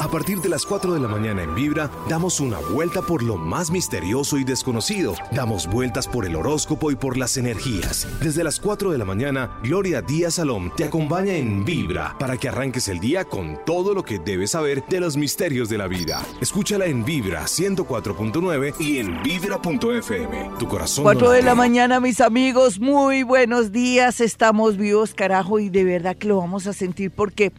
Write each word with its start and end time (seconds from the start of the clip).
A 0.00 0.08
partir 0.08 0.40
de 0.40 0.48
las 0.48 0.64
4 0.64 0.94
de 0.94 1.00
la 1.00 1.08
mañana 1.08 1.42
en 1.42 1.54
Vibra, 1.54 1.90
damos 2.08 2.40
una 2.40 2.58
vuelta 2.72 3.02
por 3.02 3.22
lo 3.22 3.36
más 3.36 3.70
misterioso 3.70 4.38
y 4.38 4.44
desconocido. 4.44 5.14
Damos 5.30 5.66
vueltas 5.66 6.08
por 6.08 6.24
el 6.24 6.36
horóscopo 6.36 6.90
y 6.90 6.96
por 6.96 7.18
las 7.18 7.36
energías. 7.36 8.08
Desde 8.22 8.42
las 8.42 8.60
4 8.60 8.92
de 8.92 8.96
la 8.96 9.04
mañana, 9.04 9.58
Gloria 9.62 10.00
Díaz 10.00 10.36
Salom 10.36 10.70
te 10.74 10.84
acompaña 10.84 11.34
en 11.34 11.66
Vibra 11.66 12.16
para 12.18 12.38
que 12.38 12.48
arranques 12.48 12.88
el 12.88 12.98
día 12.98 13.26
con 13.26 13.58
todo 13.66 13.92
lo 13.92 14.02
que 14.02 14.18
debes 14.18 14.52
saber 14.52 14.82
de 14.88 15.00
los 15.00 15.18
misterios 15.18 15.68
de 15.68 15.76
la 15.76 15.86
vida. 15.86 16.24
Escúchala 16.40 16.86
en 16.86 17.04
Vibra 17.04 17.42
104.9 17.42 18.76
y 18.80 19.00
en 19.00 19.22
Vibra.fm. 19.22 20.50
Tu 20.58 20.66
corazón. 20.66 21.04
4 21.04 21.30
de 21.30 21.42
la 21.42 21.54
mañana, 21.54 22.00
mis 22.00 22.22
amigos. 22.22 22.80
Muy 22.80 23.22
buenos 23.22 23.70
días. 23.70 24.22
Estamos 24.22 24.78
vivos, 24.78 25.12
carajo, 25.12 25.58
y 25.58 25.68
de 25.68 25.84
verdad 25.84 26.16
que 26.16 26.28
lo 26.28 26.38
vamos 26.38 26.66
a 26.66 26.72
sentir 26.72 27.10
porque 27.10 27.52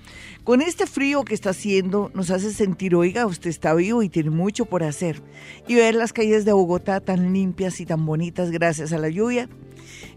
con 0.44 0.62
este 0.62 0.88
frío 0.88 1.24
que 1.24 1.34
está 1.34 1.52
haciendo 1.52 2.12
nos 2.14 2.32
hace 2.32 2.52
sentir, 2.52 2.96
oiga, 2.96 3.26
usted 3.26 3.50
está 3.50 3.74
vivo 3.74 4.04
y 4.04 4.10
tiene 4.10 4.30
mucho 4.30 4.66
por 4.66 4.84
hacer. 4.84 5.22
Y 5.68 5.76
ver 5.76 5.96
las 5.96 6.14
calles 6.14 6.46
de 6.46 6.54
Bogotá 6.54 7.00
tan 7.00 7.34
limpias 7.34 7.80
y 7.80 7.86
tan 7.86 8.06
bonitas 8.06 8.52
gracias 8.52 8.92
a 8.94 8.98
la 8.98 9.10
lluvia, 9.10 9.50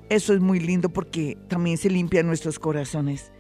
eso 0.09 0.34
es 0.34 0.41
muy 0.41 0.61
lindo 0.61 0.89
porque 0.89 1.37
también 1.48 1.79
se 1.79 1.91
limpian 1.91 2.27
nuestros 2.27 2.59
corazones. 2.59 3.33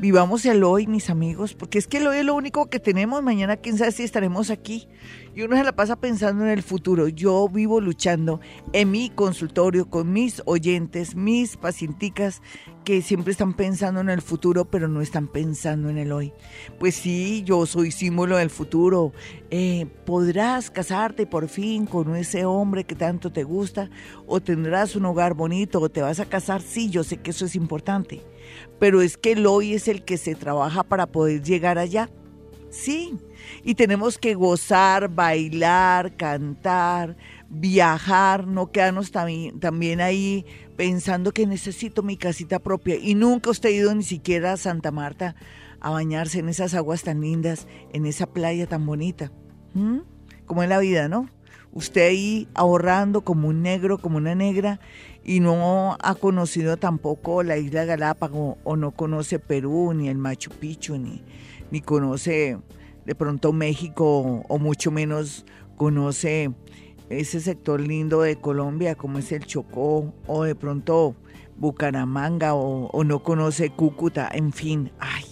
Vivamos 0.00 0.44
el 0.44 0.64
hoy, 0.64 0.86
mis 0.88 1.08
amigos, 1.08 1.54
porque 1.54 1.78
es 1.78 1.86
que 1.86 1.98
el 1.98 2.06
hoy 2.08 2.18
es 2.18 2.24
lo 2.24 2.34
único 2.34 2.68
que 2.68 2.80
tenemos. 2.80 3.22
Mañana, 3.22 3.56
quién 3.56 3.78
sabe 3.78 3.92
si 3.92 4.02
estaremos 4.02 4.50
aquí. 4.50 4.88
Y 5.34 5.42
uno 5.42 5.56
se 5.56 5.64
la 5.64 5.74
pasa 5.74 5.96
pensando 5.96 6.44
en 6.44 6.50
el 6.50 6.62
futuro. 6.62 7.08
Yo 7.08 7.48
vivo 7.48 7.80
luchando 7.80 8.40
en 8.72 8.90
mi 8.90 9.10
consultorio 9.10 9.90
con 9.90 10.12
mis 10.12 10.42
oyentes, 10.46 11.16
mis 11.16 11.56
pacienticas, 11.56 12.40
que 12.84 13.02
siempre 13.02 13.32
están 13.32 13.54
pensando 13.54 14.00
en 14.00 14.10
el 14.10 14.22
futuro, 14.22 14.66
pero 14.66 14.86
no 14.86 15.00
están 15.00 15.26
pensando 15.26 15.88
en 15.88 15.98
el 15.98 16.12
hoy. 16.12 16.32
Pues 16.78 16.94
sí, 16.94 17.42
yo 17.44 17.66
soy 17.66 17.90
símbolo 17.90 18.36
del 18.36 18.50
futuro. 18.50 19.12
Eh, 19.50 19.86
¿Podrás 20.04 20.70
casarte 20.70 21.26
por 21.26 21.48
fin 21.48 21.86
con 21.86 22.14
ese 22.14 22.44
hombre 22.44 22.84
que 22.84 22.94
tanto 22.94 23.32
te 23.32 23.42
gusta? 23.42 23.90
¿O 24.26 24.40
tendrás 24.40 24.94
un 24.94 25.06
hogar 25.06 25.34
bonito? 25.34 25.80
¿O 25.80 25.88
te 25.88 26.02
vas 26.02 26.20
a 26.20 26.26
casar? 26.26 26.62
Sí, 26.62 26.90
yo 26.90 27.02
sé 27.02 27.16
que 27.16 27.30
eso 27.30 27.46
es 27.46 27.56
importante 27.56 28.22
pero 28.78 29.02
es 29.02 29.16
que 29.16 29.32
el 29.32 29.46
hoy 29.46 29.74
es 29.74 29.88
el 29.88 30.04
que 30.04 30.16
se 30.16 30.34
trabaja 30.34 30.82
para 30.82 31.06
poder 31.06 31.42
llegar 31.42 31.78
allá. 31.78 32.10
Sí, 32.70 33.16
y 33.64 33.74
tenemos 33.74 34.18
que 34.18 34.34
gozar, 34.34 35.08
bailar, 35.08 36.16
cantar, 36.16 37.16
viajar, 37.48 38.46
no 38.46 38.70
quedarnos 38.70 39.10
también 39.10 40.00
ahí 40.02 40.44
pensando 40.76 41.32
que 41.32 41.46
necesito 41.46 42.02
mi 42.02 42.18
casita 42.18 42.58
propia. 42.58 42.96
Y 42.96 43.14
nunca 43.14 43.50
usted 43.50 43.70
ha 43.70 43.72
ido 43.72 43.94
ni 43.94 44.02
siquiera 44.02 44.52
a 44.52 44.56
Santa 44.58 44.90
Marta 44.90 45.34
a 45.80 45.90
bañarse 45.90 46.40
en 46.40 46.50
esas 46.50 46.74
aguas 46.74 47.02
tan 47.02 47.22
lindas, 47.22 47.66
en 47.92 48.04
esa 48.04 48.26
playa 48.26 48.66
tan 48.66 48.84
bonita. 48.84 49.32
¿Mm? 49.72 50.00
Como 50.44 50.62
en 50.62 50.68
la 50.68 50.78
vida, 50.78 51.08
¿no? 51.08 51.30
Usted 51.72 52.08
ahí 52.08 52.48
ahorrando 52.54 53.22
como 53.22 53.48
un 53.48 53.62
negro, 53.62 53.98
como 53.98 54.18
una 54.18 54.34
negra, 54.34 54.78
y 55.24 55.40
no 55.40 55.96
ha 56.00 56.14
conocido 56.14 56.76
tampoco 56.76 57.42
la 57.42 57.56
isla 57.56 57.84
Galápagos 57.84 58.58
o 58.62 58.76
no 58.76 58.90
conoce 58.90 59.38
Perú, 59.38 59.92
ni 59.94 60.08
el 60.08 60.18
Machu 60.18 60.50
Picchu, 60.50 60.98
ni, 60.98 61.24
ni 61.70 61.80
conoce 61.80 62.58
de 63.06 63.14
pronto 63.14 63.52
México 63.52 64.44
o 64.48 64.58
mucho 64.58 64.90
menos 64.90 65.44
conoce 65.76 66.50
ese 67.10 67.40
sector 67.40 67.80
lindo 67.80 68.22
de 68.22 68.36
Colombia 68.36 68.94
como 68.94 69.18
es 69.18 69.30
el 69.32 69.44
Chocó 69.44 70.14
o 70.26 70.44
de 70.44 70.54
pronto 70.54 71.14
Bucaramanga 71.56 72.54
o, 72.54 73.04
no 73.04 73.22
conoce 73.22 73.70
Cúcuta, 73.70 74.28
en 74.32 74.52
fin, 74.52 74.90
ay, 74.98 75.24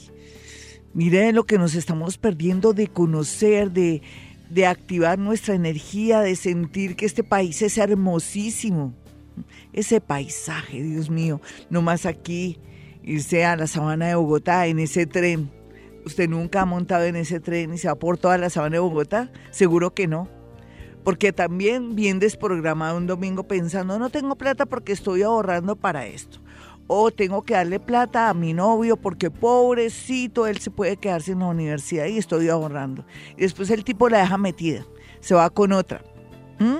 mire 0.94 1.32
lo 1.32 1.44
que 1.44 1.58
nos 1.58 1.74
estamos 1.74 2.16
perdiendo 2.18 2.72
de 2.72 2.86
conocer, 2.86 3.72
de, 3.72 4.02
de 4.50 4.66
activar 4.66 5.18
nuestra 5.18 5.54
energía, 5.54 6.20
de 6.20 6.36
sentir 6.36 6.94
que 6.94 7.06
este 7.06 7.24
país 7.24 7.60
es 7.62 7.78
hermosísimo 7.78 8.94
ese 9.72 10.00
paisaje, 10.00 10.82
Dios 10.82 11.10
mío, 11.10 11.40
nomás 11.70 12.06
aquí 12.06 12.58
irse 13.02 13.44
a 13.44 13.56
la 13.56 13.66
sabana 13.66 14.08
de 14.08 14.14
Bogotá 14.14 14.66
en 14.66 14.78
ese 14.78 15.06
tren. 15.06 15.50
¿Usted 16.04 16.28
nunca 16.28 16.62
ha 16.62 16.66
montado 16.66 17.04
en 17.04 17.16
ese 17.16 17.38
tren 17.38 17.74
y 17.74 17.78
se 17.78 17.88
va 17.88 17.94
por 17.94 18.18
toda 18.18 18.36
la 18.36 18.50
sabana 18.50 18.74
de 18.74 18.80
Bogotá? 18.80 19.30
Seguro 19.50 19.94
que 19.94 20.08
no. 20.08 20.28
Porque 21.04 21.32
también 21.32 21.94
bien 21.94 22.18
desprogramado 22.18 22.96
un 22.96 23.06
domingo 23.06 23.44
pensando, 23.44 23.98
no 23.98 24.10
tengo 24.10 24.36
plata 24.36 24.66
porque 24.66 24.92
estoy 24.92 25.22
ahorrando 25.22 25.76
para 25.76 26.06
esto. 26.06 26.38
O 26.88 27.10
tengo 27.10 27.42
que 27.42 27.54
darle 27.54 27.78
plata 27.78 28.28
a 28.28 28.34
mi 28.34 28.52
novio 28.52 28.96
porque 28.96 29.30
pobrecito, 29.30 30.46
él 30.46 30.58
se 30.58 30.70
puede 30.70 30.96
quedarse 30.96 31.32
en 31.32 31.40
la 31.40 31.46
universidad 31.46 32.06
y 32.06 32.18
estoy 32.18 32.48
ahorrando. 32.48 33.04
Y 33.36 33.42
después 33.42 33.70
el 33.70 33.84
tipo 33.84 34.08
la 34.08 34.18
deja 34.18 34.38
metida, 34.38 34.84
se 35.20 35.34
va 35.34 35.50
con 35.50 35.72
otra. 35.72 36.02
¿Mm? 36.58 36.78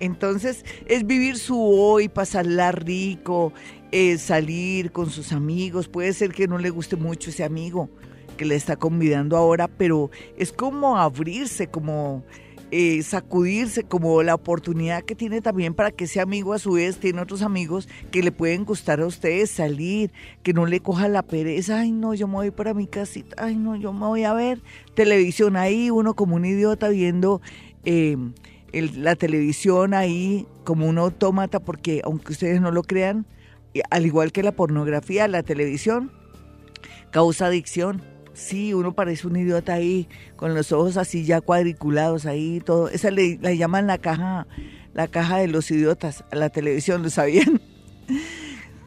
Entonces 0.00 0.64
es 0.86 1.06
vivir 1.06 1.38
su 1.38 1.60
hoy, 1.60 2.08
pasarla 2.08 2.72
rico, 2.72 3.52
eh, 3.92 4.18
salir 4.18 4.90
con 4.90 5.10
sus 5.10 5.32
amigos. 5.32 5.88
Puede 5.88 6.12
ser 6.12 6.32
que 6.32 6.48
no 6.48 6.58
le 6.58 6.70
guste 6.70 6.96
mucho 6.96 7.30
ese 7.30 7.44
amigo 7.44 7.88
que 8.34 8.44
le 8.44 8.54
está 8.54 8.76
convidando 8.76 9.36
ahora, 9.36 9.68
pero 9.68 10.10
es 10.36 10.52
como 10.52 10.98
abrirse, 10.98 11.68
como 11.68 12.24
eh, 12.70 13.02
sacudirse, 13.02 13.84
como 13.84 14.22
la 14.22 14.34
oportunidad 14.34 15.02
que 15.02 15.14
tiene 15.14 15.40
también 15.40 15.74
para 15.74 15.90
que 15.90 16.04
ese 16.04 16.20
amigo 16.20 16.52
a 16.52 16.58
su 16.58 16.72
vez 16.72 16.98
tiene 16.98 17.20
otros 17.20 17.42
amigos 17.42 17.88
que 18.10 18.22
le 18.22 18.32
pueden 18.32 18.64
gustar 18.64 19.00
a 19.00 19.06
ustedes, 19.06 19.50
salir, 19.50 20.12
que 20.42 20.52
no 20.52 20.66
le 20.66 20.80
coja 20.80 21.08
la 21.08 21.22
pereza, 21.22 21.80
ay 21.80 21.92
no, 21.92 22.14
yo 22.14 22.26
me 22.26 22.34
voy 22.34 22.50
para 22.50 22.74
mi 22.74 22.86
casita, 22.86 23.36
ay 23.38 23.56
no, 23.56 23.76
yo 23.76 23.92
me 23.92 24.06
voy 24.06 24.24
a 24.24 24.34
ver 24.34 24.62
televisión 24.94 25.56
ahí, 25.56 25.90
uno 25.90 26.14
como 26.14 26.36
un 26.36 26.44
idiota 26.44 26.88
viendo... 26.88 27.40
Eh, 27.84 28.16
la 28.96 29.14
televisión 29.14 29.94
ahí 29.94 30.48
como 30.64 30.88
un 30.88 30.98
autómata, 30.98 31.60
porque 31.60 32.00
aunque 32.02 32.32
ustedes 32.32 32.60
no 32.60 32.72
lo 32.72 32.82
crean, 32.82 33.24
al 33.90 34.04
igual 34.04 34.32
que 34.32 34.42
la 34.42 34.50
pornografía, 34.50 35.28
la 35.28 35.44
televisión 35.44 36.10
causa 37.10 37.46
adicción. 37.46 38.02
Sí, 38.34 38.74
uno 38.74 38.92
parece 38.94 39.26
un 39.26 39.36
idiota 39.36 39.74
ahí, 39.74 40.08
con 40.36 40.54
los 40.54 40.72
ojos 40.72 40.96
así 40.96 41.24
ya 41.24 41.40
cuadriculados 41.40 42.26
ahí, 42.26 42.60
todo. 42.60 42.88
Esa 42.88 43.10
le, 43.10 43.38
la 43.40 43.54
llaman 43.54 43.86
la 43.86 43.98
caja, 43.98 44.46
la 44.92 45.08
caja 45.08 45.38
de 45.38 45.48
los 45.48 45.70
idiotas, 45.70 46.24
a 46.30 46.36
la 46.36 46.50
televisión, 46.50 47.02
¿lo 47.02 47.10
sabían? 47.10 47.60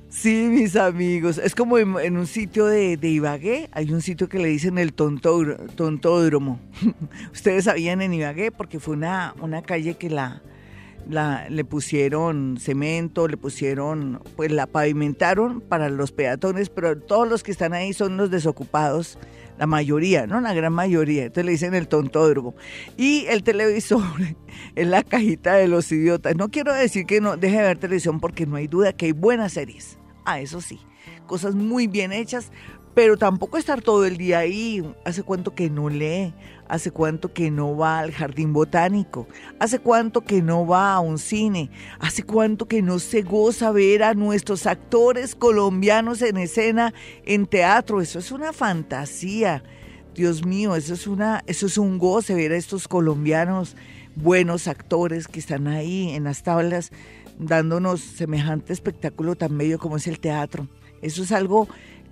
Sí, 0.10 0.48
mis 0.50 0.76
amigos. 0.76 1.38
Es 1.38 1.54
como 1.54 1.78
en, 1.78 2.18
un 2.18 2.26
sitio 2.26 2.66
de, 2.66 2.98
Ibagué, 3.00 3.70
hay 3.72 3.94
un 3.94 4.02
sitio 4.02 4.28
que 4.28 4.40
le 4.40 4.48
dicen 4.48 4.80
el 4.80 4.92
tontódromo. 4.94 6.60
Ustedes 7.32 7.66
sabían 7.66 8.02
en 8.02 8.16
Ibagué 8.16 8.52
porque 8.52 8.80
fue 8.80 8.96
una, 8.96 9.36
una 9.42 9.62
calle 9.62 9.94
que 9.94 10.10
la, 10.10 10.42
la, 11.08 11.48
le 11.50 11.64
pusieron 11.64 12.58
cemento, 12.60 13.28
le 13.28 13.38
pusieron, 13.38 14.22
pues 14.36 14.52
la 14.52 14.66
pavimentaron 14.66 15.62
para 15.62 15.90
los 15.90 16.12
peatones, 16.12 16.70
pero 16.70 16.98
todos 16.98 17.28
los 17.28 17.44
que 17.44 17.52
están 17.52 17.74
ahí 17.74 17.94
son 17.94 18.18
los 18.18 18.32
desocupados, 18.32 19.20
la 19.58 19.68
mayoría, 19.68 20.28
¿no? 20.28 20.42
La 20.42 20.54
gran 20.54 20.74
mayoría. 20.74 21.26
Entonces 21.26 21.46
le 21.46 21.52
dicen 21.52 21.74
el 21.74 21.88
tontódromo. 21.88 22.56
Y 22.96 23.26
el 23.28 23.44
televisor 23.44 24.04
en 24.76 24.92
la 24.92 25.04
cajita 25.04 25.56
de 25.56 25.68
los 25.68 25.92
idiotas. 25.92 26.36
No 26.36 26.50
quiero 26.50 26.74
decir 26.74 27.06
que 27.06 27.22
no 27.22 27.38
deje 27.38 27.58
de 27.58 27.64
ver 27.64 27.78
televisión 27.78 28.20
porque 28.20 28.46
no 28.46 28.56
hay 28.56 28.68
duda 28.68 28.94
que 28.94 29.08
hay 29.08 29.12
buenas 29.12 29.54
series 29.54 29.98
Ah, 30.30 30.42
eso 30.42 30.60
sí, 30.60 30.78
cosas 31.26 31.56
muy 31.56 31.88
bien 31.88 32.12
hechas, 32.12 32.52
pero 32.94 33.16
tampoco 33.16 33.58
estar 33.58 33.82
todo 33.82 34.06
el 34.06 34.18
día 34.18 34.40
ahí. 34.40 34.84
¿Hace 35.06 35.24
cuánto 35.24 35.56
que 35.56 35.70
no 35.70 35.88
lee? 35.88 36.34
¿Hace 36.70 36.92
cuánto 36.92 37.34
que 37.34 37.50
no 37.50 37.78
va 37.78 38.00
al 38.00 38.12
jardín 38.12 38.54
botánico? 38.54 39.28
¿Hace 39.60 39.80
cuánto 39.80 40.22
que 40.22 40.42
no 40.42 40.68
va 40.68 40.94
a 40.94 41.00
un 41.00 41.18
cine? 41.18 41.70
¿Hace 42.00 42.24
cuánto 42.24 42.68
que 42.68 42.82
no 42.82 43.00
se 43.00 43.22
goza 43.22 43.72
ver 43.72 44.04
a 44.04 44.14
nuestros 44.14 44.66
actores 44.66 45.36
colombianos 45.36 46.22
en 46.22 46.38
escena, 46.38 46.94
en 47.26 47.46
teatro? 47.46 48.02
Eso 48.02 48.20
es 48.20 48.32
una 48.32 48.52
fantasía. 48.54 49.64
Dios 50.14 50.46
mío, 50.46 50.76
eso 50.76 50.94
es, 50.94 51.08
una, 51.08 51.44
eso 51.48 51.68
es 51.68 51.78
un 51.78 51.98
goce 51.98 52.34
ver 52.34 52.52
a 52.52 52.58
estos 52.58 52.88
colombianos 52.88 53.76
buenos 54.16 54.68
actores 54.68 55.28
que 55.28 55.40
están 55.40 55.68
ahí 55.68 56.10
en 56.10 56.24
las 56.24 56.44
tablas 56.44 56.92
dándonos 57.40 58.02
semejante 58.02 58.74
espectáculo 58.74 59.36
tan 59.36 59.58
bello 59.58 59.80
como 59.80 59.98
es 59.98 60.08
el 60.08 60.20
teatro. 60.20 60.68
Eso 61.02 61.24
es 61.24 61.32
algo 61.32 61.68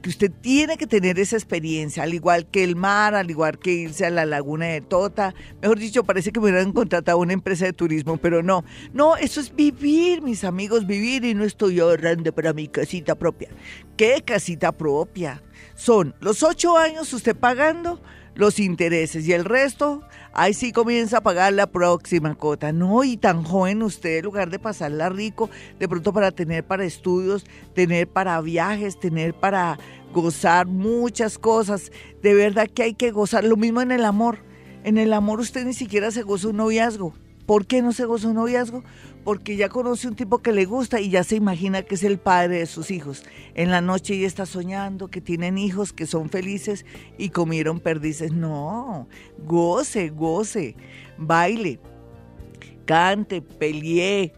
que 0.05 0.09
usted 0.09 0.31
tiene 0.39 0.77
que 0.77 0.85
tener 0.85 1.17
esa 1.17 1.35
experiencia, 1.35 2.03
al 2.03 2.13
igual 2.13 2.45
que 2.45 2.63
el 2.63 2.75
mar, 2.75 3.15
al 3.15 3.27
igual 3.31 3.57
que 3.57 3.71
irse 3.71 4.05
a 4.05 4.11
la 4.11 4.23
laguna 4.27 4.67
de 4.67 4.81
Tota. 4.81 5.33
Mejor 5.63 5.79
dicho, 5.79 6.03
parece 6.03 6.31
que 6.31 6.39
me 6.39 6.51
hubieran 6.51 6.73
contratado 6.73 7.17
una 7.17 7.33
empresa 7.33 7.65
de 7.65 7.73
turismo, 7.73 8.17
pero 8.17 8.43
no. 8.43 8.63
No, 8.93 9.17
eso 9.17 9.41
es 9.41 9.55
vivir, 9.55 10.21
mis 10.21 10.43
amigos, 10.43 10.85
vivir 10.85 11.25
y 11.25 11.33
no 11.33 11.43
estoy 11.43 11.79
ahorrando 11.79 12.31
para 12.35 12.53
mi 12.53 12.67
casita 12.67 13.15
propia. 13.15 13.49
¿Qué 13.97 14.21
casita 14.23 14.71
propia? 14.73 15.41
Son 15.73 16.13
los 16.19 16.43
ocho 16.43 16.77
años 16.77 17.11
usted 17.11 17.35
pagando 17.35 17.99
los 18.35 18.59
intereses 18.59 19.27
y 19.27 19.33
el 19.33 19.45
resto 19.45 20.01
ahí 20.33 20.53
sí 20.53 20.71
comienza 20.71 21.17
a 21.17 21.23
pagar 21.23 21.53
la 21.53 21.67
próxima 21.67 22.35
cota. 22.35 22.71
No, 22.71 23.03
y 23.03 23.17
tan 23.17 23.43
joven 23.43 23.81
usted, 23.81 24.17
en 24.17 24.25
lugar 24.25 24.49
de 24.49 24.59
pasarla 24.59 25.09
rico, 25.09 25.49
de 25.79 25.87
pronto 25.87 26.13
para 26.13 26.31
tener 26.31 26.65
para 26.65 26.85
estudios, 26.85 27.45
tener 27.73 28.07
para 28.07 28.39
viajes, 28.41 28.99
tener 28.99 29.33
para 29.33 29.79
gozar 30.13 30.67
muchas 30.67 31.37
cosas. 31.39 31.91
De 32.21 32.33
verdad 32.33 32.67
que 32.67 32.83
hay 32.83 32.93
que 32.93 33.11
gozar. 33.11 33.43
Lo 33.43 33.57
mismo 33.57 33.81
en 33.81 33.91
el 33.91 34.05
amor. 34.05 34.39
En 34.83 34.97
el 34.97 35.13
amor 35.13 35.39
usted 35.39 35.65
ni 35.65 35.73
siquiera 35.73 36.11
se 36.11 36.21
goza 36.21 36.49
un 36.49 36.57
noviazgo. 36.57 37.13
¿Por 37.45 37.65
qué 37.65 37.81
no 37.81 37.91
se 37.91 38.05
goza 38.05 38.27
un 38.27 38.35
noviazgo? 38.35 38.83
Porque 39.25 39.55
ya 39.55 39.69
conoce 39.69 40.07
un 40.07 40.15
tipo 40.15 40.37
que 40.37 40.51
le 40.51 40.65
gusta 40.65 41.01
y 41.01 41.09
ya 41.09 41.23
se 41.23 41.35
imagina 41.35 41.81
que 41.81 41.95
es 41.95 42.03
el 42.03 42.19
padre 42.19 42.59
de 42.59 42.65
sus 42.67 42.91
hijos. 42.91 43.23
En 43.55 43.71
la 43.71 43.81
noche 43.81 44.19
ya 44.19 44.27
está 44.27 44.45
soñando 44.45 45.07
que 45.09 45.19
tienen 45.19 45.57
hijos 45.57 45.93
que 45.93 46.05
son 46.05 46.29
felices 46.29 46.85
y 47.17 47.29
comieron 47.29 47.79
perdices. 47.79 48.31
No, 48.31 49.07
goce, 49.39 50.09
goce, 50.09 50.75
baile, 51.17 51.79
cante, 52.85 53.41
pelee, 53.41 54.31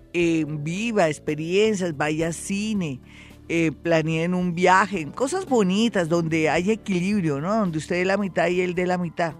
viva 0.47 1.09
experiencias, 1.09 1.97
vaya 1.97 2.29
a 2.29 2.33
cine, 2.33 3.01
eh, 3.49 3.73
planeen 3.73 4.33
un 4.33 4.55
viaje, 4.55 5.05
cosas 5.13 5.45
bonitas 5.45 6.07
donde 6.07 6.49
hay 6.49 6.71
equilibrio, 6.71 7.41
¿no? 7.41 7.53
Donde 7.53 7.77
usted 7.77 7.97
dé 7.97 8.05
la 8.05 8.17
mitad 8.17 8.47
y 8.47 8.61
él 8.61 8.73
dé 8.73 8.87
la 8.87 8.97
mitad. 8.97 9.33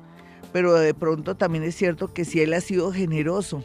Pero 0.51 0.73
de 0.73 0.93
pronto 0.93 1.37
también 1.37 1.63
es 1.63 1.75
cierto 1.75 2.13
que 2.13 2.25
si 2.25 2.41
él 2.41 2.53
ha 2.53 2.59
sido 2.59 2.91
generoso 2.91 3.63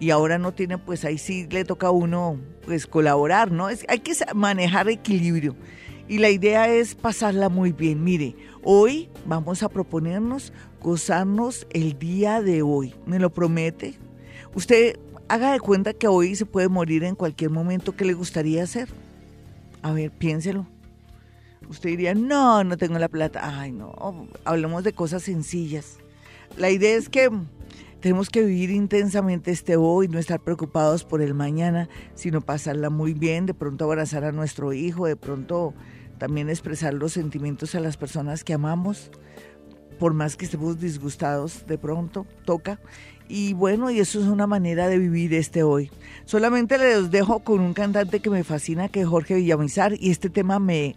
y 0.00 0.10
ahora 0.10 0.38
no 0.38 0.52
tiene, 0.52 0.78
pues 0.78 1.04
ahí 1.04 1.18
sí 1.18 1.46
le 1.50 1.64
toca 1.64 1.88
a 1.88 1.90
uno 1.90 2.38
pues 2.64 2.86
colaborar, 2.86 3.50
¿no? 3.50 3.68
Es, 3.68 3.84
hay 3.88 4.00
que 4.00 4.12
manejar 4.34 4.88
equilibrio. 4.88 5.54
Y 6.06 6.18
la 6.18 6.30
idea 6.30 6.68
es 6.68 6.94
pasarla 6.94 7.48
muy 7.48 7.72
bien. 7.72 8.04
Mire, 8.04 8.36
hoy 8.62 9.08
vamos 9.24 9.62
a 9.62 9.68
proponernos 9.68 10.52
gozarnos 10.82 11.66
el 11.70 11.98
día 11.98 12.42
de 12.42 12.62
hoy. 12.62 12.94
¿Me 13.06 13.18
lo 13.18 13.32
promete? 13.32 13.94
Usted 14.54 14.98
haga 15.28 15.52
de 15.52 15.60
cuenta 15.60 15.94
que 15.94 16.06
hoy 16.06 16.36
se 16.36 16.44
puede 16.44 16.68
morir 16.68 17.04
en 17.04 17.14
cualquier 17.14 17.50
momento 17.50 17.96
que 17.96 18.04
le 18.04 18.12
gustaría 18.12 18.62
hacer. 18.62 18.88
A 19.82 19.92
ver, 19.92 20.10
piénselo. 20.10 20.66
Usted 21.68 21.90
diría, 21.90 22.14
no, 22.14 22.62
no 22.64 22.76
tengo 22.76 22.98
la 22.98 23.08
plata. 23.08 23.58
Ay, 23.58 23.72
no, 23.72 24.28
hablemos 24.44 24.84
de 24.84 24.92
cosas 24.92 25.22
sencillas. 25.22 25.96
La 26.58 26.70
idea 26.70 26.96
es 26.96 27.08
que 27.08 27.30
tenemos 28.04 28.28
que 28.28 28.42
vivir 28.42 28.70
intensamente 28.70 29.50
este 29.50 29.76
hoy, 29.76 30.08
no 30.08 30.18
estar 30.18 30.38
preocupados 30.38 31.04
por 31.04 31.22
el 31.22 31.32
mañana, 31.32 31.88
sino 32.14 32.42
pasarla 32.42 32.90
muy 32.90 33.14
bien, 33.14 33.46
de 33.46 33.54
pronto 33.54 33.86
abrazar 33.86 34.24
a 34.24 34.30
nuestro 34.30 34.74
hijo, 34.74 35.06
de 35.06 35.16
pronto 35.16 35.72
también 36.18 36.50
expresar 36.50 36.92
los 36.92 37.14
sentimientos 37.14 37.74
a 37.74 37.80
las 37.80 37.96
personas 37.96 38.44
que 38.44 38.52
amamos, 38.52 39.10
por 39.98 40.12
más 40.12 40.36
que 40.36 40.44
estemos 40.44 40.78
disgustados, 40.78 41.66
de 41.66 41.78
pronto 41.78 42.26
toca. 42.44 42.78
Y 43.26 43.54
bueno, 43.54 43.90
y 43.90 44.00
eso 44.00 44.20
es 44.20 44.26
una 44.26 44.46
manera 44.46 44.86
de 44.88 44.98
vivir 44.98 45.32
este 45.32 45.62
hoy. 45.62 45.90
Solamente 46.26 46.76
les 46.76 47.10
dejo 47.10 47.38
con 47.38 47.60
un 47.60 47.72
cantante 47.72 48.20
que 48.20 48.28
me 48.28 48.44
fascina, 48.44 48.90
que 48.90 49.00
es 49.00 49.06
Jorge 49.06 49.36
Villamizar, 49.36 49.94
y 49.98 50.10
este 50.10 50.28
tema 50.28 50.58
me, 50.58 50.96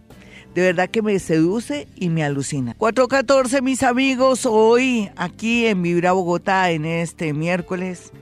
de 0.54 0.62
verdad 0.62 0.88
que 0.90 1.02
me 1.02 1.18
seduce 1.18 1.88
y 1.96 2.08
me 2.08 2.24
alucina. 2.24 2.74
414, 2.78 3.62
mis 3.62 3.82
amigos, 3.82 4.46
hoy 4.46 5.10
aquí 5.16 5.66
en 5.66 5.82
Vibra 5.82 6.12
Bogotá, 6.12 6.70
en 6.70 6.84
este 6.84 7.32
miércoles, 7.32 8.12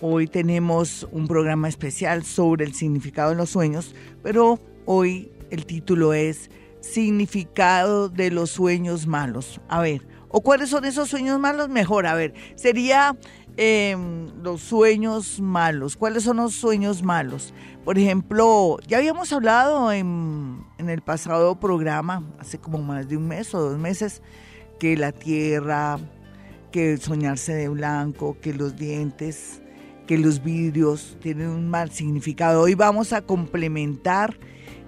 hoy 0.00 0.26
tenemos 0.26 1.06
un 1.12 1.28
programa 1.28 1.68
especial 1.68 2.24
sobre 2.24 2.64
el 2.64 2.74
significado 2.74 3.30
de 3.30 3.36
los 3.36 3.50
sueños, 3.50 3.94
pero 4.22 4.58
hoy 4.84 5.30
el 5.50 5.66
título 5.66 6.12
es 6.12 6.50
Significado 6.80 8.08
de 8.08 8.30
los 8.30 8.50
sueños 8.50 9.06
malos. 9.06 9.60
A 9.68 9.80
ver, 9.80 10.06
¿o 10.28 10.40
cuáles 10.40 10.70
son 10.70 10.84
esos 10.84 11.08
sueños 11.08 11.40
malos? 11.40 11.68
Mejor, 11.68 12.06
a 12.06 12.14
ver, 12.14 12.32
sería 12.54 13.16
Em, 13.58 14.28
los 14.42 14.60
sueños 14.60 15.40
malos. 15.40 15.96
¿Cuáles 15.96 16.24
son 16.24 16.36
los 16.36 16.54
sueños 16.54 17.02
malos? 17.02 17.54
Por 17.86 18.00
ejemplo, 18.00 18.78
ya 18.88 18.98
habíamos 18.98 19.32
hablado 19.32 19.92
en, 19.92 20.64
el 20.76 21.02
pasado 21.02 21.60
programa, 21.60 22.24
hace 22.40 22.58
como 22.58 22.78
más 22.78 23.08
de 23.08 23.16
un 23.16 23.28
mes 23.28 23.54
o 23.54 23.60
dos 23.60 23.78
meses, 23.78 24.22
que 24.80 24.96
la 24.96 25.12
tierra, 25.12 26.00
que 26.72 26.96
soñarse 26.96 27.54
de 27.54 27.68
blanco, 27.68 28.38
que 28.42 28.52
los 28.52 28.74
dientes, 28.74 29.62
que 30.08 30.18
los 30.18 30.42
vidrios 30.42 31.16
tienen 31.22 31.48
un 31.48 31.70
mal 31.70 31.92
significado. 31.92 32.62
Hoy 32.62 32.74
vamos 32.74 33.12
a 33.12 33.22
complementar 33.22 34.36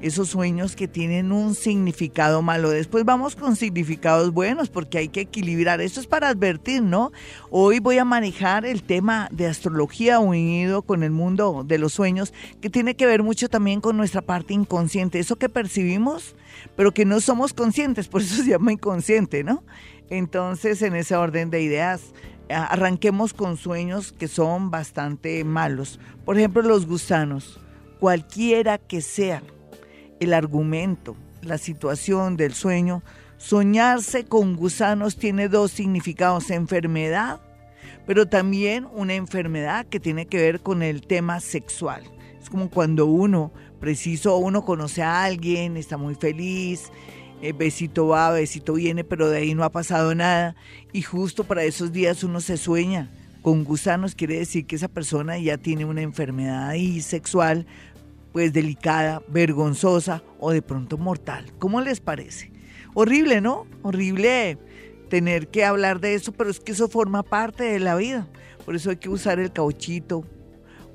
esos 0.00 0.28
sueños 0.28 0.76
que 0.76 0.88
tienen 0.88 1.32
un 1.32 1.54
significado 1.54 2.42
malo. 2.42 2.70
Después 2.70 3.04
vamos 3.04 3.34
con 3.34 3.56
significados 3.56 4.32
buenos 4.32 4.68
porque 4.68 4.98
hay 4.98 5.08
que 5.08 5.22
equilibrar. 5.22 5.80
Esto 5.80 6.00
es 6.00 6.06
para 6.06 6.28
advertir, 6.28 6.82
¿no? 6.82 7.12
Hoy 7.50 7.80
voy 7.80 7.98
a 7.98 8.04
manejar 8.04 8.64
el 8.64 8.82
tema 8.82 9.28
de 9.32 9.46
astrología 9.46 10.20
unido 10.20 10.82
con 10.82 11.02
el 11.02 11.10
mundo 11.10 11.64
de 11.66 11.78
los 11.78 11.92
sueños, 11.92 12.32
que 12.60 12.70
tiene 12.70 12.94
que 12.94 13.06
ver 13.06 13.22
mucho 13.22 13.48
también 13.48 13.80
con 13.80 13.96
nuestra 13.96 14.22
parte 14.22 14.54
inconsciente, 14.54 15.18
eso 15.18 15.36
que 15.36 15.48
percibimos, 15.48 16.36
pero 16.76 16.92
que 16.92 17.04
no 17.04 17.20
somos 17.20 17.52
conscientes, 17.52 18.08
por 18.08 18.22
eso 18.22 18.36
se 18.42 18.50
llama 18.50 18.72
inconsciente, 18.72 19.42
¿no? 19.42 19.64
Entonces, 20.10 20.80
en 20.82 20.94
ese 20.94 21.16
orden 21.16 21.50
de 21.50 21.62
ideas, 21.62 22.00
arranquemos 22.48 23.34
con 23.34 23.56
sueños 23.56 24.12
que 24.12 24.28
son 24.28 24.70
bastante 24.70 25.44
malos. 25.44 26.00
Por 26.24 26.38
ejemplo, 26.38 26.62
los 26.62 26.86
gusanos, 26.86 27.60
cualquiera 28.00 28.78
que 28.78 29.02
sea 29.02 29.42
el 30.20 30.34
argumento, 30.34 31.16
la 31.42 31.58
situación 31.58 32.36
del 32.36 32.54
sueño, 32.54 33.02
soñarse 33.36 34.24
con 34.24 34.56
gusanos 34.56 35.16
tiene 35.16 35.48
dos 35.48 35.70
significados, 35.70 36.50
enfermedad, 36.50 37.40
pero 38.06 38.26
también 38.26 38.86
una 38.92 39.14
enfermedad 39.14 39.86
que 39.86 40.00
tiene 40.00 40.26
que 40.26 40.38
ver 40.38 40.60
con 40.60 40.82
el 40.82 41.02
tema 41.02 41.40
sexual. 41.40 42.02
Es 42.40 42.50
como 42.50 42.70
cuando 42.70 43.06
uno, 43.06 43.52
preciso, 43.80 44.36
uno 44.36 44.64
conoce 44.64 45.02
a 45.02 45.24
alguien, 45.24 45.76
está 45.76 45.96
muy 45.96 46.14
feliz, 46.14 46.90
eh, 47.40 47.52
besito 47.52 48.08
va, 48.08 48.30
besito 48.30 48.74
viene, 48.74 49.04
pero 49.04 49.28
de 49.28 49.38
ahí 49.38 49.54
no 49.54 49.64
ha 49.64 49.70
pasado 49.70 50.14
nada. 50.14 50.56
Y 50.92 51.02
justo 51.02 51.44
para 51.44 51.64
esos 51.64 51.92
días 51.92 52.24
uno 52.24 52.40
se 52.40 52.56
sueña 52.56 53.10
con 53.42 53.64
gusanos, 53.64 54.14
quiere 54.14 54.38
decir 54.38 54.66
que 54.66 54.76
esa 54.76 54.88
persona 54.88 55.38
ya 55.38 55.56
tiene 55.58 55.84
una 55.84 56.02
enfermedad 56.02 56.68
ahí 56.68 57.00
sexual 57.00 57.66
pues 58.32 58.52
delicada, 58.52 59.22
vergonzosa 59.28 60.22
o 60.38 60.50
de 60.50 60.62
pronto 60.62 60.98
mortal. 60.98 61.52
¿Cómo 61.58 61.80
les 61.80 62.00
parece? 62.00 62.52
Horrible, 62.94 63.40
¿no? 63.40 63.66
Horrible 63.82 64.58
tener 65.08 65.48
que 65.48 65.64
hablar 65.64 66.00
de 66.00 66.14
eso, 66.14 66.32
pero 66.32 66.50
es 66.50 66.60
que 66.60 66.72
eso 66.72 66.88
forma 66.88 67.22
parte 67.22 67.64
de 67.64 67.78
la 67.78 67.94
vida. 67.94 68.28
Por 68.64 68.76
eso 68.76 68.90
hay 68.90 68.96
que 68.96 69.08
usar 69.08 69.38
el 69.38 69.52
cauchito 69.52 70.24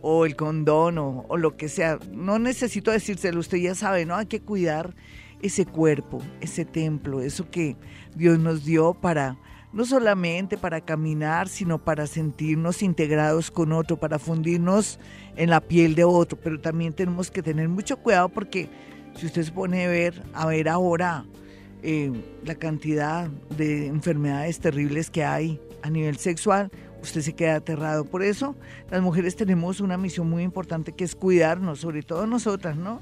o 0.02 0.26
el 0.26 0.36
condón 0.36 0.98
o, 0.98 1.26
o 1.28 1.38
lo 1.38 1.58
que 1.58 1.70
sea. 1.70 2.00
No 2.12 2.38
necesito 2.40 2.92
decírselo, 2.92 3.40
usted 3.40 3.58
ya 3.58 3.76
sabe, 3.76 4.06
¿no? 4.06 4.16
Hay 4.16 4.28
que 4.28 4.42
cuidar 4.42 4.96
ese 5.42 5.66
cuerpo, 5.66 6.22
ese 6.42 6.66
templo, 6.66 7.22
eso 7.22 7.50
que 7.50 7.76
Dios 8.16 8.40
nos 8.40 8.64
dio 8.64 8.94
para 8.94 9.38
no 9.74 9.86
solamente 9.86 10.58
para 10.58 10.82
caminar, 10.82 11.50
sino 11.50 11.80
para 11.80 12.06
sentirnos 12.06 12.84
integrados 12.84 13.50
con 13.50 13.72
otro, 13.72 13.98
para 13.98 14.20
fundirnos 14.20 15.00
en 15.36 15.50
la 15.50 15.62
piel 15.62 15.96
de 15.96 16.04
otro, 16.04 16.38
pero 16.42 16.60
también 16.62 16.94
tenemos 16.94 17.32
que 17.32 17.42
tener 17.42 17.68
mucho 17.68 17.98
cuidado 17.98 18.30
porque 18.30 18.70
si 19.16 19.26
usted 19.26 19.44
se 19.44 19.52
pone 19.52 19.86
a 19.86 19.90
ver, 19.90 20.24
a 20.34 20.46
ver 20.46 20.70
ahora 20.70 21.26
eh, 21.82 22.12
la 22.46 22.56
cantidad 22.56 23.28
de 23.58 23.88
enfermedades 23.88 24.60
terribles 24.60 25.10
que 25.10 25.24
hay 25.24 25.60
a 25.82 25.90
nivel 25.90 26.18
sexual, 26.18 26.72
usted 27.02 27.22
se 27.22 27.34
queda 27.34 27.56
aterrado. 27.56 28.06
Por 28.06 28.24
eso 28.24 28.56
las 28.92 29.02
mujeres 29.02 29.36
tenemos 29.36 29.82
una 29.82 29.98
misión 29.98 30.30
muy 30.30 30.44
importante 30.44 30.94
que 30.94 31.04
es 31.04 31.16
cuidarnos, 31.16 31.80
sobre 31.80 32.04
todo 32.04 32.28
nosotras, 32.28 32.78
¿no? 32.78 33.02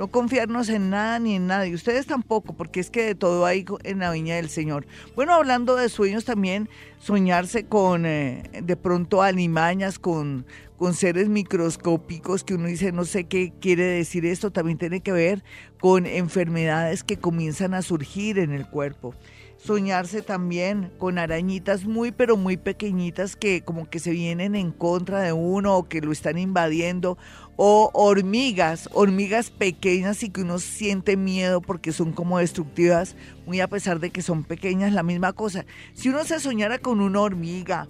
No 0.00 0.08
confiarnos 0.08 0.70
en 0.70 0.88
nada 0.88 1.18
ni 1.18 1.34
en 1.34 1.46
nada, 1.46 1.66
y 1.66 1.74
ustedes 1.74 2.06
tampoco, 2.06 2.54
porque 2.54 2.80
es 2.80 2.88
que 2.88 3.02
de 3.02 3.14
todo 3.14 3.44
hay 3.44 3.66
en 3.84 3.98
la 3.98 4.10
viña 4.10 4.36
del 4.36 4.48
Señor. 4.48 4.86
Bueno, 5.14 5.34
hablando 5.34 5.76
de 5.76 5.90
sueños 5.90 6.24
también, 6.24 6.70
soñarse 6.98 7.66
con 7.66 8.06
eh, 8.06 8.44
de 8.62 8.76
pronto 8.78 9.20
animañas, 9.20 9.98
con, 9.98 10.46
con 10.78 10.94
seres 10.94 11.28
microscópicos 11.28 12.44
que 12.44 12.54
uno 12.54 12.68
dice, 12.68 12.92
no 12.92 13.04
sé 13.04 13.24
qué 13.24 13.52
quiere 13.60 13.84
decir 13.84 14.24
esto, 14.24 14.50
también 14.50 14.78
tiene 14.78 15.02
que 15.02 15.12
ver 15.12 15.44
con 15.78 16.06
enfermedades 16.06 17.04
que 17.04 17.18
comienzan 17.18 17.74
a 17.74 17.82
surgir 17.82 18.38
en 18.38 18.52
el 18.52 18.66
cuerpo 18.66 19.14
soñarse 19.62 20.22
también 20.22 20.90
con 20.98 21.18
arañitas 21.18 21.84
muy 21.84 22.12
pero 22.12 22.36
muy 22.36 22.56
pequeñitas 22.56 23.36
que 23.36 23.62
como 23.62 23.90
que 23.90 23.98
se 23.98 24.10
vienen 24.10 24.54
en 24.54 24.72
contra 24.72 25.20
de 25.20 25.32
uno 25.34 25.76
o 25.76 25.88
que 25.88 26.00
lo 26.00 26.12
están 26.12 26.38
invadiendo 26.38 27.18
o 27.62 27.90
hormigas, 27.92 28.88
hormigas 28.94 29.50
pequeñas 29.50 30.22
y 30.22 30.30
que 30.30 30.40
uno 30.40 30.58
siente 30.58 31.18
miedo 31.18 31.60
porque 31.60 31.92
son 31.92 32.12
como 32.12 32.38
destructivas, 32.38 33.16
muy 33.44 33.60
a 33.60 33.68
pesar 33.68 34.00
de 34.00 34.08
que 34.08 34.22
son 34.22 34.44
pequeñas, 34.44 34.94
la 34.94 35.02
misma 35.02 35.34
cosa. 35.34 35.66
Si 35.92 36.08
uno 36.08 36.24
se 36.24 36.40
soñara 36.40 36.78
con 36.78 37.02
una 37.02 37.20
hormiga 37.20 37.86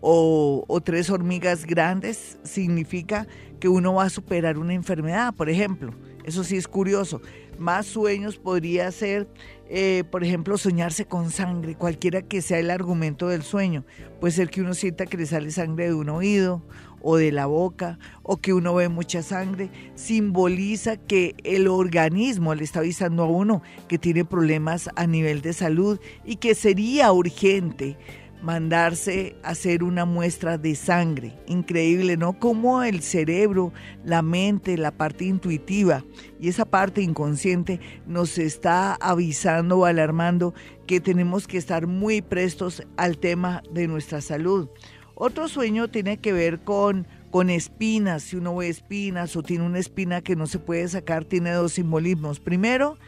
o, 0.00 0.66
tres 0.84 1.08
hormigas 1.08 1.66
grandes, 1.66 2.36
significa 2.42 3.28
que 3.60 3.68
uno 3.68 3.94
va 3.94 4.06
a 4.06 4.10
superar 4.10 4.58
una 4.58 4.74
enfermedad, 4.74 5.32
por 5.32 5.48
ejemplo. 5.48 5.94
Eso 6.24 6.42
sí 6.42 6.56
es 6.56 6.66
curioso. 6.66 7.20
Más 7.60 7.86
sueños 7.86 8.38
podría 8.38 8.90
ser 8.90 9.28
eh, 9.74 10.02
por 10.10 10.22
ejemplo, 10.22 10.58
soñarse 10.58 11.06
con 11.06 11.30
sangre, 11.30 11.76
cualquiera 11.76 12.20
que 12.20 12.42
sea 12.42 12.58
el 12.58 12.70
argumento 12.70 13.28
del 13.28 13.42
sueño. 13.42 13.84
Puede 14.20 14.32
ser 14.32 14.50
que 14.50 14.60
uno 14.60 14.74
sienta 14.74 15.06
que 15.06 15.16
le 15.16 15.24
sale 15.24 15.50
sangre 15.50 15.86
de 15.86 15.94
un 15.94 16.10
oído 16.10 16.60
o 17.02 17.16
de 17.16 17.32
la 17.32 17.46
boca, 17.46 17.98
o 18.22 18.38
que 18.38 18.54
uno 18.54 18.74
ve 18.74 18.88
mucha 18.88 19.22
sangre, 19.22 19.70
simboliza 19.94 20.96
que 20.96 21.34
el 21.44 21.68
organismo 21.68 22.54
le 22.54 22.64
está 22.64 22.80
avisando 22.80 23.24
a 23.24 23.26
uno 23.26 23.62
que 23.88 23.98
tiene 23.98 24.24
problemas 24.24 24.88
a 24.96 25.06
nivel 25.06 25.42
de 25.42 25.52
salud 25.52 26.00
y 26.24 26.36
que 26.36 26.54
sería 26.54 27.12
urgente 27.12 27.96
mandarse 28.42 29.36
a 29.42 29.50
hacer 29.50 29.84
una 29.84 30.04
muestra 30.04 30.58
de 30.58 30.74
sangre. 30.74 31.32
Increíble, 31.46 32.16
¿no? 32.16 32.38
Cómo 32.38 32.82
el 32.82 33.00
cerebro, 33.00 33.72
la 34.04 34.20
mente, 34.20 34.76
la 34.76 34.90
parte 34.90 35.24
intuitiva 35.24 36.04
y 36.40 36.48
esa 36.48 36.64
parte 36.64 37.02
inconsciente 37.02 37.80
nos 38.06 38.38
está 38.38 38.94
avisando 38.94 39.78
o 39.78 39.84
alarmando 39.84 40.54
que 40.86 41.00
tenemos 41.00 41.46
que 41.46 41.56
estar 41.56 41.86
muy 41.86 42.20
prestos 42.20 42.82
al 42.96 43.16
tema 43.18 43.62
de 43.70 43.86
nuestra 43.86 44.20
salud. 44.20 44.68
Otro 45.14 45.48
sueño 45.48 45.88
tiene 45.88 46.18
que 46.18 46.32
ver 46.32 46.60
con, 46.60 47.06
con 47.30 47.50
espinas. 47.50 48.22
Si 48.22 48.36
uno 48.36 48.56
ve 48.56 48.68
espinas 48.68 49.36
o 49.36 49.42
tiene 49.42 49.64
una 49.64 49.78
espina 49.78 50.22
que 50.22 50.36
no 50.36 50.46
se 50.46 50.58
puede 50.58 50.88
sacar, 50.88 51.24
tiene 51.24 51.52
dos 51.52 51.72
simbolismos. 51.72 52.40
Primero, 52.40 52.98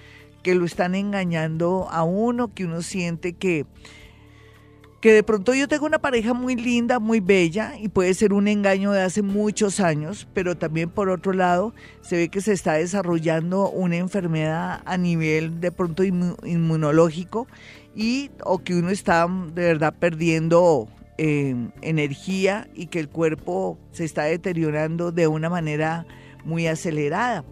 que 0.43 0.55
lo 0.55 0.65
están 0.65 0.95
engañando 0.95 1.89
a 1.91 2.05
uno, 2.05 2.53
que 2.55 2.65
uno 2.65 2.83
siente 2.83 3.33
que 3.33 3.67
que 5.05 5.13
de 5.13 5.23
pronto 5.23 5.53
yo 5.53 5.69
tengo 5.69 5.85
una 5.85 5.99
pareja 5.99 6.33
muy 6.33 6.57
linda, 6.57 6.99
muy 6.99 7.21
bella 7.21 7.75
y 7.79 7.91
puede 7.91 8.15
ser 8.15 8.33
un 8.33 8.49
engaño 8.49 8.91
de 8.91 9.03
hace 9.03 9.21
muchos 9.21 9.79
años, 9.79 10.27
pero 10.33 10.57
también 10.57 10.89
por 10.89 11.11
otro 11.11 11.35
lado 11.35 11.75
se 12.01 12.17
ve 12.17 12.31
que 12.31 12.41
se 12.41 12.55
está 12.55 12.73
desarrollando 12.73 13.69
una 13.69 13.97
enfermedad 13.97 14.81
a 14.87 14.97
nivel 14.97 15.61
de 15.61 15.71
pronto 15.73 16.05
inmunológico 16.05 17.47
y 17.95 18.31
o 18.45 18.65
que 18.65 18.77
uno 18.77 18.89
está 18.89 19.29
de 19.29 19.65
verdad 19.65 19.93
perdiendo 19.93 20.89
eh, 21.18 21.54
energía 21.83 22.68
y 22.75 22.87
que 22.87 23.00
el 23.00 23.09
cuerpo 23.09 23.78
se 23.92 24.04
está 24.04 24.25
deteriorando 24.25 25.12
de 25.12 25.26
una 25.26 25.49
manera 25.49 26.06
muy 26.44 26.66
acelerada. 26.66 27.44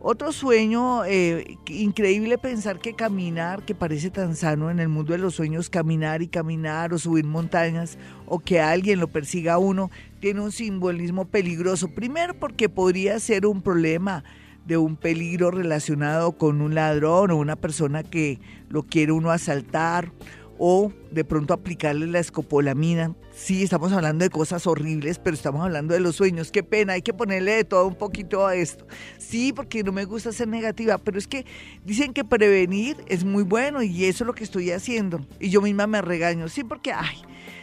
Otro 0.00 0.30
sueño, 0.30 1.04
eh, 1.04 1.56
increíble 1.66 2.38
pensar 2.38 2.78
que 2.78 2.94
caminar, 2.94 3.64
que 3.64 3.74
parece 3.74 4.10
tan 4.10 4.36
sano 4.36 4.70
en 4.70 4.78
el 4.78 4.88
mundo 4.88 5.12
de 5.12 5.18
los 5.18 5.34
sueños, 5.34 5.68
caminar 5.68 6.22
y 6.22 6.28
caminar 6.28 6.94
o 6.94 6.98
subir 6.98 7.24
montañas 7.24 7.98
o 8.24 8.38
que 8.38 8.60
alguien 8.60 9.00
lo 9.00 9.08
persiga 9.08 9.54
a 9.54 9.58
uno, 9.58 9.90
tiene 10.20 10.40
un 10.40 10.52
simbolismo 10.52 11.24
peligroso. 11.24 11.88
Primero 11.88 12.34
porque 12.34 12.68
podría 12.68 13.18
ser 13.18 13.44
un 13.44 13.60
problema 13.60 14.22
de 14.66 14.76
un 14.76 14.94
peligro 14.94 15.50
relacionado 15.50 16.32
con 16.32 16.60
un 16.60 16.76
ladrón 16.76 17.32
o 17.32 17.36
una 17.36 17.56
persona 17.56 18.04
que 18.04 18.38
lo 18.68 18.84
quiere 18.84 19.10
uno 19.10 19.32
asaltar 19.32 20.12
o 20.58 20.92
de 21.10 21.24
pronto 21.24 21.54
aplicarle 21.54 22.06
la 22.06 22.18
escopolamina. 22.18 23.14
Sí, 23.32 23.62
estamos 23.62 23.92
hablando 23.92 24.24
de 24.24 24.30
cosas 24.30 24.66
horribles, 24.66 25.18
pero 25.18 25.34
estamos 25.34 25.62
hablando 25.62 25.94
de 25.94 26.00
los 26.00 26.16
sueños. 26.16 26.50
Qué 26.50 26.62
pena, 26.62 26.94
hay 26.94 27.02
que 27.02 27.14
ponerle 27.14 27.52
de 27.52 27.64
todo 27.64 27.86
un 27.86 27.94
poquito 27.94 28.46
a 28.46 28.56
esto. 28.56 28.86
Sí, 29.18 29.52
porque 29.52 29.82
no 29.82 29.92
me 29.92 30.04
gusta 30.04 30.32
ser 30.32 30.48
negativa, 30.48 30.98
pero 30.98 31.18
es 31.18 31.28
que 31.28 31.46
dicen 31.84 32.12
que 32.12 32.24
prevenir 32.24 32.96
es 33.06 33.24
muy 33.24 33.44
bueno 33.44 33.82
y 33.82 34.04
eso 34.04 34.24
es 34.24 34.26
lo 34.26 34.34
que 34.34 34.44
estoy 34.44 34.72
haciendo. 34.72 35.24
Y 35.38 35.50
yo 35.50 35.62
misma 35.62 35.86
me 35.86 36.02
regaño, 36.02 36.48
sí, 36.48 36.64
porque, 36.64 36.92
ay, 36.92 37.18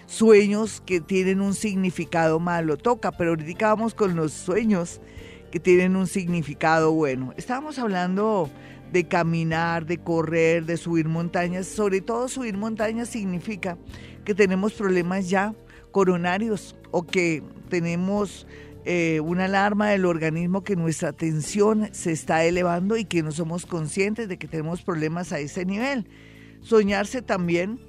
sueños 0.06 0.82
que 0.86 1.02
tienen 1.02 1.42
un 1.42 1.54
significado 1.54 2.40
malo, 2.40 2.78
toca, 2.78 3.12
pero 3.12 3.32
ahorita 3.32 3.68
vamos 3.68 3.94
con 3.94 4.16
los 4.16 4.32
sueños 4.32 5.02
que 5.52 5.60
tienen 5.60 5.96
un 5.96 6.08
significado 6.08 6.92
bueno. 6.92 7.34
Estábamos 7.38 7.80
hablando 7.80 8.50
de 8.96 9.04
caminar, 9.04 9.86
de 9.86 9.98
correr, 9.98 10.66
de 10.66 10.78
subir 10.78 11.10
montañas. 11.10 11.68
Sobre 11.68 12.00
todo 12.00 12.30
subir 12.30 12.56
montañas 12.56 13.10
significa 13.10 13.78
que 14.24 14.34
tenemos 14.34 14.72
problemas 14.72 15.30
ya 15.30 15.54
coronarios 15.92 16.78
o 16.92 17.04
que 17.04 17.44
tenemos 17.70 18.48
eh, 18.86 19.20
una 19.20 19.46
alarma 19.46 19.90
del 19.90 20.06
organismo 20.06 20.64
que 20.64 20.78
nuestra 20.78 21.12
tensión 21.12 21.90
se 21.92 22.14
está 22.14 22.46
elevando 22.46 22.96
y 22.96 23.04
que 23.04 23.22
no 23.22 23.34
somos 23.34 23.66
conscientes 23.66 24.30
de 24.30 24.38
que 24.38 24.48
tenemos 24.48 24.82
problemas 24.82 25.34
a 25.34 25.40
ese 25.40 25.66
nivel. 25.66 26.08
Soñarse 26.62 27.22
también 27.22 27.82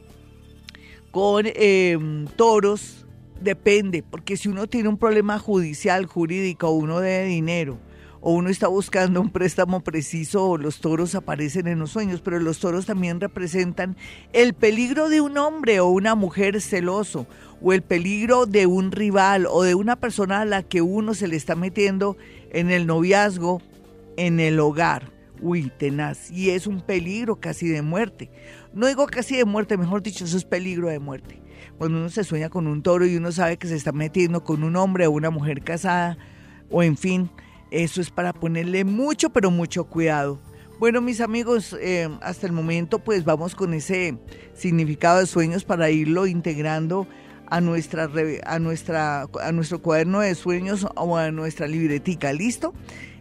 con 1.13 1.45
em, 1.47 2.27
toros 2.35 3.07
depende, 3.41 4.03
porque 4.03 4.37
si 4.37 4.49
uno 4.49 4.67
tiene 4.67 4.89
un 4.89 4.99
problema 4.99 5.39
judicial, 5.39 6.05
jurídico, 6.07 6.71
uno 6.71 6.99
de 6.99 7.27
dinero, 7.27 7.79
o 8.28 8.33
uno 8.33 8.50
está 8.50 8.66
buscando 8.66 9.21
un 9.21 9.30
préstamo 9.30 9.85
preciso 9.85 10.45
o 10.45 10.59
los 10.59 10.80
toros 10.80 11.14
aparecen 11.14 11.68
en 11.68 11.78
los 11.78 11.92
sueños, 11.92 12.21
pero 12.21 12.40
los 12.40 12.59
toros 12.59 12.85
también 12.85 13.21
representan 13.21 13.97
el 14.33 14.52
peligro 14.52 15.09
de 15.09 15.21
un 15.21 15.38
hombre 15.38 15.78
o 15.78 15.87
una 15.87 16.16
mujer 16.16 16.61
celoso 16.61 17.28
o 17.62 17.73
el 17.73 17.83
peligro 17.83 18.47
de 18.47 18.66
un 18.66 18.90
rival 18.90 19.47
o 19.49 19.62
de 19.62 19.76
una 19.76 19.95
persona 19.95 20.40
a 20.40 20.45
la 20.45 20.64
que 20.64 20.83
uno 20.83 21.14
se 21.14 21.28
le 21.28 21.37
está 21.37 21.54
metiendo 21.54 22.16
en 22.50 22.73
el 22.73 22.88
noviazgo, 22.88 23.62
en 24.16 24.40
el 24.40 24.59
hogar. 24.59 25.12
Uy, 25.40 25.71
tenaz. 25.78 26.28
Y 26.33 26.50
es 26.50 26.66
un 26.66 26.80
peligro 26.80 27.37
casi 27.37 27.68
de 27.68 27.83
muerte. 27.83 28.33
No 28.75 28.88
digo 28.88 29.06
casi 29.06 29.37
de 29.37 29.45
muerte, 29.45 29.76
mejor 29.76 30.02
dicho, 30.02 30.25
eso 30.25 30.37
es 30.37 30.45
peligro 30.45 30.88
de 30.88 30.99
muerte. 30.99 31.40
Cuando 31.78 31.99
uno 31.99 32.09
se 32.09 32.25
sueña 32.25 32.50
con 32.50 32.66
un 32.66 32.83
toro 32.83 33.06
y 33.06 33.14
uno 33.14 33.30
sabe 33.30 33.56
que 33.56 33.68
se 33.68 33.76
está 33.76 33.92
metiendo 33.92 34.42
con 34.42 34.64
un 34.64 34.75
hombre 34.75 35.06
o 35.06 35.12
una 35.12 35.30
mujer 35.30 35.62
casada, 35.62 36.18
o 36.68 36.83
en 36.83 36.97
fin, 36.97 37.30
eso 37.70 38.00
es 38.00 38.11
para 38.11 38.32
ponerle 38.32 38.85
mucho, 38.85 39.30
pero 39.30 39.50
mucho 39.50 39.85
cuidado. 39.85 40.38
Bueno, 40.78 41.00
mis 41.00 41.20
amigos, 41.20 41.75
eh, 41.80 42.08
hasta 42.20 42.46
el 42.46 42.52
momento 42.52 42.99
pues 42.99 43.25
vamos 43.25 43.54
con 43.54 43.73
ese 43.73 44.18
significado 44.52 45.20
de 45.20 45.26
sueños 45.26 45.64
para 45.64 45.90
irlo 45.90 46.26
integrando 46.26 47.06
a 47.46 47.61
nuestra, 47.61 48.11
a 48.44 48.58
nuestra 48.58 49.26
a 49.40 49.52
nuestro 49.52 49.80
cuaderno 49.80 50.20
de 50.20 50.35
sueños 50.35 50.87
o 50.94 51.16
a 51.16 51.30
nuestra 51.30 51.66
libretica, 51.66 52.32
¿listo? 52.32 52.75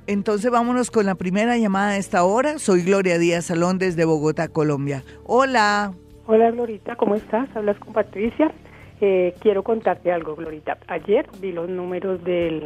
Entonces 0.07 0.51
vámonos 0.51 0.91
con 0.91 1.05
la 1.05 1.15
primera 1.15 1.57
llamada 1.57 1.93
de 1.93 1.99
esta 1.99 2.25
hora. 2.25 2.59
Soy 2.59 2.83
Gloria 2.83 3.17
Díaz 3.17 3.45
Salón 3.45 3.77
desde 3.79 4.05
Bogotá, 4.05 4.49
Colombia. 4.49 5.03
Hola. 5.23 5.93
Hola 6.27 6.51
Glorita, 6.51 6.95
¿cómo 6.95 7.15
estás? 7.15 7.47
Hablas 7.55 7.77
con 7.79 7.93
Patricia. 7.93 8.51
Eh, 8.99 9.33
quiero 9.39 9.63
contarte 9.63 10.11
algo, 10.11 10.35
Glorita. 10.35 10.77
Ayer 10.87 11.27
vi 11.39 11.51
los 11.51 11.69
números 11.69 12.23
del 12.23 12.63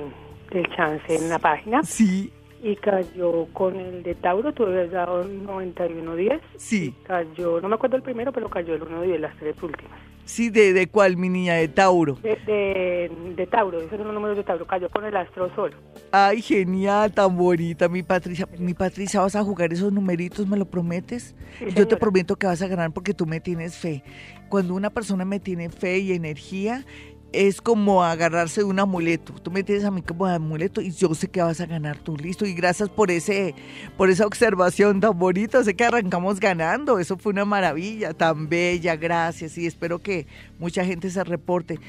del 0.51 0.67
chance 0.75 1.15
en 1.15 1.29
la 1.29 1.39
página. 1.39 1.83
Sí. 1.83 2.31
Y 2.61 2.75
cayó 2.75 3.45
con 3.53 3.77
el 3.77 4.03
de 4.03 4.15
Tauro, 4.15 4.53
tú 4.53 4.65
habías 4.65 4.91
dado 4.91 5.23
91.10. 5.23 6.41
Sí. 6.57 6.93
cayó, 7.03 7.61
no 7.61 7.69
me 7.69 7.75
acuerdo 7.75 7.95
el 7.95 8.01
primero, 8.01 8.33
pero 8.33 8.49
cayó 8.49 8.75
el 8.75 8.81
1.10, 8.81 9.17
las 9.17 9.37
tres 9.37 9.61
últimas. 9.63 9.99
Sí, 10.29 10.51
¿de, 10.51 10.73
¿de 10.73 10.85
cuál, 10.85 11.17
mi 11.17 11.27
niña? 11.27 11.55
¿De 11.55 11.67
Tauro? 11.67 12.13
De, 12.21 12.37
de, 12.45 13.11
de 13.35 13.47
Tauro, 13.47 13.79
esos 13.79 13.97
son 13.97 14.05
los 14.05 14.13
números 14.13 14.37
de 14.37 14.43
Tauro, 14.43 14.67
cayó 14.67 14.87
con 14.89 15.03
el 15.03 15.15
astro 15.17 15.49
solo. 15.55 15.75
Ay, 16.11 16.43
genial, 16.43 17.11
tan 17.11 17.35
bonita, 17.35 17.89
mi 17.89 18.03
Patricia. 18.03 18.47
Mi 18.59 18.75
Patricia, 18.75 19.21
¿vas 19.21 19.35
a 19.35 19.43
jugar 19.43 19.73
esos 19.73 19.91
numeritos, 19.91 20.45
me 20.45 20.55
lo 20.55 20.65
prometes? 20.65 21.35
Yo 21.75 21.87
te 21.87 21.97
prometo 21.97 22.35
que 22.35 22.45
vas 22.45 22.61
a 22.61 22.67
ganar 22.67 22.91
porque 22.91 23.15
tú 23.15 23.25
me 23.25 23.39
tienes 23.39 23.75
fe. 23.75 24.03
Cuando 24.49 24.75
una 24.75 24.91
persona 24.91 25.25
me 25.25 25.39
tiene 25.39 25.69
fe 25.69 25.97
y 25.97 26.11
energía, 26.11 26.85
es 27.31 27.61
como 27.61 28.03
agarrarse 28.03 28.61
de 28.61 28.65
un 28.65 28.79
amuleto. 28.79 29.33
Tú 29.33 29.51
me 29.51 29.63
tienes 29.63 29.85
a 29.85 29.91
mí 29.91 30.01
como 30.01 30.27
de 30.27 30.35
amuleto 30.35 30.81
y 30.81 30.91
yo 30.91 31.13
sé 31.13 31.27
que 31.27 31.41
vas 31.41 31.61
a 31.61 31.65
ganar 31.65 31.97
tú, 31.97 32.17
listo. 32.17 32.45
Y 32.45 32.53
gracias 32.53 32.89
por 32.89 33.11
ese, 33.11 33.55
por 33.97 34.09
esa 34.09 34.25
observación 34.25 34.99
tan 34.99 35.17
bonita. 35.17 35.63
Sé 35.63 35.75
que 35.75 35.85
arrancamos 35.85 36.39
ganando. 36.39 36.99
Eso 36.99 37.17
fue 37.17 37.31
una 37.31 37.45
maravilla, 37.45 38.13
tan 38.13 38.49
bella, 38.49 38.95
gracias. 38.95 39.57
Y 39.57 39.67
espero 39.67 39.99
que 39.99 40.27
mucha 40.57 40.83
gente 40.83 41.09
se 41.09 41.23
reporte. 41.23 41.79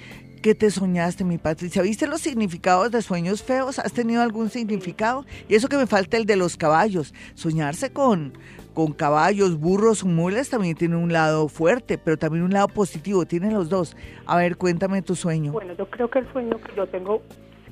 ¿Qué 0.43 0.55
te 0.55 0.71
soñaste, 0.71 1.23
mi 1.23 1.37
Patricia? 1.37 1.83
¿Viste 1.83 2.07
los 2.07 2.23
significados 2.23 2.91
de 2.91 3.03
sueños 3.03 3.43
feos? 3.43 3.79
¿Has 3.79 3.93
tenido 3.93 4.23
algún 4.23 4.49
significado? 4.49 5.27
Y 5.51 5.55
eso 5.55 5.69
que 5.69 5.77
me 5.77 5.87
falta 5.87 6.17
el 6.17 6.25
de 6.25 6.37
los 6.37 6.57
caballos. 6.57 7.13
Soñarse 7.35 7.91
con, 7.91 8.33
con 8.81 8.95
caballos, 8.95 9.61
burros, 9.61 10.05
mulas 10.05 10.49
también 10.49 10.75
tiene 10.75 10.97
un 10.97 11.13
lado 11.13 11.49
fuerte, 11.49 11.99
pero 11.99 12.17
también 12.17 12.45
un 12.45 12.53
lado 12.53 12.67
positivo, 12.69 13.27
tiene 13.27 13.51
los 13.51 13.69
dos. 13.69 13.95
A 14.25 14.39
ver, 14.39 14.57
cuéntame 14.57 15.03
tu 15.03 15.15
sueño. 15.15 15.53
Bueno, 15.53 15.75
yo 15.75 15.85
creo 15.91 16.09
que 16.09 16.21
el 16.21 16.33
sueño 16.33 16.57
que 16.57 16.75
yo 16.75 16.87
tengo 16.87 17.21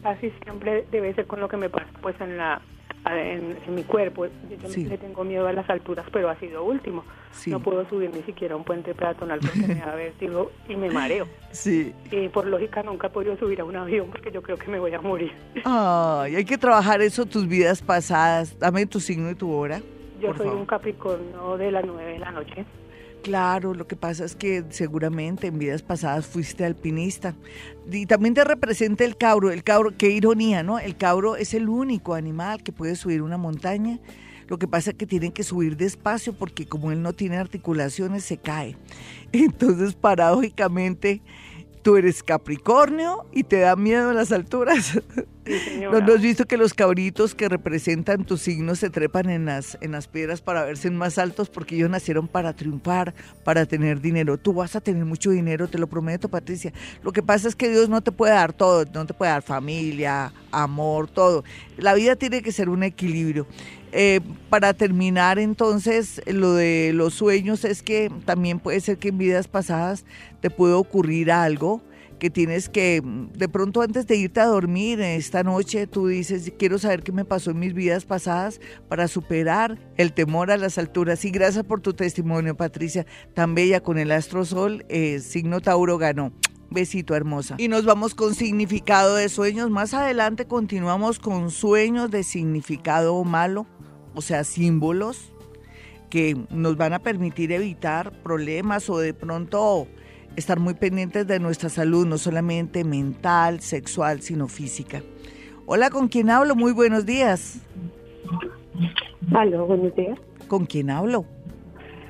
casi 0.03 0.31
siempre 0.43 0.87
debe 0.93 1.15
ser 1.15 1.27
con 1.27 1.41
lo 1.41 1.49
que 1.49 1.57
me 1.57 1.71
pasa 1.71 1.87
pues 2.03 2.15
en 2.21 2.37
la 2.37 2.61
en, 3.07 3.75
mi 3.75 3.85
cuerpo. 3.85 4.27
Yo 4.27 4.69
le 4.69 4.99
tengo 4.99 5.25
miedo 5.25 5.49
a 5.49 5.53
las 5.55 5.71
alturas, 5.71 6.05
pero 6.13 6.29
ha 6.29 6.39
sido 6.39 6.63
último. 6.63 7.05
No 7.47 7.61
puedo 7.61 7.89
subir 7.89 8.11
ni 8.15 8.23
siquiera 8.25 8.55
un 8.55 8.65
puente 8.65 8.95
peatonal 8.95 9.41
porque 9.41 9.67
me 9.67 9.77
da 9.77 9.95
vértigo 9.97 10.51
y 10.69 10.77
me 10.77 10.91
mareo. 10.91 11.27
Sí. 11.53 11.95
Y 12.11 12.29
por 12.29 12.47
lógica 12.47 12.83
nunca 12.83 13.07
he 13.07 13.11
podido 13.11 13.35
subir 13.39 13.63
a 13.63 13.65
un 13.65 13.77
avión 13.77 14.11
porque 14.11 14.31
yo 14.31 14.43
creo 14.43 14.59
que 14.59 14.71
me 14.71 14.79
voy 14.79 14.93
a 14.93 15.01
morir. 15.01 15.33
Ay, 15.65 16.37
hay 16.37 16.45
que 16.45 16.59
trabajar 16.59 17.01
eso, 17.01 17.25
tus 17.25 17.49
vidas 17.49 17.81
pasadas. 17.81 18.59
Dame 18.59 18.85
tu 18.85 19.01
signo 19.01 19.31
y 19.31 19.35
tu 19.35 19.51
hora. 19.51 19.81
Yo 20.21 20.35
soy 20.37 20.49
un 20.49 20.67
Capricornio 20.67 21.57
de 21.57 21.71
las 21.71 21.85
9 21.85 22.13
de 22.13 22.19
la 22.19 22.31
noche. 22.31 22.65
Claro, 23.23 23.75
lo 23.75 23.87
que 23.87 23.97
pasa 23.97 24.25
es 24.25 24.37
que 24.37 24.65
seguramente 24.71 25.49
en 25.49 25.59
vidas 25.59 25.83
pasadas 25.83 26.27
fuiste 26.27 26.65
alpinista. 26.65 27.35
Y 27.91 28.07
también 28.07 28.35
te 28.35 28.45
representa 28.45 29.05
el 29.05 29.17
cabro. 29.17 29.51
El 29.51 29.65
cabro, 29.65 29.93
qué 29.97 30.11
ironía, 30.11 30.63
¿no? 30.63 30.79
El 30.79 30.97
cabro 30.97 31.37
es 31.37 31.55
el 31.55 31.69
único 31.69 32.15
animal 32.15 32.63
que 32.63 32.73
puede 32.73 32.97
subir 32.97 33.23
una 33.23 33.37
montaña. 33.37 33.99
Lo 34.47 34.59
que 34.59 34.67
pasa 34.67 34.91
es 34.91 34.97
que 34.97 35.07
tiene 35.07 35.33
que 35.33 35.43
subir 35.43 35.77
despacio 35.77 36.33
porque 36.33 36.67
como 36.67 36.91
él 36.91 37.03
no 37.03 37.13
tiene 37.13 37.37
articulaciones 37.37 38.25
se 38.25 38.39
cae. 38.39 38.77
Entonces, 39.33 39.95
paradójicamente, 39.95 41.21
tú 41.83 41.97
eres 41.97 42.23
Capricornio 42.23 43.27
y 43.33 43.43
te 43.45 43.61
da 43.61 43.77
miedo 43.77 44.13
las 44.13 44.33
alturas. 44.33 45.01
¿No, 45.91 45.97
has 45.97 46.21
visto 46.21 46.47
que 46.47 46.57
los 46.57 46.75
cabritos 46.75 47.35
que 47.35 47.49
representan 47.49 48.25
tus 48.25 48.43
signos 48.43 48.79
se 48.79 48.91
trepan 48.91 49.31
en 49.31 49.47
las, 49.47 49.79
en 49.81 49.93
las 49.93 50.07
piedras 50.07 50.41
para 50.41 50.65
verse 50.65 50.91
más 50.91 51.19
altos? 51.19 51.49
Porque 51.49 51.77
ellos 51.77 51.91
nacieron 51.91 52.29
para 52.29 52.53
triunfar, 52.55 53.15
para 53.45 53.67
tener 53.67 54.01
dinero. 54.01 54.37
Tú 54.37 54.53
vas 54.53 54.77
a 54.77 54.81
tener 54.81 55.05
mucho 55.05 55.31
dinero, 55.31 55.69
te 55.69 55.79
lo 55.79 55.87
prometo, 55.87 56.29
Patricia. 56.29 56.73
Lo 57.03 57.13
que 57.13 57.23
pasa 57.23 57.49
es 57.49 57.57
que 57.57 57.71
Dios 57.71 57.89
no 57.89 58.03
te 58.03 58.13
puede 58.13 58.33
dar 58.33 58.53
todo, 58.53 58.85
no 58.93 59.07
te 59.07 59.15
puede 59.15 59.31
dar 59.31 59.43
familia, 59.43 60.33
amor, 60.51 61.09
todo. 61.09 61.45
La 61.77 61.95
vida 61.95 62.17
tiene 62.17 62.43
que 62.43 62.53
ser 62.53 62.69
un 62.69 62.83
equilibrio. 62.83 63.47
Eh, 63.93 64.21
para 64.51 64.75
terminar 64.75 65.39
entonces, 65.39 66.21
lo 66.27 66.53
de 66.53 66.93
los 66.95 67.15
sueños 67.15 67.65
es 67.65 67.83
que 67.83 68.11
también 68.27 68.59
puede 68.59 68.81
ser 68.81 68.99
que 68.99 69.09
en 69.09 69.19
vidas 69.19 69.49
pasadas 69.49 70.05
te 70.43 70.51
puede 70.51 70.75
ocurrir 70.75 71.33
algo 71.33 71.81
que 72.19 72.31
tienes 72.31 72.69
que, 72.69 73.03
de 73.05 73.49
pronto 73.49 73.83
antes 73.83 74.07
de 74.07 74.17
irte 74.17 74.41
a 74.41 74.47
dormir 74.47 75.01
esta 75.01 75.43
noche, 75.43 75.87
tú 75.87 76.09
dices, 76.09 76.53
quiero 76.59 76.79
saber 76.79 77.03
qué 77.03 77.13
me 77.13 77.25
pasó 77.25 77.51
en 77.51 77.59
mis 77.59 77.75
vidas 77.75 78.05
pasadas 78.05 78.61
para 78.89 79.09
superar 79.09 79.79
el 79.97 80.13
temor 80.13 80.51
a 80.51 80.57
las 80.57 80.79
alturas. 80.79 81.25
Y 81.25 81.31
gracias 81.31 81.65
por 81.65 81.81
tu 81.81 81.95
testimonio, 81.95 82.57
Patricia, 82.57 83.07
tan 83.35 83.55
bella 83.55 83.81
con 83.81 83.99
el 83.99 84.13
astro 84.13 84.45
sol, 84.45 84.85
eh, 84.89 85.21
signo 85.21 85.61
Tauro 85.61 85.99
ganó. 85.99 86.33
Besito 86.71 87.15
hermosa. 87.15 87.55
Y 87.57 87.69
nos 87.69 87.87
vamos 87.87 88.15
con 88.15 88.35
significado 88.35 89.15
de 89.15 89.31
sueños. 89.31 89.71
Más 89.71 89.95
adelante 89.95 90.45
continuamos 90.45 91.19
con 91.19 91.51
sueños 91.51 92.11
de 92.11 92.23
significado 92.23 93.25
malo 93.25 93.67
o 94.19 94.21
sea, 94.21 94.43
símbolos 94.43 95.33
que 96.11 96.37
nos 96.51 96.77
van 96.77 96.93
a 96.93 96.99
permitir 96.99 97.53
evitar 97.53 98.21
problemas 98.25 98.91
o 98.91 98.99
de 98.99 99.15
pronto 99.15 99.87
estar 100.39 100.61
muy 100.61 100.75
pendientes 100.75 101.27
de 101.27 101.41
nuestra 101.41 101.69
salud, 101.69 102.07
no 102.07 102.17
solamente 102.17 102.85
mental, 102.85 103.61
sexual, 103.61 104.23
sino 104.23 104.47
física. 104.47 105.03
Hola, 105.67 105.91
¿con 105.91 106.09
quién 106.09 106.31
hablo? 106.31 106.55
Muy 106.55 106.73
buenos 106.73 107.05
días. 107.05 107.59
Hola, 109.35 109.61
buenos 109.63 109.95
días. 109.97 110.19
¿Con 110.47 110.65
quién 110.65 110.91
hablo? 110.91 111.27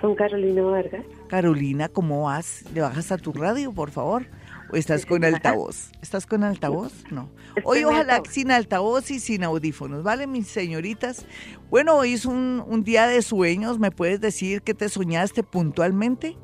Con 0.00 0.14
Carolina 0.14 0.62
Vargas. 0.62 1.04
Carolina, 1.28 1.88
¿cómo 1.88 2.24
vas? 2.24 2.64
¿Le 2.74 2.82
bajas 2.82 3.10
a 3.12 3.16
tu 3.16 3.32
radio, 3.32 3.72
por 3.72 3.90
favor? 3.90 4.26
¿O 4.70 4.76
estás 4.76 5.06
con 5.06 5.24
altavoz? 5.24 5.90
¿Estás 6.02 6.26
con 6.26 6.44
altavoz? 6.44 6.92
No. 7.10 7.30
Hoy 7.64 7.84
ojalá 7.84 8.20
sin 8.28 8.50
altavoz 8.50 9.10
y 9.10 9.18
sin 9.18 9.42
audífonos, 9.42 10.02
¿vale, 10.02 10.26
mis 10.26 10.46
señoritas? 10.46 11.24
Bueno, 11.70 11.96
hoy 11.96 12.12
es 12.12 12.26
un, 12.26 12.62
un 12.66 12.84
día 12.84 13.06
de 13.06 13.22
sueños. 13.22 13.78
¿Me 13.78 13.90
puedes 13.90 14.20
decir 14.20 14.60
qué 14.60 14.74
te 14.74 14.90
soñaste 14.90 15.42
puntualmente? 15.42 16.36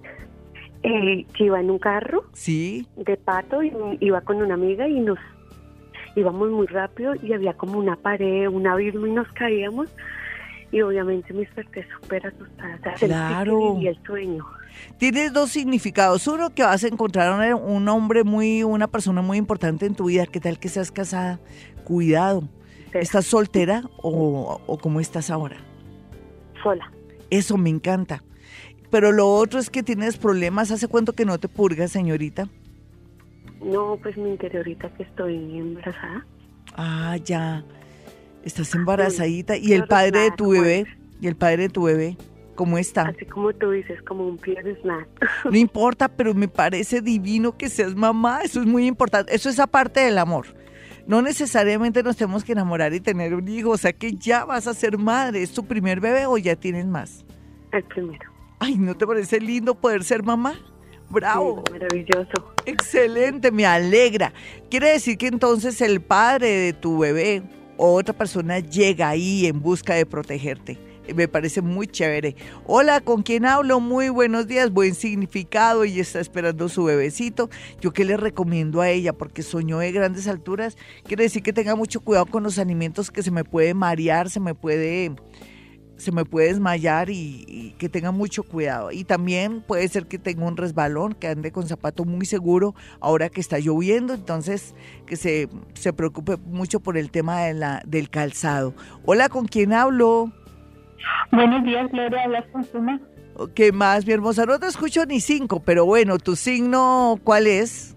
Eh, 0.86 1.24
que 1.34 1.44
iba 1.44 1.58
en 1.58 1.70
un 1.70 1.78
carro. 1.78 2.24
Sí. 2.34 2.86
De 2.94 3.16
pato 3.16 3.62
y 3.62 3.72
iba 4.00 4.20
con 4.20 4.42
una 4.42 4.52
amiga 4.52 4.86
y 4.86 5.00
nos 5.00 5.18
íbamos 6.14 6.50
muy 6.50 6.66
rápido 6.66 7.14
y 7.22 7.32
había 7.32 7.54
como 7.54 7.78
una 7.78 7.96
pared, 7.96 8.48
un 8.48 8.66
abismo 8.66 9.06
y 9.06 9.12
nos 9.12 9.26
caíamos. 9.32 9.88
Y 10.70 10.82
obviamente 10.82 11.32
me 11.32 11.40
desperté 11.40 11.86
súper 11.88 12.26
asustada. 12.26 12.94
claro. 12.98 13.78
Y 13.80 13.86
el 13.86 13.98
sueño. 14.04 14.44
Tienes 14.98 15.32
dos 15.32 15.50
significados. 15.50 16.26
Uno, 16.28 16.50
que 16.50 16.64
vas 16.64 16.84
a 16.84 16.88
encontrar 16.88 17.54
un 17.54 17.88
hombre 17.88 18.22
muy, 18.22 18.62
una 18.62 18.88
persona 18.88 19.22
muy 19.22 19.38
importante 19.38 19.86
en 19.86 19.94
tu 19.94 20.06
vida. 20.06 20.26
¿Qué 20.26 20.40
tal 20.40 20.58
que 20.58 20.68
seas 20.68 20.90
casada? 20.92 21.40
Cuidado. 21.84 22.42
¿Estás 22.92 23.24
soltera 23.24 23.84
o, 24.02 24.60
o 24.66 24.78
cómo 24.78 25.00
estás 25.00 25.30
ahora? 25.30 25.56
Sola. 26.62 26.92
Eso 27.30 27.56
me 27.56 27.70
encanta. 27.70 28.22
Pero 28.94 29.10
lo 29.10 29.28
otro 29.28 29.58
es 29.58 29.70
que 29.70 29.82
tienes 29.82 30.16
problemas. 30.16 30.70
¿Hace 30.70 30.86
cuánto 30.86 31.14
que 31.14 31.24
no 31.24 31.36
te 31.40 31.48
purgas, 31.48 31.90
señorita? 31.90 32.48
No, 33.60 33.98
pues 34.00 34.16
mi 34.16 34.30
interiorita 34.30 34.88
que 34.90 35.02
estoy 35.02 35.34
embarazada. 35.34 36.24
Ah, 36.76 37.16
ya. 37.16 37.64
Estás 38.44 38.72
embarazadita. 38.72 39.56
¿Y 39.56 39.72
el 39.72 39.88
padre 39.88 40.20
de 40.20 40.30
tu 40.30 40.50
bebé? 40.50 40.86
¿Y 41.20 41.26
el 41.26 41.34
padre 41.34 41.62
de 41.62 41.68
tu 41.70 41.82
bebé? 41.82 42.16
¿Cómo 42.54 42.78
está? 42.78 43.08
Así 43.08 43.26
como 43.26 43.52
tú 43.52 43.72
dices, 43.72 44.00
como 44.02 44.28
un 44.28 44.38
pie 44.38 44.62
de 44.62 44.76
snack. 44.80 45.08
No 45.50 45.56
importa, 45.56 46.06
pero 46.06 46.32
me 46.32 46.46
parece 46.46 47.00
divino 47.00 47.58
que 47.58 47.70
seas 47.70 47.96
mamá. 47.96 48.42
Eso 48.44 48.60
es 48.60 48.66
muy 48.66 48.86
importante. 48.86 49.34
Eso 49.34 49.50
es 49.50 49.58
aparte 49.58 49.98
del 49.98 50.18
amor. 50.18 50.46
No 51.08 51.20
necesariamente 51.20 52.04
nos 52.04 52.16
tenemos 52.16 52.44
que 52.44 52.52
enamorar 52.52 52.94
y 52.94 53.00
tener 53.00 53.34
un 53.34 53.48
hijo. 53.48 53.70
O 53.70 53.76
sea 53.76 53.92
que 53.92 54.12
ya 54.12 54.44
vas 54.44 54.68
a 54.68 54.72
ser 54.72 54.98
madre. 54.98 55.42
¿Es 55.42 55.52
tu 55.52 55.64
primer 55.64 55.98
bebé 55.98 56.26
o 56.26 56.38
ya 56.38 56.54
tienes 56.54 56.86
más? 56.86 57.24
El 57.72 57.82
primero. 57.82 58.33
Ay, 58.64 58.78
¿no 58.78 58.96
te 58.96 59.06
parece 59.06 59.40
lindo 59.40 59.74
poder 59.74 60.04
ser 60.04 60.22
mamá? 60.22 60.54
Bravo. 61.10 61.62
maravilloso. 61.70 62.54
Excelente, 62.64 63.50
me 63.50 63.66
alegra. 63.66 64.32
Quiere 64.70 64.88
decir 64.88 65.18
que 65.18 65.26
entonces 65.26 65.82
el 65.82 66.00
padre 66.00 66.48
de 66.48 66.72
tu 66.72 66.98
bebé 66.98 67.42
o 67.76 67.92
otra 67.92 68.16
persona 68.16 68.60
llega 68.60 69.10
ahí 69.10 69.44
en 69.44 69.60
busca 69.60 69.92
de 69.94 70.06
protegerte 70.06 70.78
me 71.12 71.28
parece 71.28 71.60
muy 71.60 71.86
chévere. 71.86 72.36
Hola, 72.66 73.00
¿con 73.00 73.22
quién 73.22 73.44
hablo? 73.44 73.80
Muy 73.80 74.08
buenos 74.08 74.46
días, 74.46 74.70
buen 74.70 74.94
significado 74.94 75.84
y 75.84 76.00
está 76.00 76.20
esperando 76.20 76.68
su 76.68 76.84
bebecito. 76.84 77.50
Yo 77.80 77.92
qué 77.92 78.04
le 78.04 78.16
recomiendo 78.16 78.80
a 78.80 78.88
ella 78.88 79.12
porque 79.12 79.42
soñó 79.42 79.78
de 79.78 79.92
grandes 79.92 80.26
alturas. 80.28 80.76
Quiere 81.04 81.24
decir 81.24 81.42
que 81.42 81.52
tenga 81.52 81.74
mucho 81.74 82.00
cuidado 82.00 82.26
con 82.26 82.42
los 82.42 82.58
alimentos 82.58 83.10
que 83.10 83.22
se 83.22 83.30
me 83.30 83.44
puede 83.44 83.74
marear, 83.74 84.30
se 84.30 84.40
me 84.40 84.54
puede 84.54 85.12
se 85.96 86.12
me 86.12 86.24
puede 86.24 86.48
desmayar 86.48 87.08
y, 87.10 87.74
que 87.78 87.88
tenga 87.88 88.10
mucho 88.10 88.42
cuidado. 88.42 88.90
Y 88.92 89.04
también 89.04 89.62
puede 89.62 89.88
ser 89.88 90.06
que 90.06 90.18
tenga 90.18 90.46
un 90.46 90.56
resbalón, 90.56 91.14
que 91.14 91.28
ande 91.28 91.52
con 91.52 91.66
zapato 91.66 92.04
muy 92.04 92.26
seguro 92.26 92.74
ahora 93.00 93.28
que 93.28 93.40
está 93.40 93.58
lloviendo, 93.58 94.14
entonces 94.14 94.74
que 95.06 95.16
se, 95.16 95.48
se 95.74 95.92
preocupe 95.92 96.36
mucho 96.36 96.80
por 96.80 96.96
el 96.96 97.10
tema 97.10 97.42
de 97.42 97.54
la, 97.54 97.82
del 97.86 98.10
calzado. 98.10 98.74
Hola, 99.04 99.28
¿con 99.28 99.46
quién 99.46 99.72
hablo? 99.72 100.32
Buenos 101.32 101.64
días, 101.64 101.90
Gloria, 101.90 102.24
hablas 102.24 102.44
con 102.52 102.64
Suma. 102.64 103.00
¿Qué 103.54 103.72
más, 103.72 104.06
mi 104.06 104.12
hermosa? 104.12 104.46
No 104.46 104.58
te 104.58 104.66
escucho 104.66 105.04
ni 105.06 105.20
cinco, 105.20 105.60
pero 105.60 105.84
bueno, 105.84 106.18
¿tu 106.18 106.36
signo 106.36 107.18
cuál 107.24 107.46
es? 107.46 107.96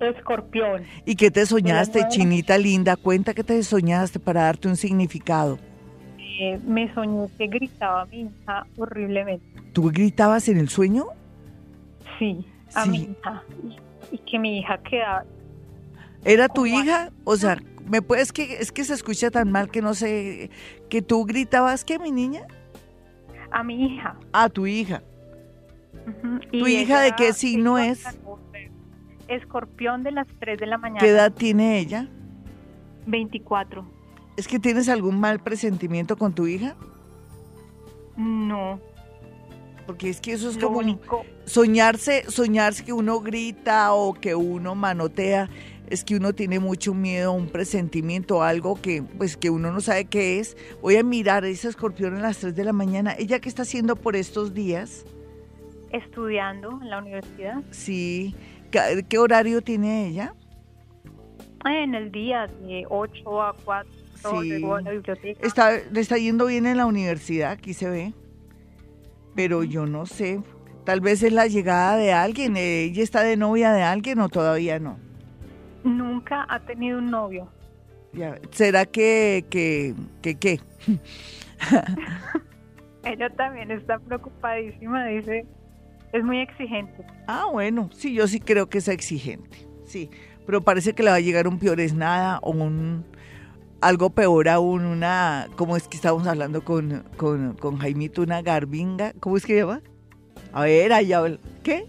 Escorpión. 0.00 0.84
¿Y 1.04 1.16
qué 1.16 1.30
te 1.30 1.44
soñaste, 1.44 2.06
chinita 2.08 2.56
linda? 2.56 2.96
Cuenta 2.96 3.34
qué 3.34 3.44
te 3.44 3.62
soñaste 3.62 4.18
para 4.18 4.42
darte 4.42 4.68
un 4.68 4.76
significado. 4.76 5.58
Eh, 6.40 6.58
me 6.64 6.92
soñé 6.94 7.28
que 7.36 7.48
gritaba 7.48 8.02
a 8.02 8.06
mi 8.06 8.22
hija 8.22 8.66
horriblemente. 8.76 9.44
¿Tú 9.72 9.90
gritabas 9.90 10.48
en 10.48 10.58
el 10.58 10.68
sueño? 10.68 11.06
Sí, 12.18 12.46
a 12.74 12.86
mi 12.86 12.98
hija. 12.98 13.42
Y, 14.12 14.18
que 14.18 14.38
mi 14.38 14.58
hija 14.58 14.78
quedaba... 14.78 15.24
¿Era 16.24 16.48
tu 16.48 16.66
hija? 16.66 17.10
O 17.24 17.36
sea, 17.36 17.58
¿Me 17.88 18.02
puedes 18.02 18.32
que 18.32 18.58
es 18.60 18.70
que 18.70 18.84
se 18.84 18.94
escucha 18.94 19.30
tan 19.30 19.50
mal 19.50 19.70
que 19.70 19.80
no 19.80 19.94
sé 19.94 20.50
que 20.90 21.00
tú 21.00 21.24
gritabas 21.24 21.84
que 21.84 21.98
mi 21.98 22.10
niña? 22.10 22.46
A 23.50 23.62
mi 23.62 23.86
hija. 23.86 24.16
A 24.32 24.48
tu 24.48 24.66
hija. 24.66 25.02
¿Tu 26.50 26.66
hija 26.66 27.00
de 27.00 27.12
qué 27.12 27.32
signo 27.32 27.78
es? 27.78 28.04
Escorpión 29.26 30.02
de 30.02 30.12
las 30.12 30.26
3 30.38 30.58
de 30.58 30.66
la 30.66 30.78
mañana. 30.78 31.00
¿Qué 31.00 31.08
edad 31.08 31.32
tiene 31.32 31.78
ella? 31.78 32.08
24. 33.06 33.97
¿Es 34.38 34.46
que 34.46 34.60
tienes 34.60 34.88
algún 34.88 35.18
mal 35.18 35.40
presentimiento 35.40 36.16
con 36.16 36.32
tu 36.32 36.46
hija? 36.46 36.76
No. 38.16 38.78
Porque 39.84 40.10
es 40.10 40.20
que 40.20 40.30
eso 40.30 40.48
es 40.48 40.56
como 40.58 40.80
soñarse, 41.44 42.30
soñarse 42.30 42.84
que 42.84 42.92
uno 42.92 43.18
grita 43.18 43.92
o 43.94 44.14
que 44.14 44.36
uno 44.36 44.76
manotea 44.76 45.50
es 45.88 46.04
que 46.04 46.14
uno 46.14 46.34
tiene 46.34 46.60
mucho 46.60 46.94
miedo, 46.94 47.32
un 47.32 47.48
presentimiento, 47.48 48.44
algo 48.44 48.80
que 48.80 49.02
pues 49.02 49.36
que 49.36 49.50
uno 49.50 49.72
no 49.72 49.80
sabe 49.80 50.04
qué 50.04 50.38
es. 50.38 50.56
Voy 50.82 50.94
a 50.94 51.02
mirar 51.02 51.42
a 51.42 51.48
ese 51.48 51.66
escorpión 51.66 52.14
a 52.14 52.20
las 52.20 52.38
3 52.38 52.54
de 52.54 52.62
la 52.62 52.72
mañana. 52.72 53.16
¿Ella 53.18 53.40
qué 53.40 53.48
está 53.48 53.62
haciendo 53.62 53.96
por 53.96 54.14
estos 54.14 54.54
días? 54.54 55.04
Estudiando 55.90 56.78
en 56.80 56.90
la 56.90 56.98
universidad. 56.98 57.64
Sí. 57.72 58.36
¿Qué, 58.70 59.18
horario 59.18 59.62
tiene 59.62 60.06
ella? 60.06 60.32
En 61.64 61.96
el 61.96 62.12
día 62.12 62.46
de 62.46 62.84
8 62.88 63.42
a 63.42 63.52
4. 63.64 63.97
Sí. 64.22 64.64
A 64.64 64.80
la 64.80 64.90
biblioteca. 64.90 65.46
Está, 65.46 65.70
le 65.90 66.00
está 66.00 66.16
yendo 66.16 66.46
bien 66.46 66.66
en 66.66 66.76
la 66.76 66.86
universidad, 66.86 67.52
aquí 67.52 67.74
se 67.74 67.88
ve. 67.88 68.12
Pero 69.34 69.64
yo 69.64 69.86
no 69.86 70.06
sé. 70.06 70.40
Tal 70.84 71.00
vez 71.00 71.22
es 71.22 71.32
la 71.32 71.46
llegada 71.46 71.96
de 71.96 72.12
alguien. 72.12 72.56
¿Ella 72.56 73.02
está 73.02 73.22
de 73.22 73.36
novia 73.36 73.72
de 73.72 73.82
alguien 73.82 74.18
o 74.20 74.28
todavía 74.28 74.78
no? 74.78 74.98
Nunca 75.84 76.46
ha 76.48 76.60
tenido 76.60 76.98
un 76.98 77.10
novio. 77.10 77.48
¿Será 78.50 78.86
que, 78.86 79.44
que, 79.50 79.94
que 80.22 80.34
qué? 80.36 80.60
Ella 83.04 83.30
también 83.30 83.70
está 83.70 83.98
preocupadísima, 83.98 85.06
dice, 85.06 85.46
es 86.12 86.24
muy 86.24 86.40
exigente. 86.40 87.04
Ah, 87.26 87.46
bueno, 87.50 87.90
sí, 87.92 88.14
yo 88.14 88.26
sí 88.26 88.40
creo 88.40 88.68
que 88.68 88.78
es 88.78 88.88
exigente, 88.88 89.66
sí, 89.84 90.10
pero 90.46 90.62
parece 90.62 90.94
que 90.94 91.02
le 91.02 91.10
va 91.10 91.16
a 91.16 91.20
llegar 91.20 91.48
un 91.48 91.58
peor 91.58 91.80
es 91.80 91.94
nada 91.94 92.38
o 92.42 92.50
un 92.50 93.04
algo 93.80 94.10
peor 94.10 94.48
aún, 94.48 94.84
una, 94.84 95.48
¿cómo 95.56 95.76
es 95.76 95.88
que 95.88 95.96
estamos 95.96 96.26
hablando 96.26 96.64
con, 96.64 97.04
con, 97.16 97.54
con 97.54 97.78
Jaimito? 97.78 98.22
Una 98.22 98.42
garbinga, 98.42 99.12
¿cómo 99.20 99.36
es 99.36 99.46
que 99.46 99.56
llama? 99.56 99.82
A 100.52 100.62
ver, 100.64 100.92
allá, 100.92 101.22
¿qué? 101.62 101.86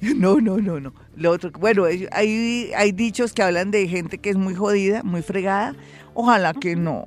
No, 0.00 0.40
no, 0.40 0.58
no, 0.58 0.78
no. 0.78 0.92
Lo 1.16 1.30
otro, 1.30 1.50
bueno, 1.58 1.84
hay, 1.84 2.70
hay 2.76 2.92
dichos 2.92 3.32
que 3.32 3.42
hablan 3.42 3.70
de 3.70 3.88
gente 3.88 4.18
que 4.18 4.30
es 4.30 4.36
muy 4.36 4.54
jodida, 4.54 5.02
muy 5.02 5.22
fregada. 5.22 5.74
Ojalá 6.14 6.52
que 6.52 6.76
no. 6.76 7.04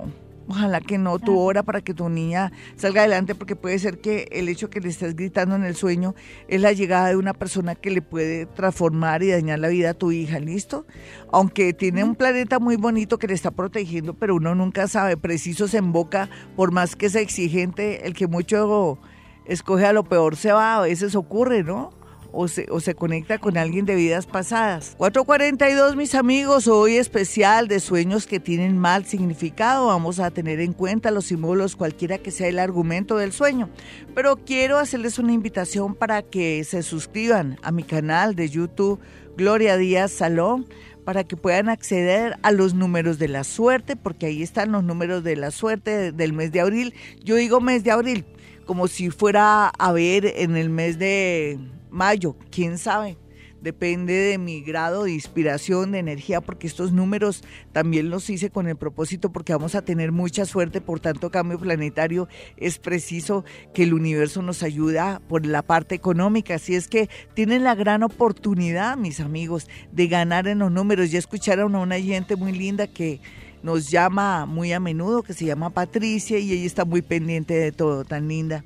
Ojalá 0.52 0.82
que 0.82 0.98
no 0.98 1.20
tu 1.20 1.38
hora 1.38 1.62
para 1.62 1.82
que 1.82 1.94
tu 1.94 2.10
niña 2.10 2.52
salga 2.76 3.02
adelante, 3.02 3.36
porque 3.36 3.56
puede 3.56 3.78
ser 3.78 4.00
que 4.00 4.28
el 4.32 4.50
hecho 4.50 4.72
que 4.72 4.80
le 4.80 4.90
estés 4.90 5.16
gritando 5.16 5.56
en 5.56 5.64
el 5.64 5.76
sueño 5.76 6.16
es 6.48 6.60
la 6.60 6.72
llegada 6.72 7.10
de 7.10 7.18
una 7.18 7.36
persona 7.36 7.76
que 7.76 7.92
le 7.92 8.02
puede 8.02 8.48
transformar 8.48 9.22
y 9.22 9.30
dañar 9.30 9.60
la 9.60 9.68
vida 9.68 9.92
a 9.92 9.94
tu 9.94 10.12
hija, 10.12 10.40
¿listo? 10.40 10.88
Aunque 11.32 11.72
tiene 11.74 12.04
un 12.04 12.16
planeta 12.16 12.58
muy 12.58 12.78
bonito 12.78 13.20
que 13.20 13.28
le 13.28 13.36
está 13.36 13.52
protegiendo, 13.52 14.16
pero 14.16 14.38
uno 14.38 14.56
nunca 14.56 14.88
sabe, 14.88 15.18
preciso 15.18 15.68
se 15.68 15.78
emboca, 15.78 16.32
por 16.56 16.72
más 16.72 16.96
que 16.96 17.12
sea 17.12 17.22
exigente, 17.22 18.08
el 18.08 18.16
que 18.16 18.26
mucho 18.26 18.98
escoge 19.46 19.86
a 19.86 19.94
lo 19.94 20.04
peor 20.04 20.36
se 20.36 20.52
va, 20.52 20.78
a 20.78 20.82
veces 20.82 21.14
ocurre, 21.14 21.64
¿no? 21.64 21.92
O 22.32 22.48
se, 22.48 22.96
conecta 22.96 23.38
con 23.38 23.58
alguien 23.58 23.86
de 23.86 23.96
vidas 23.96 24.26
pasadas. 24.26 24.96
442, 24.98 25.96
mis 25.96 26.16
amigos, 26.16 26.68
hoy 26.68 26.96
especial 26.96 27.68
de 27.68 27.80
sueños 27.80 28.28
que 28.28 28.40
tienen 28.40 28.78
mal 28.78 29.06
significado. 29.06 29.88
Vamos 29.88 30.20
a 30.20 30.32
tener 30.32 30.60
en 30.60 30.74
cuenta 30.74 31.12
los 31.12 31.26
símbolos, 31.26 31.76
cualquiera 31.76 32.18
que 32.18 32.32
sea 32.32 32.48
el 32.48 32.60
argumento 32.60 33.18
del 33.18 33.32
sueño. 33.32 33.70
Pero 34.16 34.38
quiero 34.38 34.78
hacerles 34.78 35.20
una 35.20 35.34
invitación 35.34 35.96
para 35.96 36.22
que 36.22 36.64
se 36.64 36.84
suscriban 36.84 37.58
a 37.64 37.72
mi 37.72 37.84
canal 37.84 38.36
de 38.36 38.50
YouTube, 38.50 39.00
Gloria 39.36 39.78
Díaz 39.78 40.12
Salón 40.12 40.68
para 41.10 41.24
que 41.24 41.36
puedan 41.36 41.70
acceder 41.70 42.38
a 42.44 42.52
los 42.52 42.76
números 42.76 43.18
de 43.18 43.30
la 43.30 43.44
suerte, 43.44 43.96
porque 43.96 44.28
ahí 44.28 44.44
están 44.44 44.72
los 44.72 44.84
números 44.84 45.24
de 45.24 45.36
la 45.36 45.50
suerte 45.50 46.12
del 46.12 46.34
mes 46.34 46.52
de 46.52 46.60
abril. 46.60 46.94
Yo 47.24 47.34
digo 47.34 47.60
mes 47.62 47.84
de 47.84 47.90
abril, 47.90 48.26
como 48.68 48.88
si 48.88 49.10
fuera 49.10 49.70
a 49.70 49.92
ver 49.92 50.28
en 50.28 50.56
el 50.56 50.70
mes 50.70 51.00
de 51.00 51.58
mayo, 51.90 52.36
quién 52.52 52.78
sabe. 52.78 53.18
Depende 53.62 54.14
de 54.14 54.38
mi 54.38 54.62
grado 54.62 55.04
de 55.04 55.12
inspiración, 55.12 55.92
de 55.92 56.00
energía, 56.00 56.40
porque 56.40 56.66
estos 56.66 56.94
números 56.94 57.44
también 57.74 58.10
los 58.10 58.30
hice 58.30 58.50
con 58.50 58.68
el 58.70 58.78
propósito 58.78 59.34
porque 59.34 59.52
vamos 59.52 59.76
a 59.76 59.82
tener 59.82 60.14
mucha 60.14 60.46
suerte, 60.46 60.80
por 60.80 61.02
tanto 61.02 61.30
cambio 61.30 61.60
planetario 61.60 62.30
es 62.56 62.80
preciso 62.80 63.44
que 63.74 63.84
el 63.84 63.94
universo 63.94 64.42
nos 64.42 64.64
ayuda 64.64 65.22
por 65.28 65.46
la 65.46 65.62
parte 65.62 65.94
económica. 65.94 66.56
Así 66.56 66.74
es 66.74 66.88
que 66.88 67.10
tienen 67.34 67.66
la 67.66 67.76
gran 67.76 68.04
oportunidad, 68.04 68.96
mis 68.96 69.20
amigos, 69.20 69.68
de 69.92 70.08
ganar 70.08 70.48
en 70.48 70.60
los 70.60 70.72
números. 70.72 71.12
Ya 71.12 71.20
escucharon 71.20 71.76
a 71.76 71.80
una 71.80 72.00
gente 72.00 72.38
muy 72.38 72.54
linda 72.54 72.88
que 72.88 73.20
nos 73.62 73.90
llama 73.90 74.46
muy 74.46 74.72
a 74.72 74.80
menudo, 74.80 75.22
que 75.22 75.34
se 75.34 75.44
llama 75.44 75.70
Patricia, 75.70 76.40
y 76.40 76.54
ella 76.54 76.66
está 76.66 76.86
muy 76.86 77.02
pendiente 77.02 77.56
de 77.56 77.74
todo, 77.74 78.06
tan 78.06 78.30
linda. 78.30 78.64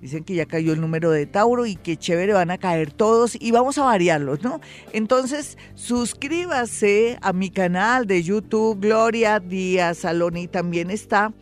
Dicen 0.00 0.24
que 0.24 0.34
ya 0.34 0.46
cayó 0.46 0.72
el 0.72 0.80
número 0.80 1.10
de 1.10 1.26
Tauro 1.26 1.66
y 1.66 1.76
que 1.76 1.96
chévere 1.96 2.32
van 2.32 2.50
a 2.50 2.58
caer 2.58 2.92
todos 2.92 3.36
y 3.40 3.50
vamos 3.50 3.78
a 3.78 3.84
variarlos, 3.84 4.42
¿no? 4.42 4.60
Entonces, 4.92 5.56
suscríbase 5.74 7.18
a 7.22 7.32
mi 7.32 7.50
canal 7.50 8.06
de 8.06 8.22
YouTube, 8.22 8.80
Gloria 8.80 9.40
Díaz 9.40 9.98
Salón, 9.98 10.48
también 10.48 10.90
está 10.90 11.32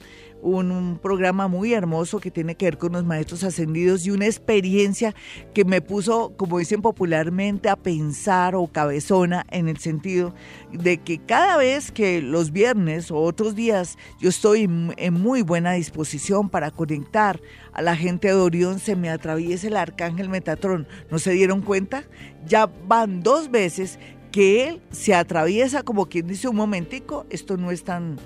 un, 0.44 0.98
programa 1.02 1.48
muy 1.48 1.72
hermoso 1.72 2.20
que 2.20 2.30
tiene 2.30 2.54
que 2.54 2.66
ver 2.66 2.78
con 2.78 2.92
los 2.92 3.04
maestros 3.04 3.42
ascendidos 3.44 4.06
y 4.06 4.10
una 4.10 4.26
experiencia 4.26 5.14
que 5.54 5.64
me 5.64 5.80
puso, 5.80 6.34
como 6.36 6.58
dicen 6.58 6.82
popularmente, 6.82 7.68
a 7.68 7.76
pensar 7.76 8.54
o 8.54 8.66
cabezona 8.66 9.46
en 9.50 9.68
el 9.68 9.78
sentido 9.78 10.34
de 10.72 10.98
que 10.98 11.18
cada 11.18 11.56
vez 11.56 11.90
que 11.90 12.20
los 12.20 12.52
viernes 12.52 13.10
o 13.10 13.16
otros 13.16 13.54
días 13.54 13.96
yo 14.20 14.28
estoy 14.28 14.64
en 14.96 15.14
muy 15.14 15.42
buena 15.42 15.72
disposición 15.72 16.48
para 16.48 16.70
conectar 16.70 17.40
a 17.72 17.82
la 17.82 17.96
gente 17.96 18.28
de 18.28 18.34
Orión, 18.34 18.78
se 18.78 18.96
me 18.96 19.10
atraviesa 19.10 19.66
el 19.66 19.76
arcángel 19.76 20.28
Metatrón. 20.28 20.86
¿No 21.10 21.18
se 21.18 21.32
dieron 21.32 21.60
cuenta? 21.62 22.04
Ya 22.46 22.66
van 22.66 23.22
dos 23.22 23.50
veces 23.50 23.98
que 24.30 24.68
él 24.68 24.82
se 24.90 25.14
atraviesa 25.14 25.82
como 25.82 26.06
quien 26.06 26.26
dice 26.26 26.48
un 26.48 26.56
momentico, 26.56 27.26
esto 27.30 27.56
no 27.56 27.70
es 27.70 27.84
tan 27.84 28.16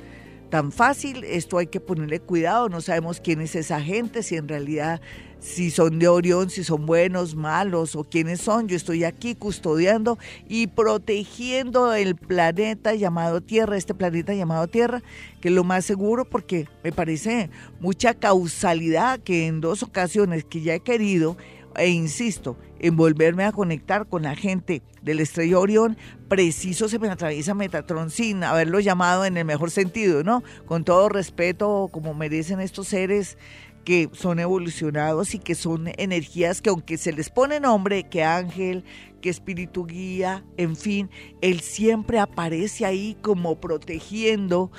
tan 0.51 0.73
fácil, 0.73 1.25
esto 1.25 1.59
hay 1.59 1.67
que 1.67 1.81
ponerle 1.81 2.21
cuidado, 2.21 2.69
no 2.69 2.81
sabemos 2.81 3.21
quién 3.21 3.41
es 3.41 3.55
esa 3.55 3.81
gente, 3.81 4.23
si 4.23 4.37
en 4.37 4.49
realidad 4.49 5.01
si 5.41 5.71
son 5.71 5.99
de 5.99 6.09
Orión, 6.09 6.51
si 6.51 6.65
son 6.65 6.87
buenos, 6.87 7.35
malos 7.35 7.95
o 7.95 8.05
quiénes 8.05 8.41
son. 8.41 8.69
Yo 8.69 8.77
estoy 8.77 9.05
aquí 9.05 9.35
custodiando 9.35 10.19
y 10.49 10.67
protegiendo 10.67 11.95
el 11.95 12.17
planeta 12.17 12.95
llamado 12.95 13.41
Tierra, 13.41 13.77
este 13.77 13.95
planeta 13.95 14.35
llamado 14.35 14.67
Tierra, 14.67 15.03
que 15.41 15.49
es 15.49 15.55
lo 15.55 15.65
más 15.65 15.85
seguro 15.85 16.25
porque 16.25 16.69
me 16.83 16.93
parece 16.93 17.51
mucha 17.81 18.15
causalidad 18.15 19.21
que 19.21 19.47
en 19.47 19.61
dos 19.61 19.83
ocasiones 19.83 20.45
que 20.45 20.61
ya 20.61 20.75
he 20.75 20.81
querido 20.81 21.37
e 21.79 21.89
insisto 21.89 22.57
en 22.81 22.97
volverme 22.97 23.45
a 23.45 23.53
conectar 23.53 24.07
con 24.07 24.23
la 24.23 24.35
gente 24.35 24.83
del 25.03 25.21
estrella 25.21 25.59
Orión, 25.59 25.97
preciso 26.29 26.89
se 26.89 26.99
me 26.99 27.09
atraviesa 27.09 27.55
Metatron 27.55 28.11
sin 28.11 28.45
haberlo 28.45 28.81
llamado 28.81 29.25
en 29.25 29.37
el 29.37 29.45
mejor 29.45 29.71
sentido, 29.71 30.23
¿no? 30.23 30.43
Con 30.67 30.85
todo 30.85 31.09
respeto, 31.09 31.89
como 31.91 32.15
merecen 32.15 32.61
estos 32.61 32.89
seres 32.89 33.39
que 33.85 34.11
son 34.13 34.39
evolucionados 34.39 35.35
y 35.35 35.39
que 35.39 35.55
son 35.55 35.91
energías 35.97 36.61
que 36.61 36.69
aunque 36.69 36.99
se 36.99 37.13
les 37.13 37.31
pone 37.31 37.59
nombre, 37.59 38.09
que 38.09 38.23
ángel, 38.23 38.85
que 39.23 39.31
espíritu 39.31 39.87
guía, 39.87 40.45
en 40.59 40.77
fin, 40.77 41.09
él 41.41 41.61
siempre 41.61 42.19
aparece 42.19 42.85
ahí 42.85 43.17
como 43.23 43.61
protegiendo 43.61 44.71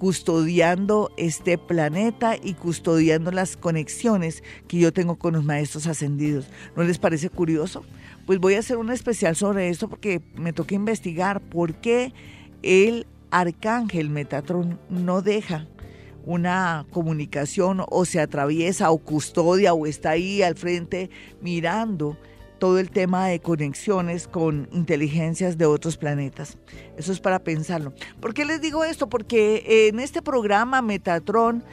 custodiando 0.00 1.12
este 1.18 1.58
planeta 1.58 2.34
y 2.42 2.54
custodiando 2.54 3.30
las 3.32 3.58
conexiones 3.58 4.42
que 4.66 4.78
yo 4.78 4.94
tengo 4.94 5.16
con 5.16 5.34
los 5.34 5.44
maestros 5.44 5.86
ascendidos. 5.86 6.46
¿No 6.74 6.84
les 6.84 6.96
parece 6.96 7.28
curioso? 7.28 7.84
Pues 8.24 8.38
voy 8.38 8.54
a 8.54 8.60
hacer 8.60 8.78
un 8.78 8.90
especial 8.90 9.36
sobre 9.36 9.68
esto 9.68 9.90
porque 9.90 10.22
me 10.36 10.54
toca 10.54 10.74
investigar 10.74 11.42
por 11.42 11.74
qué 11.74 12.14
el 12.62 13.06
arcángel 13.30 14.08
Metatron 14.08 14.80
no 14.88 15.20
deja 15.20 15.66
una 16.24 16.86
comunicación 16.90 17.84
o 17.86 18.06
se 18.06 18.20
atraviesa 18.20 18.90
o 18.92 18.96
custodia 18.96 19.74
o 19.74 19.84
está 19.84 20.12
ahí 20.12 20.40
al 20.40 20.54
frente 20.54 21.10
mirando 21.42 22.16
todo 22.60 22.78
el 22.78 22.90
tema 22.90 23.26
de 23.26 23.40
conexiones 23.40 24.28
con 24.28 24.68
inteligencias 24.70 25.58
de 25.58 25.66
otros 25.66 25.96
planetas. 25.96 26.58
Eso 26.96 27.10
es 27.10 27.18
para 27.18 27.40
pensarlo. 27.40 27.92
¿Por 28.20 28.34
qué 28.34 28.44
les 28.44 28.60
digo 28.60 28.84
esto? 28.84 29.08
Porque 29.08 29.88
en 29.88 29.98
este 29.98 30.22
programa 30.22 30.80
Metatron 30.82 31.64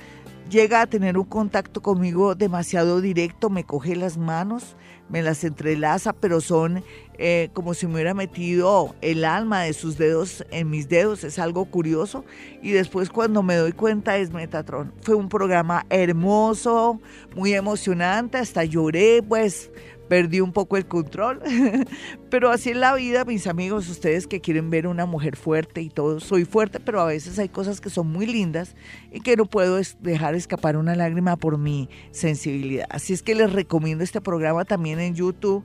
llega 0.50 0.82
a 0.82 0.88
tener 0.88 1.18
un 1.18 1.26
contacto 1.26 1.82
conmigo 1.82 2.34
demasiado 2.34 3.02
directo, 3.02 3.50
me 3.50 3.66
coge 3.66 3.96
las 3.96 4.18
manos, 4.18 4.76
me 5.10 5.22
las 5.22 5.44
entrelaza, 5.44 6.14
pero 6.14 6.42
son 6.42 6.84
eh, 7.18 7.50
como 7.54 7.74
si 7.74 7.88
me 7.88 7.96
hubiera 7.96 8.14
metido 8.14 8.96
el 9.02 9.26
alma 9.26 9.64
de 9.64 9.74
sus 9.74 9.98
dedos 9.98 10.46
en 10.52 10.70
mis 10.70 10.88
dedos, 10.88 11.24
es 11.24 11.40
algo 11.40 11.66
curioso. 11.66 12.24
Y 12.62 12.72
después 12.72 13.10
cuando 13.10 13.44
me 13.44 13.56
doy 13.56 13.72
cuenta 13.72 14.18
es 14.18 14.32
Metatron. 14.32 14.94
Fue 15.02 15.16
un 15.16 15.30
programa 15.30 15.86
hermoso, 15.90 17.02
muy 17.36 17.54
emocionante, 17.54 18.38
hasta 18.38 18.64
lloré, 18.64 19.24
pues 19.24 19.72
perdí 20.08 20.42
un 20.42 20.54
poco 20.54 20.78
el 20.78 20.86
control. 20.86 21.42
pero 22.30 22.50
así 22.50 22.72
es 22.72 22.78
la 22.78 22.94
vida, 22.96 23.26
mis 23.26 23.48
amigos, 23.48 23.90
ustedes 23.90 24.28
que 24.28 24.42
quieren 24.42 24.70
ver 24.70 24.88
una 24.88 25.06
mujer 25.06 25.36
fuerte 25.36 25.82
y 25.82 25.90
todo. 25.90 26.20
Soy 26.20 26.46
fuerte, 26.46 26.80
pero 26.80 27.02
a 27.02 27.06
veces 27.06 27.38
hay 27.40 27.50
cosas 27.50 27.82
que 27.82 27.90
son 27.90 28.08
muy 28.08 28.26
lindas 28.26 28.76
y 29.12 29.22
que 29.22 29.36
no 29.36 29.46
puedo 29.46 29.80
dejar 30.00 30.36
escapar 30.36 30.78
una 30.78 30.96
lágrima 30.96 31.36
por 31.36 31.58
mi 31.58 31.90
sensibilidad. 32.12 32.88
Así 32.90 33.14
es 33.14 33.24
que 33.24 33.36
les 33.36 33.52
recomiendo 33.52 34.04
este 34.04 34.22
programa 34.22 34.66
también 34.66 35.00
en 35.00 35.16
YouTube. 35.16 35.64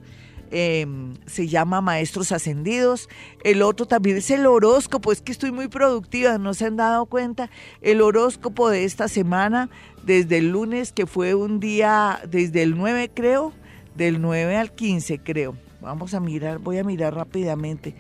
Em, 0.55 1.15
se 1.25 1.49
llama 1.49 1.81
Maestros 1.81 2.31
Ascendidos. 2.31 3.09
El 3.43 3.63
otro 3.63 3.87
también 3.87 4.19
es 4.19 4.31
el 4.31 4.45
horóscopo, 4.45 5.11
es 5.11 5.23
que 5.23 5.33
estoy 5.33 5.51
muy 5.51 5.69
productiva, 5.69 6.37
no 6.37 6.53
se 6.53 6.67
han 6.67 6.77
dado 6.77 7.07
cuenta. 7.07 7.49
El 7.81 8.03
horóscopo 8.03 8.69
de 8.69 8.85
esta 8.85 9.09
semana, 9.09 9.71
desde 10.05 10.39
el 10.39 10.51
lunes, 10.51 10.93
que 10.93 11.07
fue 11.07 11.35
un 11.35 11.59
día, 11.59 12.21
desde 12.29 12.63
el 12.63 12.77
9 12.77 13.11
creo, 13.15 13.55
del 13.95 14.21
9 14.21 14.57
al 14.57 14.73
15 14.73 15.19
creo. 15.19 15.57
Vamos 15.81 16.15
a 16.15 16.21
mirar, 16.21 16.59
voy 16.59 16.79
a 16.79 16.85
mirar 16.85 17.15
rápidamente. 17.15 17.95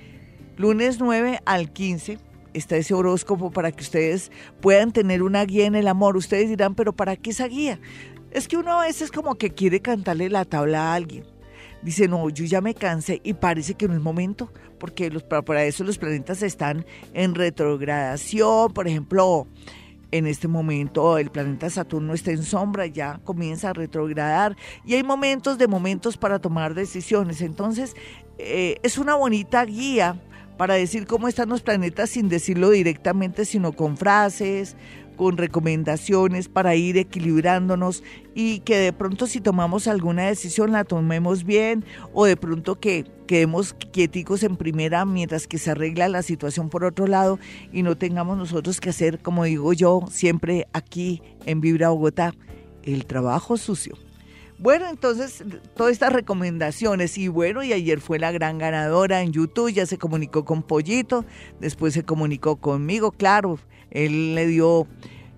Lunes 0.56 1.00
9 1.00 1.40
al 1.44 1.72
15 1.72 2.18
está 2.54 2.76
ese 2.76 2.94
horóscopo 2.94 3.50
para 3.50 3.72
que 3.72 3.82
ustedes 3.82 4.30
puedan 4.60 4.92
tener 4.92 5.22
una 5.22 5.44
guía 5.44 5.66
en 5.66 5.74
el 5.74 5.88
amor. 5.88 6.16
Ustedes 6.16 6.48
dirán, 6.48 6.74
pero 6.74 6.92
¿para 6.92 7.16
qué 7.16 7.30
esa 7.30 7.48
guía? 7.48 7.80
Es 8.30 8.48
que 8.48 8.56
uno 8.56 8.80
a 8.80 8.86
veces 8.86 9.10
como 9.10 9.34
que 9.36 9.50
quiere 9.50 9.80
cantarle 9.80 10.28
la 10.30 10.44
tabla 10.44 10.92
a 10.92 10.94
alguien. 10.94 11.24
Dice, 11.82 12.06
no, 12.06 12.28
yo 12.30 12.44
ya 12.44 12.60
me 12.60 12.74
cansé 12.74 13.20
y 13.24 13.34
parece 13.34 13.74
que 13.74 13.88
no 13.88 13.94
es 13.94 14.00
momento, 14.00 14.52
porque 14.78 15.10
los, 15.10 15.24
para 15.24 15.64
eso 15.64 15.82
los 15.82 15.98
planetas 15.98 16.42
están 16.42 16.86
en 17.12 17.34
retrogradación. 17.34 18.72
Por 18.72 18.86
ejemplo, 18.86 19.48
en 20.12 20.26
este 20.26 20.46
momento 20.46 21.18
el 21.18 21.30
planeta 21.30 21.68
Saturno 21.70 22.14
está 22.14 22.30
en 22.30 22.42
sombra, 22.42 22.86
ya 22.86 23.20
comienza 23.24 23.70
a 23.70 23.72
retrogradar 23.72 24.56
y 24.84 24.94
hay 24.94 25.02
momentos 25.02 25.58
de 25.58 25.66
momentos 25.66 26.16
para 26.16 26.38
tomar 26.38 26.74
decisiones. 26.74 27.40
Entonces, 27.40 27.96
eh, 28.38 28.76
es 28.82 28.98
una 28.98 29.14
bonita 29.14 29.64
guía 29.64 30.20
para 30.56 30.74
decir 30.74 31.06
cómo 31.06 31.28
están 31.28 31.48
los 31.48 31.62
planetas 31.62 32.10
sin 32.10 32.28
decirlo 32.28 32.70
directamente, 32.70 33.44
sino 33.44 33.72
con 33.72 33.96
frases, 33.96 34.76
con 35.22 35.36
recomendaciones 35.36 36.48
para 36.48 36.74
ir 36.74 36.98
equilibrándonos 36.98 38.02
y 38.34 38.58
que 38.58 38.76
de 38.76 38.92
pronto 38.92 39.28
si 39.28 39.40
tomamos 39.40 39.86
alguna 39.86 40.26
decisión 40.26 40.72
la 40.72 40.82
tomemos 40.82 41.44
bien 41.44 41.84
o 42.12 42.24
de 42.24 42.36
pronto 42.36 42.80
que 42.80 43.04
quedemos 43.28 43.72
quieticos 43.92 44.42
en 44.42 44.56
primera 44.56 45.04
mientras 45.04 45.46
que 45.46 45.58
se 45.58 45.70
arregla 45.70 46.08
la 46.08 46.24
situación 46.24 46.70
por 46.70 46.82
otro 46.82 47.06
lado 47.06 47.38
y 47.72 47.84
no 47.84 47.96
tengamos 47.96 48.36
nosotros 48.36 48.80
que 48.80 48.90
hacer, 48.90 49.20
como 49.20 49.44
digo 49.44 49.72
yo, 49.72 50.02
siempre 50.10 50.66
aquí 50.72 51.22
en 51.46 51.60
Vibra 51.60 51.90
Bogotá, 51.90 52.34
el 52.82 53.06
trabajo 53.06 53.56
sucio. 53.56 53.94
Bueno, 54.58 54.88
entonces, 54.88 55.44
todas 55.76 55.92
estas 55.92 56.12
recomendaciones. 56.12 57.16
Y 57.16 57.28
bueno, 57.28 57.62
y 57.62 57.72
ayer 57.72 58.00
fue 58.00 58.18
la 58.18 58.32
gran 58.32 58.58
ganadora 58.58 59.22
en 59.22 59.32
YouTube, 59.32 59.72
ya 59.72 59.86
se 59.86 59.98
comunicó 59.98 60.44
con 60.44 60.64
Pollito, 60.64 61.24
después 61.60 61.94
se 61.94 62.04
comunicó 62.04 62.56
conmigo, 62.56 63.12
claro, 63.12 63.58
él 63.92 64.34
le 64.34 64.46
dio, 64.46 64.86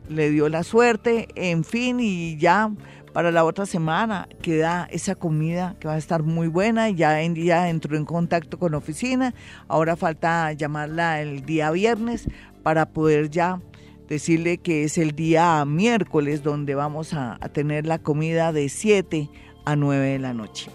le 0.08 0.30
dio 0.30 0.48
la 0.48 0.62
suerte, 0.62 1.28
en 1.34 1.64
fin, 1.64 2.00
y 2.00 2.36
ya 2.38 2.70
para 3.14 3.30
la 3.30 3.44
otra 3.44 3.64
semana 3.64 4.28
queda 4.42 4.88
esa 4.90 5.14
comida 5.14 5.76
que 5.78 5.86
va 5.86 5.94
a 5.94 5.98
estar 5.98 6.24
muy 6.24 6.48
buena. 6.48 6.90
Ya, 6.90 7.22
en, 7.22 7.36
entró 7.36 7.96
en 7.96 8.04
contacto 8.04 8.58
con 8.58 8.74
oficina. 8.74 9.34
Ahora 9.68 9.94
falta 9.94 10.52
llamarla 10.52 11.22
el 11.22 11.46
día 11.46 11.70
viernes 11.70 12.26
para 12.64 12.86
poder 12.86 13.30
ya 13.30 13.60
decirle 14.08 14.58
que 14.58 14.82
es 14.82 14.98
el 14.98 15.12
día 15.12 15.64
miércoles 15.64 16.42
donde 16.42 16.74
vamos 16.74 17.14
a, 17.14 17.38
tener 17.52 17.86
la 17.86 18.00
comida 18.00 18.52
de 18.52 18.68
7 18.68 19.30
a 19.64 19.76
9 19.76 20.06
de 20.06 20.18
la 20.18 20.34
noche. 20.34 20.70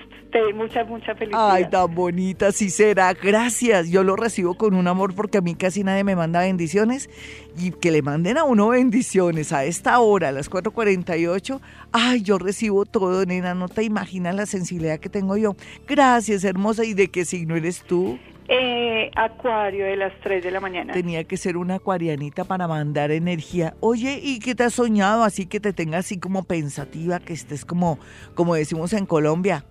Mucha, 0.54 0.84
mucha 0.84 1.16
felicidad. 1.16 1.52
Ay, 1.52 1.70
tan 1.70 1.94
bonita, 1.94 2.52
sí 2.52 2.70
será. 2.70 3.14
Gracias. 3.14 3.90
Yo 3.90 4.04
lo 4.04 4.16
recibo 4.16 4.54
con 4.56 4.76
un 4.76 4.88
amor 4.88 5.16
porque 5.16 5.40
a 5.40 5.42
mí 5.42 5.56
casi 5.56 5.84
nadie 5.84 6.04
me 6.04 6.16
manda 6.16 6.42
bendiciones 6.42 7.10
y 7.58 7.72
que 7.72 7.92
le 7.92 8.02
manden 8.02 8.38
a 8.38 8.44
uno 8.44 8.70
bendiciones 8.70 9.52
a 9.54 9.66
esta 9.66 10.00
hora, 10.00 10.30
a 10.30 10.32
las 10.32 10.50
4.48 10.50 11.60
Ay, 11.92 12.22
yo 12.22 12.38
recibo 12.38 12.86
todo, 12.86 13.26
nena, 13.26 13.54
no 13.54 13.68
te 13.68 13.84
imaginas 13.84 14.36
la 14.36 14.46
sensibilidad 14.46 15.00
que 15.00 15.10
tengo 15.10 15.38
yo. 15.38 15.56
Gracias, 15.88 16.44
hermosa. 16.44 16.84
¿Y 16.84 16.94
de 16.94 17.10
qué 17.10 17.26
signo 17.26 17.56
eres 17.56 17.84
tú? 17.84 18.20
Eh, 18.48 19.12
acuario 19.16 19.86
de 19.86 19.96
las 19.96 20.12
3 20.22 20.44
de 20.44 20.50
la 20.50 20.60
mañana. 20.60 20.94
Tenía 20.94 21.24
que 21.24 21.38
ser 21.38 21.56
una 21.56 21.76
acuarianita 21.76 22.46
para 22.46 22.68
mandar 22.68 23.12
energía. 23.12 23.76
Oye, 23.80 24.20
¿y 24.24 24.40
qué 24.40 24.56
te 24.56 24.64
has 24.64 24.74
soñado? 24.74 25.24
Así 25.24 25.46
que 25.46 25.60
te 25.60 25.72
tengas 25.72 26.06
así 26.06 26.18
como 26.18 26.44
pensativa, 26.44 27.20
que 27.20 27.34
estés 27.34 27.64
como, 27.64 28.00
como 28.34 28.56
decimos 28.56 28.94
en 28.94 29.06
Colombia, 29.06 29.66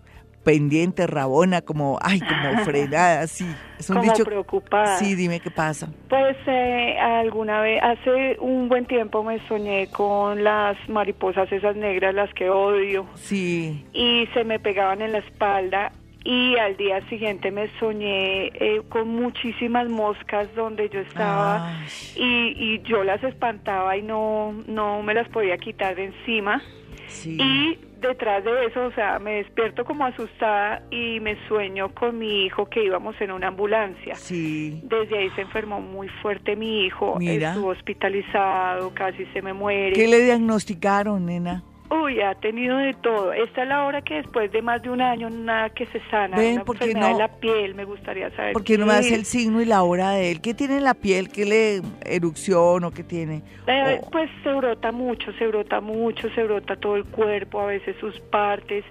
pendiente, 0.49 1.07
rabona, 1.07 1.61
como, 1.61 1.99
ay, 2.01 2.21
como 2.21 2.59
frenada, 2.65 3.27
sí. 3.27 3.45
Es 3.79 3.91
un 3.91 3.99
como 3.99 4.15
preocupada. 4.15 4.97
Sí, 4.97 5.15
dime 5.15 5.41
qué 5.41 5.51
pasa. 5.51 5.93
Pues 6.09 6.39
eh, 6.47 6.99
alguna 6.99 7.61
vez, 7.61 7.83
hace 7.83 8.39
un 8.41 8.67
buen 8.71 8.87
tiempo 8.87 9.23
me 9.23 9.47
soñé 9.47 9.89
con 9.91 10.43
las 10.43 10.79
mariposas 10.89 11.53
esas 11.53 11.77
negras, 11.77 12.15
las 12.15 12.33
que 12.33 12.49
odio. 12.49 13.05
Sí. 13.15 13.85
Y 13.93 14.27
se 14.33 14.43
me 14.45 14.59
pegaban 14.59 15.03
en 15.03 15.13
la 15.13 15.19
espalda 15.19 15.93
y 16.25 16.57
al 16.57 16.79
día 16.79 17.07
siguiente 17.11 17.51
me 17.51 17.69
soñé 17.79 18.47
eh, 18.47 18.81
con 18.89 19.07
muchísimas 19.07 19.87
moscas 19.91 20.49
donde 20.55 20.89
yo 20.89 21.01
estaba 21.01 21.79
y, 22.17 22.55
y, 22.57 22.83
yo 22.85 23.05
las 23.05 23.23
espantaba 23.23 23.99
y 23.99 24.03
no, 24.03 24.55
no 24.67 25.03
me 25.03 25.13
las 25.13 25.29
podía 25.29 25.59
quitar 25.59 25.95
de 25.95 26.07
encima. 26.07 26.63
Sí. 27.09 27.37
Y 27.39 27.88
detrás 28.01 28.45
de 28.45 28.67
eso, 28.67 28.87
o 28.87 28.93
sea, 28.93 29.19
me 29.19 29.37
despierto 29.37 29.85
como 29.85 30.05
asustada 30.05 30.83
y 30.91 31.21
me 31.21 31.37
sueño 31.49 31.95
con 31.95 32.19
mi 32.19 32.45
hijo 32.47 32.67
que 32.67 32.85
íbamos 32.85 33.21
en 33.21 33.31
una 33.31 33.49
ambulancia. 33.49 34.15
Sí. 34.15 34.81
Desde 34.85 35.19
ahí 35.19 35.31
se 35.31 35.43
enfermó 35.43 35.81
muy 35.81 36.09
fuerte 36.23 36.57
mi 36.57 36.87
hijo, 36.87 37.19
estuvo 37.21 37.69
hospitalizado, 37.69 38.93
casi 38.95 39.27
se 39.27 39.43
me 39.43 39.53
muere. 39.53 39.93
¿Qué 39.93 40.07
le 40.07 40.21
diagnosticaron, 40.21 41.27
nena? 41.27 41.63
Uy, 41.91 42.21
ha 42.21 42.35
tenido 42.35 42.77
de 42.77 42.93
todo. 42.95 43.33
Esta 43.33 43.63
es 43.63 43.69
la 43.69 43.87
hora 43.87 44.03
que 44.03 44.17
después 44.17 44.53
de 44.53 44.61
más 44.61 44.83
de 44.83 44.91
un 44.91 45.01
año 45.01 45.31
nada 45.31 45.71
que 45.71 45.87
se 45.87 46.01
sana. 46.11 46.37
Ven, 46.37 46.61
enfermedad 46.61 47.13
de 47.13 47.19
la 47.19 47.29
piel, 47.29 47.75
me 47.75 47.85
gustaría 47.85 48.31
saber. 48.37 48.53
¿Por 48.53 48.65
qué 48.65 48.77
no 48.77 48.85
me 48.85 48.93
hace 48.93 49.15
el 49.15 49.25
signo 49.25 49.63
y 49.63 49.65
la 49.65 49.83
hora 49.83 50.11
de 50.11 50.31
él? 50.31 50.41
¿Qué 50.43 50.53
tiene 50.53 50.77
en 50.77 50.85
la 50.85 50.93
piel? 50.93 51.31
¿Qué 51.31 51.47
le 51.47 51.83
erupción 52.05 52.85
o 52.85 52.91
qué 52.91 53.03
tiene? 53.05 53.43
Eh, 53.67 54.01
pues 54.13 54.31
se 54.43 54.53
brota 54.53 54.93
mucho, 54.93 55.33
se 55.39 55.47
brota 55.47 55.81
mucho, 55.81 56.29
se 56.35 56.45
brota 56.45 56.77
todo 56.77 56.97
el 56.97 57.05
cuerpo, 57.07 57.61
a 57.61 57.67
veces 57.67 57.97
sus 57.99 58.19
partes. 58.21 58.85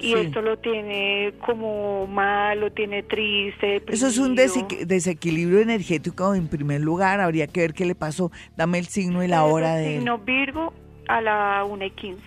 Y 0.00 0.14
esto 0.14 0.42
lo 0.42 0.58
tiene 0.58 1.34
como 1.46 2.08
mal, 2.08 2.58
lo 2.58 2.72
tiene 2.72 3.04
triste. 3.04 3.82
Eso 3.86 4.08
es 4.08 4.18
un 4.18 4.34
desequilibrio 4.34 5.60
energético 5.60 6.34
en 6.34 6.48
primer 6.48 6.80
lugar. 6.80 7.20
Habría 7.20 7.46
que 7.46 7.60
ver 7.60 7.74
qué 7.74 7.84
le 7.84 7.94
pasó. 7.94 8.32
Dame 8.56 8.78
el 8.78 8.86
signo 8.86 9.22
y 9.22 9.28
la 9.28 9.44
hora 9.44 9.76
de 9.76 9.94
él. 9.94 9.98
Signo 10.00 10.18
Virgo 10.18 10.72
a 11.08 11.20
la 11.20 11.64
1 11.64 11.84
y 11.84 11.90
15. 11.90 12.22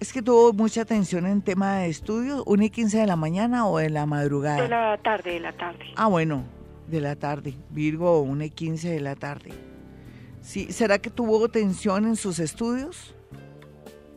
Es 0.00 0.12
que 0.12 0.20
tuvo 0.20 0.52
mucha 0.52 0.82
atención 0.82 1.26
en 1.26 1.42
tema 1.42 1.76
de 1.76 1.88
estudios, 1.88 2.42
1 2.46 2.64
y 2.64 2.70
15 2.70 2.98
de 2.98 3.06
la 3.06 3.16
mañana 3.16 3.68
o 3.68 3.78
de 3.78 3.88
la 3.88 4.04
madrugada. 4.04 4.62
De 4.62 4.68
la 4.68 4.98
tarde, 4.98 5.34
de 5.34 5.40
la 5.40 5.52
tarde. 5.52 5.84
Ah, 5.96 6.08
bueno, 6.08 6.44
de 6.88 7.00
la 7.00 7.14
tarde. 7.16 7.54
Virgo, 7.70 8.20
1 8.20 8.44
y 8.44 8.50
15 8.50 8.90
de 8.90 9.00
la 9.00 9.14
tarde. 9.14 9.50
Sí, 10.40 10.72
¿será 10.72 10.98
que 10.98 11.08
tuvo 11.08 11.48
tensión 11.48 12.04
en 12.04 12.16
sus 12.16 12.40
estudios? 12.40 13.14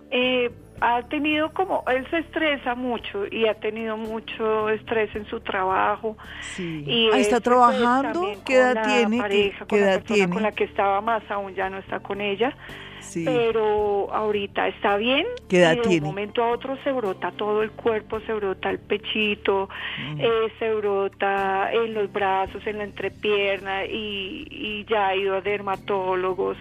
Eh, 0.10 0.52
ha 0.82 1.02
tenido 1.04 1.52
como, 1.54 1.84
él 1.88 2.06
se 2.10 2.20
estresa 2.20 2.76
mucho 2.76 3.26
y 3.32 3.48
ha 3.48 3.56
tenido 3.56 3.98
mucho 3.98 4.70
estrés 4.70 5.16
en 5.16 5.26
su 5.26 5.40
trabajo. 5.40 6.18
Sí. 6.42 6.84
Y 6.86 7.10
ah, 7.12 7.20
¿Está 7.20 7.40
trabajando? 7.40 8.32
¿Qué 8.46 8.56
edad 8.56 8.86
tiene? 8.86 9.18
Pareja, 9.18 9.66
¿Qué, 9.66 9.78
edad 9.78 10.04
tiene? 10.04 10.34
Con 10.34 10.44
la 10.44 10.52
que 10.52 10.66
estaba 10.66 11.02
más, 11.02 11.24
aún 11.30 11.54
ya 11.56 11.70
no 11.70 11.78
está 11.78 12.00
con 12.00 12.22
ella 12.22 12.56
pero 13.24 14.14
ahorita 14.14 14.68
está 14.68 14.98
bien. 14.98 15.26
¿Qué 15.48 15.60
edad 15.60 15.78
y 15.84 15.88
de 15.88 15.98
un 15.98 16.04
momento 16.04 16.44
a 16.44 16.52
otro 16.52 16.78
se 16.84 16.92
brota 16.92 17.32
todo 17.32 17.62
el 17.62 17.72
cuerpo, 17.72 18.20
se 18.22 18.34
brota 18.34 18.70
el 18.70 18.80
pechito, 18.80 19.70
mm. 20.16 20.22
eh, 20.22 20.54
se 20.60 20.74
brota 20.74 21.72
en 21.72 21.94
los 21.94 22.12
brazos, 22.12 22.66
en 22.66 22.80
la 22.80 22.84
entrepierna 22.84 23.86
y, 23.86 24.48
y 24.50 24.86
ya 24.90 25.08
ha 25.08 25.16
ido 25.16 25.36
a 25.36 25.42
dermatólogos. 25.42 26.58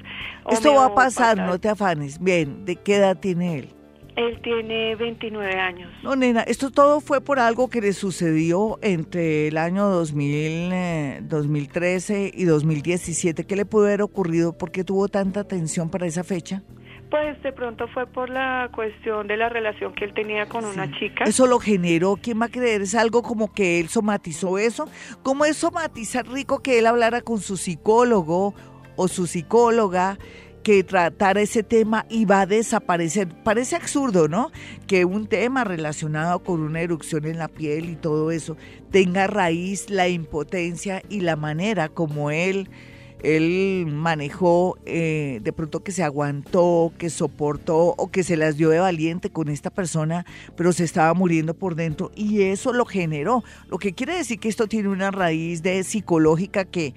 Esto 0.51 0.75
va 0.75 0.87
a 0.87 0.95
pasar, 0.95 1.37
no 1.39 1.59
te 1.59 1.69
afanes. 1.69 2.23
Bien, 2.23 2.65
¿de 2.65 2.77
qué 2.77 2.97
edad 2.97 3.19
tiene 3.19 3.59
él? 3.59 3.74
Él 4.17 4.41
tiene 4.43 4.95
29 4.95 5.59
años. 5.59 5.91
No, 6.03 6.15
nena, 6.15 6.43
esto 6.43 6.71
todo 6.71 7.01
fue 7.01 7.21
por 7.21 7.41
algo 7.41 7.69
que 7.69 7.81
le 7.81 7.93
sucedió 7.93 8.79
entre 8.81 9.49
el 9.49 9.59
año 9.59 9.89
2000, 9.89 11.29
2013 11.29 12.27
eh, 12.27 12.31
y 12.33 12.45
2017. 12.45 13.45
¿Qué 13.45 13.57
le 13.57 13.65
pudo 13.65 13.87
haber 13.87 14.03
ocurrido? 14.03 14.57
¿Por 14.57 14.71
qué 14.71 14.85
tuvo 14.85 15.09
tanta 15.09 15.41
atención 15.41 15.91
para 15.91 16.07
esa 16.07 16.23
fecha? 16.23 16.63
Pues 17.11 17.41
de 17.43 17.53
pronto 17.53 17.87
fue 17.89 18.07
por 18.07 18.31
la 18.31 18.71
cuestión 18.75 19.27
de 19.27 19.37
la 19.37 19.49
relación 19.49 19.95
que 19.95 20.05
él 20.05 20.15
tenía 20.15 20.47
con 20.47 20.65
una 20.65 20.91
chica. 20.99 21.25
Eso 21.25 21.47
lo 21.47 21.59
generó, 21.59 22.17
¿quién 22.21 22.41
va 22.41 22.47
a 22.47 22.49
creer? 22.49 22.83
Es 22.83 22.95
algo 22.95 23.23
como 23.23 23.53
que 23.53 23.81
él 23.81 23.89
somatizó 23.89 24.59
eso. 24.59 24.89
¿Cómo 25.23 25.45
es 25.45 25.57
somatizar 25.57 26.27
rico 26.27 26.61
que 26.61 26.79
él 26.79 26.87
hablara 26.87 27.21
con 27.21 27.41
su 27.41 27.57
psicólogo 27.57 28.55
o 28.97 29.09
su 29.09 29.27
psicóloga? 29.27 30.19
Que 30.65 30.83
tratar 30.83 31.39
ese 31.39 31.63
tema 31.63 32.07
y 32.09 32.25
va 32.25 32.41
a 32.41 32.47
desaparecer. 32.47 33.29
Parece 33.45 33.77
absurdo, 33.77 34.27
¿no? 34.27 34.51
Que 34.89 35.05
un 35.05 35.29
tema 35.29 35.63
relacionado 35.63 36.43
con 36.43 36.61
una 36.61 36.81
erupción 36.81 37.27
en 37.27 37.39
la 37.39 37.47
piel 37.47 37.91
y 37.91 37.95
todo 37.95 38.33
eso 38.33 38.57
tenga 38.91 39.29
raíz 39.29 39.91
la 39.91 40.09
impotencia 40.09 41.03
y 41.09 41.21
la 41.21 41.37
manera 41.37 41.89
como 41.89 42.33
él 42.33 42.69
él 43.25 43.87
manejó 43.91 44.77
eh, 44.85 45.41
de 45.43 45.53
pronto 45.53 45.83
que 45.83 45.93
se 45.93 46.03
aguantó, 46.03 46.93
que 46.99 47.09
soportó 47.09 47.95
o 47.97 48.11
que 48.11 48.23
se 48.23 48.37
las 48.37 48.59
dio 48.59 48.69
de 48.69 48.79
valiente 48.81 49.31
con 49.31 49.49
esta 49.49 49.71
persona, 49.71 50.27
pero 50.57 50.73
se 50.73 50.85
estaba 50.85 51.15
muriendo 51.15 51.55
por 51.55 51.75
dentro 51.75 52.13
y 52.15 52.43
eso 52.43 52.75
lo 52.75 52.85
generó. 52.85 53.43
Lo 53.69 53.79
que 53.79 53.95
quiere 53.95 54.15
decir 54.15 54.39
que 54.39 54.51
esto 54.51 54.67
tiene 54.67 54.91
una 54.91 55.11
raíz 55.11 55.63
de 55.63 55.83
psicológica 55.85 56.67
que 56.67 56.95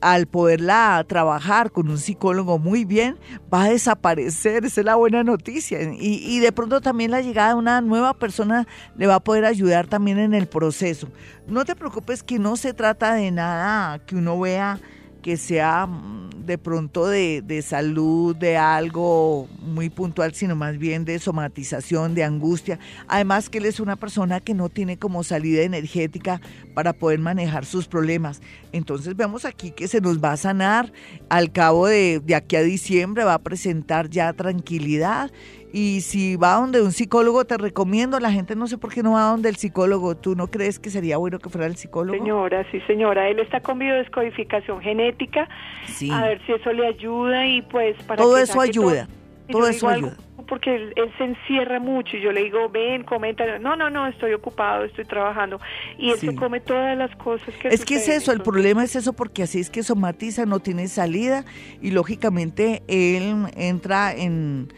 al 0.00 0.26
poderla 0.26 1.04
trabajar 1.06 1.70
con 1.72 1.88
un 1.88 1.98
psicólogo 1.98 2.58
muy 2.58 2.84
bien, 2.84 3.18
va 3.52 3.64
a 3.64 3.70
desaparecer, 3.70 4.64
esa 4.64 4.80
es 4.80 4.84
la 4.84 4.96
buena 4.96 5.22
noticia. 5.24 5.82
Y, 5.82 6.22
y, 6.24 6.38
de 6.40 6.52
pronto 6.52 6.80
también 6.80 7.10
la 7.10 7.20
llegada 7.20 7.50
de 7.50 7.54
una 7.54 7.80
nueva 7.80 8.14
persona 8.14 8.66
le 8.96 9.06
va 9.06 9.16
a 9.16 9.20
poder 9.20 9.44
ayudar 9.44 9.86
también 9.86 10.18
en 10.18 10.34
el 10.34 10.46
proceso. 10.46 11.08
No 11.46 11.64
te 11.64 11.76
preocupes 11.76 12.22
que 12.22 12.38
no 12.38 12.56
se 12.56 12.72
trata 12.72 13.14
de 13.14 13.30
nada 13.30 13.98
que 14.00 14.16
uno 14.16 14.38
vea 14.38 14.78
que 15.20 15.36
sea 15.36 15.86
mm, 15.86 16.46
de 16.46 16.58
pronto 16.58 17.06
de, 17.06 17.42
de, 17.42 17.62
salud, 17.62 18.34
de 18.34 18.56
algo 18.56 19.48
muy 19.60 19.88
puntual, 19.90 20.34
sino 20.34 20.56
más 20.56 20.78
bien 20.78 21.04
de 21.04 21.18
somatización, 21.18 22.14
de 22.14 22.24
angustia. 22.24 22.78
Además 23.08 23.48
que 23.48 23.58
él 23.58 23.66
es 23.66 23.78
una 23.78 23.96
persona 23.96 24.40
que 24.40 24.54
no 24.54 24.68
tiene 24.68 24.98
como 24.98 25.22
salida 25.22 25.62
energética 25.62 26.40
para 26.74 26.92
poder 26.92 27.20
manejar 27.20 27.64
sus 27.64 27.86
problemas. 27.86 28.40
Entonces 28.72 29.16
vemos 29.16 29.44
aquí 29.44 29.70
que 29.70 29.88
se 29.88 30.00
nos 30.00 30.22
va 30.22 30.32
a 30.32 30.36
sanar 30.36 30.92
al 31.28 31.52
cabo 31.52 31.86
de, 31.86 32.20
de 32.20 32.34
aquí 32.34 32.56
a 32.56 32.62
diciembre, 32.62 33.24
va 33.24 33.34
a 33.34 33.38
presentar 33.38 34.08
ya 34.08 34.32
tranquilidad 34.32 35.30
y 35.72 36.00
si 36.00 36.36
va 36.36 36.54
donde 36.54 36.82
un 36.82 36.92
psicólogo, 36.92 37.44
te 37.44 37.56
recomiendo, 37.56 38.18
la 38.18 38.32
gente 38.32 38.56
no 38.56 38.66
sé 38.66 38.78
por 38.78 38.92
qué 38.92 39.02
no 39.02 39.12
va 39.12 39.22
donde 39.22 39.48
el 39.48 39.56
psicólogo. 39.56 40.16
¿Tú 40.16 40.34
no 40.34 40.48
crees 40.48 40.78
que 40.78 40.90
sería 40.90 41.16
bueno 41.16 41.38
que 41.38 41.48
fuera 41.48 41.66
el 41.66 41.76
psicólogo? 41.76 42.18
Señora, 42.18 42.66
sí, 42.70 42.80
señora. 42.86 43.28
Él 43.28 43.38
está 43.38 43.60
con 43.60 43.78
biodescodificación 43.78 44.80
genética. 44.80 45.48
Sí. 45.86 46.10
A 46.10 46.22
ver 46.22 46.40
si 46.46 46.52
eso 46.52 46.72
le 46.72 46.86
ayuda 46.86 47.46
y 47.46 47.62
pues 47.62 48.02
para 48.04 48.22
Todo 48.22 48.36
eso 48.38 48.60
ayuda. 48.60 49.08
Todo, 49.48 49.68
eso 49.68 49.88
ayuda. 49.88 50.16
porque 50.48 50.74
él, 50.74 50.94
se 51.18 51.24
encierra 51.24 51.80
mucho 51.80 52.16
y 52.16 52.20
yo 52.20 52.30
le 52.30 52.44
digo, 52.44 52.68
ven, 52.68 53.04
comenta. 53.04 53.58
No, 53.58 53.76
no, 53.76 53.90
no, 53.90 54.06
estoy 54.06 54.32
ocupado, 54.32 54.84
estoy 54.84 55.04
trabajando. 55.04 55.60
Y 55.98 56.10
él 56.10 56.18
se 56.18 56.34
come 56.34 56.60
todas 56.60 56.96
las 56.96 57.14
cosas 57.16 57.54
que 57.56 57.68
Es 57.68 57.84
que 57.84 57.96
es 57.96 58.08
eso, 58.08 58.32
el 58.32 58.40
problema 58.42 58.84
es 58.84 58.96
eso 58.96 59.12
porque 59.12 59.44
así 59.44 59.60
es 59.60 59.70
que 59.70 59.82
somatiza, 59.82 60.46
no 60.46 60.60
tiene 60.60 60.88
salida 60.88 61.44
y 61.80 61.90
lógicamente 61.90 62.82
él 62.88 63.46
entra 63.56 64.12
en 64.12 64.72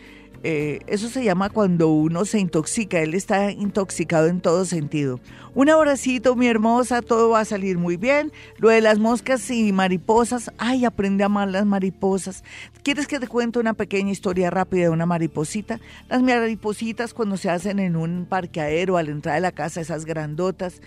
eh, 0.44 0.81
eso 0.88 1.09
se 1.09 1.22
llama 1.22 1.50
cuando 1.50 1.88
uno 1.88 2.24
se 2.24 2.40
intoxica, 2.40 3.00
él 3.00 3.14
está 3.14 3.52
intoxicado 3.52 4.26
en 4.26 4.40
todo 4.40 4.64
sentido. 4.64 5.20
Un 5.55 5.68
abracito, 5.68 6.35
mi 6.35 6.48
hermosa, 6.48 7.00
todo 7.00 7.31
va 7.31 7.40
a 7.40 7.44
salir 7.44 7.78
muy 7.78 7.96
bien. 7.96 8.33
Lo 8.59 8.70
de 8.70 8.81
las 8.81 8.98
moscas 8.98 9.48
y 9.50 9.72
mariposas, 9.72 10.50
ay, 10.59 10.85
aprende 10.85 11.22
a 11.22 11.26
amar 11.26 11.48
las 11.48 11.66
mariposas. 11.66 12.42
¿Quieres 12.83 13.07
que 13.07 13.20
te 13.20 13.28
cuente 13.28 13.61
una 13.61 13.74
pequeña 13.74 14.11
historia 14.11 14.50
rápida 14.50 14.85
de 14.85 14.88
una 14.88 15.07
mariposita? 15.07 15.78
Las 16.09 16.22
maripositas 16.22 17.14
cuando 17.14 17.37
se 17.37 17.50
hacen 17.50 17.78
en 17.78 17.94
un 17.94 18.26
parqueadero 18.28 18.96
al 18.96 19.11
entrar 19.11 19.37
de 19.37 19.42
la 19.42 19.52
casa, 19.52 19.81
esas 19.81 20.07
grandotas, 20.07 20.81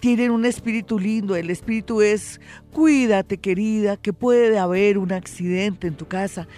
tienen 0.00 0.30
un 0.30 0.44
espíritu 0.44 0.98
lindo. 0.98 1.36
El 1.36 1.48
espíritu 1.48 2.02
es, 2.02 2.40
cuídate 2.72 3.38
querida, 3.38 3.96
que 3.96 4.12
puede 4.12 4.58
haber 4.58 4.98
un 4.98 5.12
accidente 5.12 5.86
en 5.86 5.94
tu 5.94 6.06
casa 6.06 6.48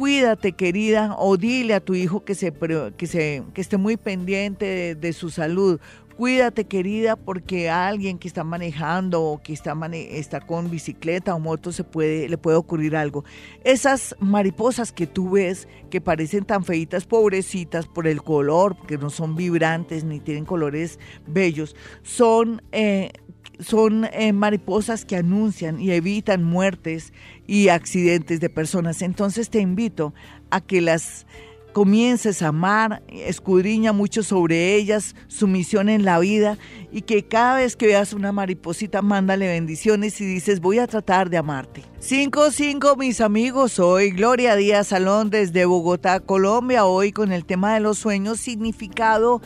cuídate 0.00 0.52
querida 0.52 1.14
o 1.18 1.36
dile 1.36 1.74
a 1.74 1.80
tu 1.80 1.94
hijo 1.94 2.24
que, 2.24 2.34
se, 2.34 2.54
que, 2.96 3.06
se, 3.06 3.42
que 3.52 3.60
esté 3.60 3.76
muy 3.76 3.98
pendiente 3.98 4.94
de, 4.94 5.12
su 5.12 5.28
salud. 5.28 5.78
Cuídate 6.16 6.64
querida 6.64 7.16
porque 7.16 7.68
a 7.68 7.86
alguien 7.86 8.18
que 8.18 8.26
está 8.26 8.42
manejando 8.42 9.22
o 9.22 9.42
que 9.42 9.52
está, 9.52 9.76
está 9.92 10.40
con 10.40 10.70
bicicleta 10.70 11.34
o 11.34 11.38
moto 11.38 11.70
se 11.70 11.84
puede, 11.84 12.30
le 12.30 12.38
puede 12.38 12.56
ocurrir 12.56 12.96
algo. 12.96 13.26
Esas 13.62 14.16
mariposas 14.20 14.90
que 14.90 15.06
tú 15.06 15.32
ves 15.32 15.68
que 15.90 16.00
parecen 16.00 16.46
tan 16.46 16.64
feitas, 16.64 17.04
pobrecitas 17.04 17.86
por 17.86 18.06
el 18.06 18.22
color, 18.22 18.76
porque 18.76 18.96
no 18.96 19.10
son 19.10 19.36
vibrantes 19.36 20.04
ni 20.04 20.18
tienen 20.18 20.46
colores 20.46 20.98
bellos, 21.26 21.76
son... 22.02 22.62
Eh, 22.72 23.12
son 23.60 24.06
eh, 24.12 24.32
mariposas 24.32 25.04
que 25.04 25.16
anuncian 25.16 25.80
y 25.80 25.92
evitan 25.92 26.44
muertes 26.44 27.12
y 27.46 27.68
accidentes 27.68 28.40
de 28.40 28.50
personas. 28.50 29.02
Entonces 29.02 29.50
te 29.50 29.60
invito 29.60 30.14
a 30.50 30.60
que 30.60 30.80
las 30.80 31.26
comiences 31.72 32.42
a 32.42 32.48
amar, 32.48 33.02
escudriña 33.08 33.92
mucho 33.92 34.22
sobre 34.22 34.74
ellas, 34.74 35.14
su 35.28 35.46
misión 35.46 35.88
en 35.88 36.04
la 36.04 36.18
vida 36.18 36.58
y 36.92 37.02
que 37.02 37.24
cada 37.24 37.56
vez 37.56 37.76
que 37.76 37.86
veas 37.86 38.12
una 38.12 38.32
mariposita, 38.32 39.02
mándale 39.02 39.46
bendiciones 39.46 40.20
y 40.20 40.26
dices, 40.26 40.60
voy 40.60 40.78
a 40.78 40.86
tratar 40.86 41.30
de 41.30 41.38
amarte. 41.38 41.82
5-5 42.00 42.96
mis 42.96 43.20
amigos, 43.20 43.72
soy 43.72 44.10
Gloria 44.10 44.56
Díaz 44.56 44.88
Salón 44.88 45.30
desde 45.30 45.64
Bogotá, 45.64 46.20
Colombia, 46.20 46.86
hoy 46.86 47.12
con 47.12 47.32
el 47.32 47.44
tema 47.44 47.74
de 47.74 47.80
los 47.80 47.98
sueños, 47.98 48.40
significado 48.40 49.40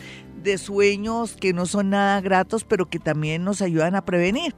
de 0.45 0.59
sueños 0.59 1.35
que 1.35 1.53
no 1.53 1.67
son 1.67 1.91
nada 1.91 2.21
gratos, 2.21 2.63
pero 2.63 2.87
que 2.87 3.01
también 3.01 3.43
nos 3.43 3.61
ayudan 3.63 3.97
a 3.97 4.05
prevenir. 4.05 4.55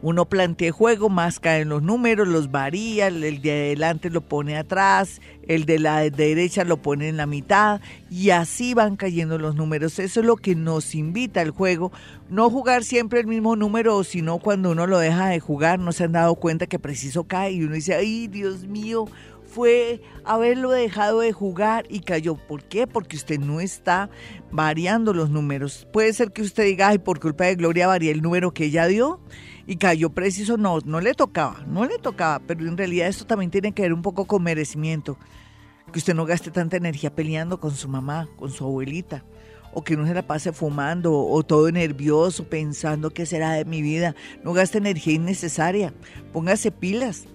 uno 0.00 0.26
plantea 0.26 0.70
juego, 0.70 1.08
más 1.08 1.40
caen 1.40 1.68
los 1.68 1.82
números, 1.82 2.28
los 2.28 2.50
varía, 2.50 3.08
el 3.08 3.42
de 3.42 3.50
adelante 3.50 4.10
lo 4.10 4.20
pone 4.20 4.56
atrás, 4.56 5.20
el 5.46 5.64
de 5.64 5.78
la 5.78 6.08
derecha 6.08 6.64
lo 6.64 6.76
pone 6.76 7.08
en 7.08 7.16
la 7.16 7.26
mitad 7.26 7.80
y 8.10 8.30
así 8.30 8.74
van 8.74 8.96
cayendo 8.96 9.38
los 9.38 9.56
números. 9.56 9.98
Eso 9.98 10.20
es 10.20 10.26
lo 10.26 10.36
que 10.36 10.54
nos 10.54 10.94
invita 10.94 11.40
al 11.40 11.50
juego. 11.50 11.90
No 12.30 12.48
jugar 12.48 12.84
siempre 12.84 13.20
el 13.20 13.26
mismo 13.26 13.56
número, 13.56 14.04
sino 14.04 14.38
cuando 14.38 14.70
uno 14.70 14.86
lo 14.86 14.98
deja 14.98 15.28
de 15.28 15.40
jugar, 15.40 15.78
no 15.80 15.92
se 15.92 16.04
han 16.04 16.12
dado 16.12 16.36
cuenta 16.36 16.66
que 16.66 16.78
preciso 16.78 17.24
cae 17.24 17.52
y 17.52 17.64
uno 17.64 17.74
dice, 17.74 17.94
ay 17.94 18.28
Dios 18.28 18.66
mío, 18.66 19.06
fue 19.48 20.02
haberlo 20.24 20.70
dejado 20.70 21.20
de 21.20 21.32
jugar 21.32 21.86
y 21.88 22.00
cayó. 22.00 22.36
¿Por 22.36 22.62
qué? 22.62 22.86
Porque 22.86 23.16
usted 23.16 23.40
no 23.40 23.60
está 23.60 24.10
variando 24.52 25.12
los 25.12 25.30
números. 25.30 25.88
Puede 25.92 26.12
ser 26.12 26.30
que 26.30 26.42
usted 26.42 26.64
diga, 26.64 26.88
ay, 26.88 26.98
por 26.98 27.18
culpa 27.18 27.44
de 27.44 27.56
Gloria 27.56 27.86
varía 27.86 28.12
el 28.12 28.22
número 28.22 28.52
que 28.52 28.66
ella 28.66 28.86
dio 28.86 29.20
y 29.68 29.76
cayó 29.76 30.08
preciso, 30.08 30.56
no, 30.56 30.78
no 30.86 30.98
le 30.98 31.12
tocaba, 31.12 31.62
no 31.66 31.84
le 31.84 31.98
tocaba, 31.98 32.38
pero 32.38 32.66
en 32.66 32.78
realidad 32.78 33.06
esto 33.06 33.26
también 33.26 33.50
tiene 33.50 33.72
que 33.72 33.82
ver 33.82 33.92
un 33.92 34.00
poco 34.00 34.24
con 34.24 34.42
merecimiento, 34.42 35.18
que 35.92 35.98
usted 35.98 36.14
no 36.14 36.24
gaste 36.24 36.50
tanta 36.50 36.78
energía 36.78 37.14
peleando 37.14 37.60
con 37.60 37.72
su 37.72 37.86
mamá, 37.86 38.28
con 38.36 38.50
su 38.50 38.64
abuelita, 38.64 39.24
o 39.74 39.84
que 39.84 39.94
no 39.94 40.06
se 40.06 40.14
la 40.14 40.26
pase 40.26 40.54
fumando 40.54 41.12
o 41.14 41.42
todo 41.42 41.70
nervioso 41.70 42.44
pensando 42.44 43.10
qué 43.10 43.26
será 43.26 43.52
de 43.52 43.66
mi 43.66 43.82
vida, 43.82 44.16
no 44.42 44.54
gaste 44.54 44.78
energía 44.78 45.12
innecesaria, 45.12 45.92
póngase 46.32 46.72
pilas 46.72 47.26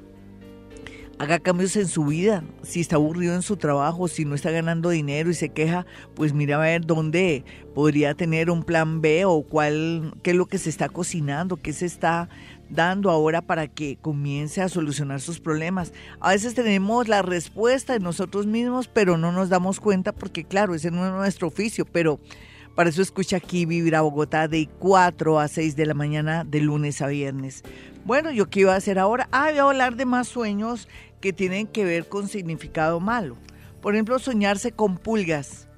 haga 1.23 1.39
cambios 1.39 1.75
en 1.77 1.87
su 1.87 2.05
vida. 2.05 2.43
Si 2.63 2.81
está 2.81 2.97
aburrido 2.97 3.33
en 3.33 3.41
su 3.41 3.55
trabajo, 3.55 4.07
si 4.07 4.25
no 4.25 4.35
está 4.35 4.51
ganando 4.51 4.89
dinero 4.89 5.29
y 5.29 5.33
se 5.33 5.49
queja, 5.49 5.85
pues 6.15 6.33
mira 6.33 6.57
a 6.57 6.59
ver 6.59 6.85
dónde 6.85 7.45
podría 7.73 8.13
tener 8.13 8.49
un 8.49 8.63
plan 8.63 9.01
B 9.01 9.23
o 9.25 9.41
cuál, 9.43 10.13
qué 10.21 10.31
es 10.31 10.35
lo 10.35 10.47
que 10.47 10.57
se 10.57 10.69
está 10.69 10.89
cocinando, 10.89 11.57
qué 11.57 11.71
se 11.71 11.85
está 11.85 12.29
dando 12.69 13.09
ahora 13.09 13.41
para 13.41 13.67
que 13.67 13.97
comience 14.01 14.61
a 14.61 14.69
solucionar 14.69 15.21
sus 15.21 15.39
problemas. 15.39 15.93
A 16.19 16.31
veces 16.31 16.55
tenemos 16.55 17.07
la 17.07 17.21
respuesta 17.21 17.93
de 17.93 17.99
nosotros 17.99 18.45
mismos, 18.45 18.89
pero 18.89 19.17
no 19.17 19.31
nos 19.31 19.49
damos 19.49 19.79
cuenta 19.79 20.11
porque 20.11 20.43
claro, 20.43 20.75
ese 20.75 20.91
no 20.91 21.05
es 21.05 21.13
nuestro 21.13 21.47
oficio, 21.47 21.85
pero 21.85 22.19
para 22.75 22.89
eso 22.89 23.01
escucha 23.01 23.37
aquí 23.37 23.65
Vivir 23.65 23.95
a 23.95 24.01
Bogotá 24.01 24.47
de 24.47 24.67
4 24.79 25.39
a 25.39 25.47
6 25.47 25.75
de 25.75 25.85
la 25.85 25.93
mañana 25.93 26.43
de 26.43 26.59
lunes 26.59 27.01
a 27.01 27.07
viernes. 27.07 27.63
Bueno, 28.03 28.31
¿yo 28.31 28.49
qué 28.49 28.61
iba 28.61 28.73
a 28.73 28.77
hacer 28.77 28.99
ahora? 28.99 29.29
Ah, 29.31 29.49
voy 29.49 29.59
a 29.59 29.63
hablar 29.63 29.95
de 29.95 30.05
más 30.05 30.27
sueños 30.27 30.89
que 31.23 31.31
tienen 31.31 31.67
que 31.67 31.85
ver 31.85 32.09
con 32.09 32.27
significado 32.27 32.99
malo. 32.99 33.37
Por 33.81 33.93
ejemplo, 33.93 34.19
soñarse 34.19 34.73
con 34.73 34.97
pulgas, 34.97 35.69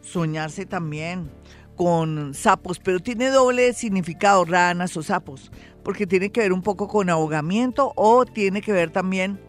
soñarse 0.00 0.64
también 0.64 1.28
con 1.74 2.34
sapos, 2.34 2.78
pero 2.78 3.00
tiene 3.00 3.30
doble 3.30 3.72
significado, 3.72 4.44
ranas 4.44 4.96
o 4.96 5.02
sapos, 5.02 5.50
porque 5.82 6.06
tiene 6.06 6.30
que 6.30 6.42
ver 6.42 6.52
un 6.52 6.62
poco 6.62 6.86
con 6.86 7.10
ahogamiento 7.10 7.92
o 7.96 8.24
tiene 8.24 8.60
que 8.62 8.70
ver 8.70 8.90
también 8.90 9.40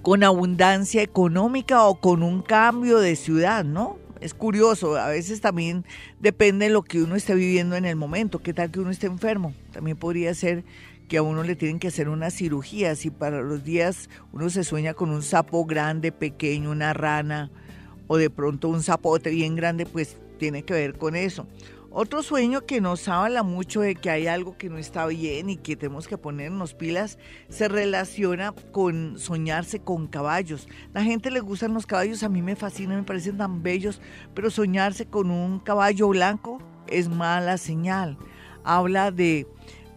con 0.00 0.24
abundancia 0.24 1.02
económica 1.02 1.84
o 1.84 2.00
con 2.00 2.22
un 2.22 2.40
cambio 2.40 2.98
de 2.98 3.14
ciudad, 3.14 3.62
¿no? 3.62 3.98
Es 4.22 4.32
curioso, 4.32 4.96
a 4.96 5.08
veces 5.08 5.42
también 5.42 5.84
depende 6.18 6.64
de 6.64 6.72
lo 6.72 6.82
que 6.82 7.02
uno 7.02 7.14
esté 7.14 7.34
viviendo 7.34 7.76
en 7.76 7.84
el 7.84 7.96
momento. 7.96 8.38
¿Qué 8.38 8.54
tal 8.54 8.70
que 8.70 8.80
uno 8.80 8.90
esté 8.90 9.06
enfermo? 9.06 9.52
También 9.72 9.98
podría 9.98 10.32
ser 10.32 10.64
que 11.08 11.18
a 11.18 11.22
uno 11.22 11.42
le 11.42 11.56
tienen 11.56 11.78
que 11.78 11.88
hacer 11.88 12.08
una 12.08 12.30
cirugía. 12.30 12.94
Si 12.94 13.10
para 13.10 13.40
los 13.42 13.64
días 13.64 14.08
uno 14.32 14.50
se 14.50 14.64
sueña 14.64 14.94
con 14.94 15.10
un 15.10 15.22
sapo 15.22 15.64
grande, 15.64 16.12
pequeño, 16.12 16.70
una 16.70 16.92
rana 16.92 17.50
o 18.06 18.16
de 18.16 18.30
pronto 18.30 18.68
un 18.68 18.82
zapote 18.82 19.30
bien 19.30 19.56
grande, 19.56 19.86
pues 19.86 20.16
tiene 20.38 20.62
que 20.62 20.74
ver 20.74 20.98
con 20.98 21.16
eso. 21.16 21.46
Otro 21.98 22.22
sueño 22.22 22.66
que 22.66 22.82
nos 22.82 23.08
habla 23.08 23.42
mucho 23.42 23.80
de 23.80 23.94
que 23.94 24.10
hay 24.10 24.26
algo 24.26 24.58
que 24.58 24.68
no 24.68 24.76
está 24.76 25.06
bien 25.06 25.48
y 25.48 25.56
que 25.56 25.76
tenemos 25.76 26.06
que 26.06 26.18
ponernos 26.18 26.74
pilas 26.74 27.18
se 27.48 27.68
relaciona 27.68 28.52
con 28.70 29.18
soñarse 29.18 29.78
con 29.78 30.06
caballos. 30.06 30.68
La 30.92 31.02
gente 31.02 31.30
le 31.30 31.40
gustan 31.40 31.72
los 31.72 31.86
caballos, 31.86 32.22
a 32.22 32.28
mí 32.28 32.42
me 32.42 32.54
fascinan, 32.54 32.98
me 32.98 33.02
parecen 33.04 33.38
tan 33.38 33.62
bellos, 33.62 34.02
pero 34.34 34.50
soñarse 34.50 35.06
con 35.06 35.30
un 35.30 35.58
caballo 35.58 36.08
blanco 36.08 36.58
es 36.86 37.08
mala 37.08 37.56
señal. 37.56 38.18
Habla 38.62 39.10
de 39.10 39.46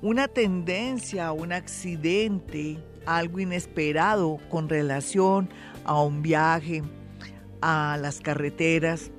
una 0.02 0.28
tendencia, 0.28 1.32
un 1.32 1.52
accidente, 1.52 2.78
algo 3.06 3.40
inesperado 3.40 4.38
con 4.50 4.70
relación 4.70 5.50
a 5.84 6.02
un 6.02 6.22
viaje, 6.22 6.84
a 7.62 7.98
las 8.00 8.22
carreteras. 8.22 9.12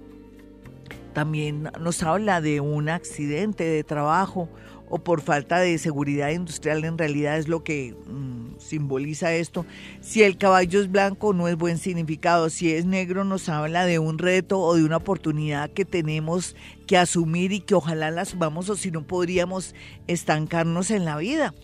También 1.12 1.70
nos 1.80 2.02
habla 2.02 2.40
de 2.40 2.60
un 2.60 2.88
accidente 2.88 3.64
de 3.64 3.84
trabajo 3.84 4.48
o 4.90 4.98
por 4.98 5.22
falta 5.22 5.58
de 5.60 5.78
seguridad 5.78 6.30
industrial, 6.30 6.84
en 6.84 6.98
realidad 6.98 7.38
es 7.38 7.48
lo 7.48 7.62
que 7.62 7.94
mm, 8.06 8.58
simboliza 8.58 9.32
esto. 9.32 9.64
Si 10.00 10.22
el 10.22 10.36
caballo 10.36 10.80
es 10.80 10.90
blanco 10.90 11.32
no 11.32 11.48
es 11.48 11.56
buen 11.56 11.78
significado, 11.78 12.50
si 12.50 12.72
es 12.72 12.84
negro 12.84 13.24
nos 13.24 13.48
habla 13.48 13.86
de 13.86 13.98
un 13.98 14.18
reto 14.18 14.58
o 14.60 14.74
de 14.74 14.84
una 14.84 14.98
oportunidad 14.98 15.70
que 15.70 15.84
tenemos 15.84 16.56
que 16.86 16.98
asumir 16.98 17.52
y 17.52 17.60
que 17.60 17.76
ojalá 17.76 18.10
la 18.10 18.22
asumamos 18.22 18.68
o 18.68 18.76
si 18.76 18.90
no 18.90 19.06
podríamos 19.06 19.74
estancarnos 20.08 20.90
en 20.90 21.04
la 21.04 21.16
vida. 21.16 21.54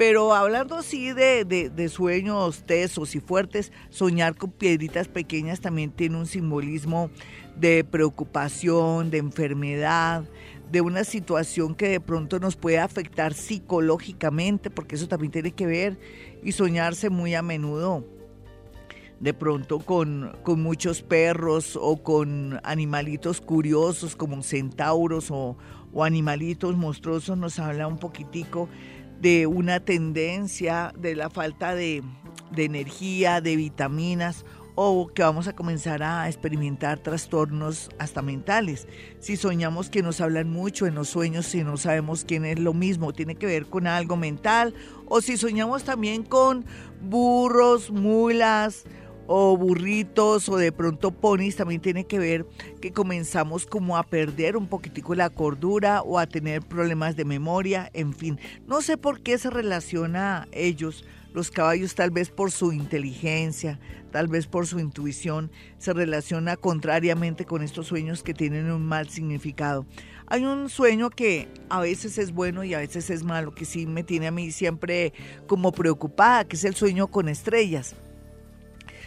Pero 0.00 0.34
hablando 0.34 0.76
así 0.76 1.12
de, 1.12 1.44
de, 1.44 1.88
sueños 1.90 2.64
tesos 2.64 3.14
y 3.14 3.20
fuertes, 3.20 3.70
soñar 3.90 4.34
con 4.34 4.50
piedritas 4.50 5.08
pequeñas 5.08 5.60
también 5.60 5.90
tiene 5.90 6.16
un 6.16 6.26
simbolismo 6.26 7.10
de 7.54 7.84
preocupación, 7.84 9.10
de 9.10 9.18
enfermedad, 9.18 10.24
de 10.70 10.80
una 10.80 11.04
situación 11.04 11.74
que 11.74 11.88
de 11.88 12.00
pronto 12.00 12.38
nos 12.38 12.56
puede 12.56 12.78
afectar 12.78 13.34
psicológicamente, 13.34 14.70
porque 14.70 14.94
eso 14.94 15.08
también 15.08 15.32
tiene 15.32 15.52
que 15.52 15.66
ver 15.66 15.98
y 16.42 16.52
soñarse 16.52 17.10
muy 17.10 17.34
a 17.34 17.42
menudo 17.42 18.04
de 19.18 19.34
pronto 19.34 19.80
con, 19.80 20.34
con, 20.42 20.62
muchos 20.62 21.02
perros 21.02 21.78
o 21.80 22.02
con 22.02 22.58
animalitos 22.62 23.42
curiosos 23.42 24.16
como 24.16 24.42
centauros 24.42 25.30
o, 25.30 25.58
o, 25.92 26.04
animalitos 26.04 26.74
monstruosos 26.74 27.36
nos 27.36 27.58
habla 27.58 27.86
un 27.86 27.98
poquitico 27.98 28.70
de 29.20 29.46
una 29.46 29.80
tendencia 29.80 30.94
de 30.98 31.16
la 31.16 31.28
falta 31.28 31.74
de, 31.74 32.02
de 32.50 32.64
energía, 32.64 33.42
de 33.42 33.56
vitaminas 33.56 34.46
o 34.74 35.08
que 35.08 35.22
vamos 35.22 35.48
a 35.48 35.54
comenzar 35.54 36.02
a 36.02 36.28
experimentar 36.28 36.98
trastornos 36.98 37.90
hasta 37.98 38.22
mentales. 38.22 38.86
Si 39.18 39.36
soñamos 39.36 39.90
que 39.90 40.02
nos 40.02 40.20
hablan 40.20 40.50
mucho 40.50 40.86
en 40.86 40.94
los 40.94 41.08
sueños, 41.08 41.46
si 41.46 41.62
no 41.64 41.76
sabemos 41.76 42.24
quién 42.24 42.44
es 42.44 42.58
lo 42.58 42.74
mismo, 42.74 43.12
tiene 43.12 43.34
que 43.34 43.46
ver 43.46 43.66
con 43.66 43.86
algo 43.86 44.16
mental, 44.16 44.74
o 45.06 45.20
si 45.20 45.36
soñamos 45.36 45.84
también 45.84 46.22
con 46.22 46.64
burros, 47.00 47.90
mulas, 47.90 48.84
o 49.32 49.56
burritos 49.56 50.48
o 50.48 50.56
de 50.56 50.72
pronto 50.72 51.12
ponis 51.12 51.54
también 51.54 51.80
tiene 51.80 52.02
que 52.02 52.18
ver 52.18 52.46
que 52.80 52.90
comenzamos 52.90 53.64
como 53.64 53.96
a 53.96 54.02
perder 54.02 54.56
un 54.56 54.66
poquitico 54.66 55.14
la 55.14 55.30
cordura 55.30 56.02
o 56.02 56.18
a 56.18 56.26
tener 56.26 56.62
problemas 56.62 57.14
de 57.14 57.24
memoria, 57.24 57.88
en 57.94 58.12
fin. 58.12 58.40
No 58.66 58.82
sé 58.82 58.96
por 58.96 59.20
qué 59.20 59.38
se 59.38 59.48
relaciona 59.48 60.38
a 60.38 60.48
ellos 60.50 61.04
los 61.32 61.50
caballos 61.50 61.94
tal 61.94 62.10
vez 62.10 62.30
por 62.30 62.50
su 62.50 62.72
inteligencia, 62.72 63.78
tal 64.10 64.28
vez 64.28 64.46
por 64.46 64.66
su 64.66 64.78
intuición, 64.78 65.50
se 65.78 65.92
relaciona 65.92 66.56
contrariamente 66.56 67.44
con 67.44 67.62
estos 67.62 67.86
sueños 67.86 68.22
que 68.22 68.34
tienen 68.34 68.70
un 68.70 68.84
mal 68.84 69.08
significado. 69.08 69.86
Hay 70.26 70.44
un 70.44 70.68
sueño 70.68 71.10
que 71.10 71.48
a 71.68 71.80
veces 71.80 72.18
es 72.18 72.32
bueno 72.32 72.62
y 72.64 72.74
a 72.74 72.78
veces 72.78 73.10
es 73.10 73.22
malo, 73.22 73.54
que 73.54 73.64
sí 73.64 73.86
me 73.86 74.04
tiene 74.04 74.28
a 74.28 74.30
mí 74.30 74.52
siempre 74.52 75.12
como 75.46 75.72
preocupada, 75.72 76.44
que 76.44 76.56
es 76.56 76.64
el 76.64 76.74
sueño 76.74 77.08
con 77.08 77.28
estrellas. 77.28 77.96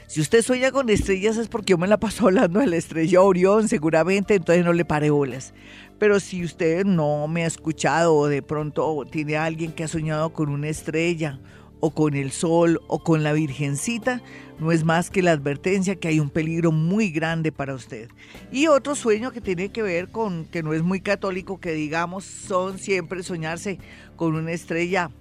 Si 0.08 0.22
usted 0.22 0.42
sueña 0.44 0.72
con 0.72 0.90
estrellas 0.90 1.38
es 1.38 1.48
porque 1.48 1.72
yo 1.72 1.78
me 1.78 1.88
la 1.88 1.98
paso 1.98 2.28
hablando 2.28 2.60
de 2.60 2.68
la 2.68 2.76
estrella 2.76 3.22
Orión, 3.22 3.68
seguramente, 3.68 4.36
entonces 4.36 4.64
no 4.64 4.74
le 4.74 4.86
pare 4.86 5.10
bolas. 5.10 5.54
Pero 5.98 6.20
si 6.20 6.44
usted 6.44 6.86
no 6.86 7.28
me 7.28 7.46
ha 7.46 7.48
escuchado 7.48 8.16
o 8.16 8.28
de 8.28 8.42
pronto 8.42 9.06
tiene 9.10 9.38
a 9.38 9.46
alguien 9.46 9.72
que 9.72 9.86
ha 9.86 9.88
soñado 9.88 10.34
con 10.34 10.50
una 10.50 10.68
estrella 10.68 11.40
o 11.86 11.92
con 11.92 12.14
el 12.14 12.32
sol 12.32 12.80
o 12.88 13.00
con 13.04 13.24
la 13.24 13.34
virgencita, 13.34 14.22
no 14.58 14.72
es 14.72 14.86
más 14.86 15.10
que 15.10 15.22
la 15.22 15.32
advertencia 15.32 15.98
que 15.98 16.08
hay 16.08 16.22
un 16.22 16.30
peligro 16.30 16.72
muy 16.72 17.10
grande 17.10 17.52
para 17.52 17.76
usted. 17.76 18.08
Y 18.54 18.68
otro 18.68 18.96
sueño 18.96 19.34
que 19.34 19.42
tiene 19.42 19.68
que 19.68 19.82
ver 19.82 20.08
con, 20.08 20.46
que 20.46 20.64
no 20.64 20.74
es 20.74 20.82
muy 20.82 21.02
católico, 21.02 21.60
que 21.60 21.74
digamos, 21.74 22.24
son 22.24 22.80
siempre 22.80 23.22
soñarse 23.22 23.80
con 24.16 24.34
una 24.34 24.54
estrella 24.54 25.12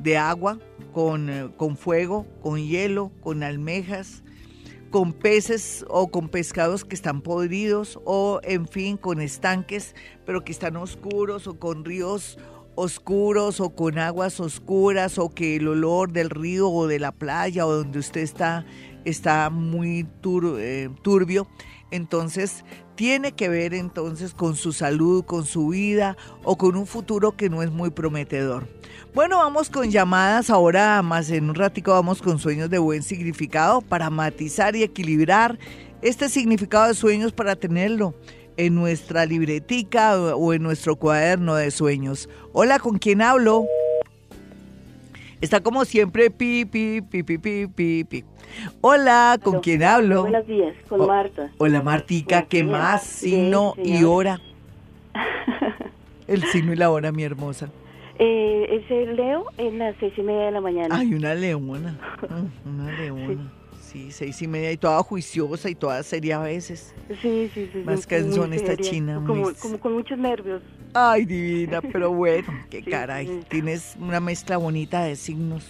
de 0.00 0.16
agua, 0.16 0.58
con, 0.92 1.30
eh, 1.30 1.48
con 1.56 1.76
fuego, 1.76 2.26
con 2.42 2.58
hielo, 2.58 3.12
con 3.20 3.44
almejas, 3.44 4.24
con 4.90 5.12
peces 5.12 5.84
o 5.88 6.10
con 6.10 6.28
pescados 6.28 6.84
que 6.84 6.96
están 6.96 7.20
podridos 7.22 8.00
o 8.04 8.40
en 8.42 8.66
fin 8.66 8.96
con 8.96 9.20
estanques 9.20 9.94
pero 10.26 10.42
que 10.42 10.50
están 10.50 10.76
oscuros 10.76 11.46
o 11.46 11.60
con 11.60 11.84
ríos 11.84 12.36
oscuros 12.80 13.60
o 13.60 13.70
con 13.70 13.98
aguas 13.98 14.40
oscuras 14.40 15.18
o 15.18 15.30
que 15.30 15.56
el 15.56 15.68
olor 15.68 16.12
del 16.12 16.30
río 16.30 16.70
o 16.70 16.86
de 16.86 16.98
la 16.98 17.12
playa 17.12 17.66
o 17.66 17.72
donde 17.72 17.98
usted 17.98 18.20
está 18.22 18.64
está 19.04 19.50
muy 19.50 20.06
eh, 20.58 20.90
turbio 21.02 21.46
entonces 21.90 22.64
tiene 22.94 23.32
que 23.32 23.48
ver 23.48 23.72
entonces 23.72 24.34
con 24.34 24.56
su 24.56 24.72
salud, 24.72 25.24
con 25.24 25.46
su 25.46 25.68
vida 25.68 26.16
o 26.44 26.58
con 26.58 26.76
un 26.76 26.86
futuro 26.86 27.34
que 27.34 27.48
no 27.48 27.62
es 27.62 27.70
muy 27.70 27.90
prometedor. 27.90 28.68
Bueno, 29.14 29.38
vamos 29.38 29.70
con 29.70 29.90
llamadas 29.90 30.50
ahora 30.50 31.02
más 31.02 31.30
en 31.30 31.48
un 31.48 31.54
ratico 31.54 31.92
vamos 31.92 32.20
con 32.22 32.38
sueños 32.38 32.70
de 32.70 32.78
buen 32.78 33.02
significado 33.02 33.80
para 33.80 34.10
matizar 34.10 34.76
y 34.76 34.82
equilibrar 34.82 35.58
este 36.02 36.28
significado 36.28 36.88
de 36.88 36.94
sueños 36.94 37.32
para 37.32 37.56
tenerlo 37.56 38.14
en 38.60 38.74
nuestra 38.74 39.24
libretica 39.24 40.18
o 40.18 40.52
en 40.52 40.62
nuestro 40.62 40.96
cuaderno 40.96 41.54
de 41.54 41.70
sueños. 41.70 42.28
Hola, 42.52 42.78
¿con 42.78 42.98
quién 42.98 43.22
hablo? 43.22 43.64
Está 45.40 45.60
como 45.60 45.86
siempre 45.86 46.30
pi 46.30 46.66
pi 46.66 47.00
pi 47.00 47.22
pi 47.22 47.38
pi 47.38 47.66
pi 47.66 48.04
pi. 48.04 48.24
Hola, 48.82 49.38
¿con 49.42 49.60
quién 49.60 49.82
hablo? 49.82 50.22
Buenos 50.22 50.46
días, 50.46 50.74
con 50.90 51.06
Marta. 51.06 51.50
Hola 51.56 51.80
Martica, 51.80 52.42
¿qué 52.42 52.62
más? 52.62 53.02
Signo 53.02 53.74
y 53.82 54.04
hora. 54.04 54.40
El 56.28 56.42
signo 56.44 56.74
y 56.74 56.76
la 56.76 56.90
hora, 56.90 57.12
mi 57.12 57.24
hermosa. 57.24 57.70
Eh, 58.18 58.66
es 58.68 58.90
el 58.90 59.16
Leo 59.16 59.46
en 59.56 59.78
las 59.78 59.96
seis 59.98 60.12
y 60.16 60.22
media 60.22 60.42
de 60.42 60.50
la 60.52 60.60
mañana. 60.60 60.94
Ay, 60.96 61.14
una 61.14 61.34
leona. 61.34 61.98
Una 62.66 62.92
leona. 62.92 63.26
Sí. 63.26 63.59
Seis 64.10 64.42
y 64.42 64.48
media 64.48 64.72
y 64.72 64.76
toda 64.76 65.02
juiciosa 65.02 65.68
y 65.70 65.74
toda 65.74 66.02
seria 66.02 66.40
a 66.40 66.44
veces. 66.44 66.94
Sí, 67.20 67.50
sí, 67.52 67.68
sí. 67.72 67.78
Más 67.84 68.06
cansón 68.06 68.52
esta 68.52 68.76
china. 68.76 69.22
Como, 69.26 69.52
como, 69.54 69.78
con 69.78 69.92
muchos 69.94 70.18
nervios. 70.18 70.62
Ay, 70.94 71.24
divina, 71.24 71.80
pero 71.80 72.12
bueno, 72.12 72.48
qué 72.70 72.82
caray. 72.82 73.42
Tienes 73.48 73.96
una 74.00 74.20
mezcla 74.20 74.56
bonita 74.56 75.04
de 75.04 75.16
signos. 75.16 75.66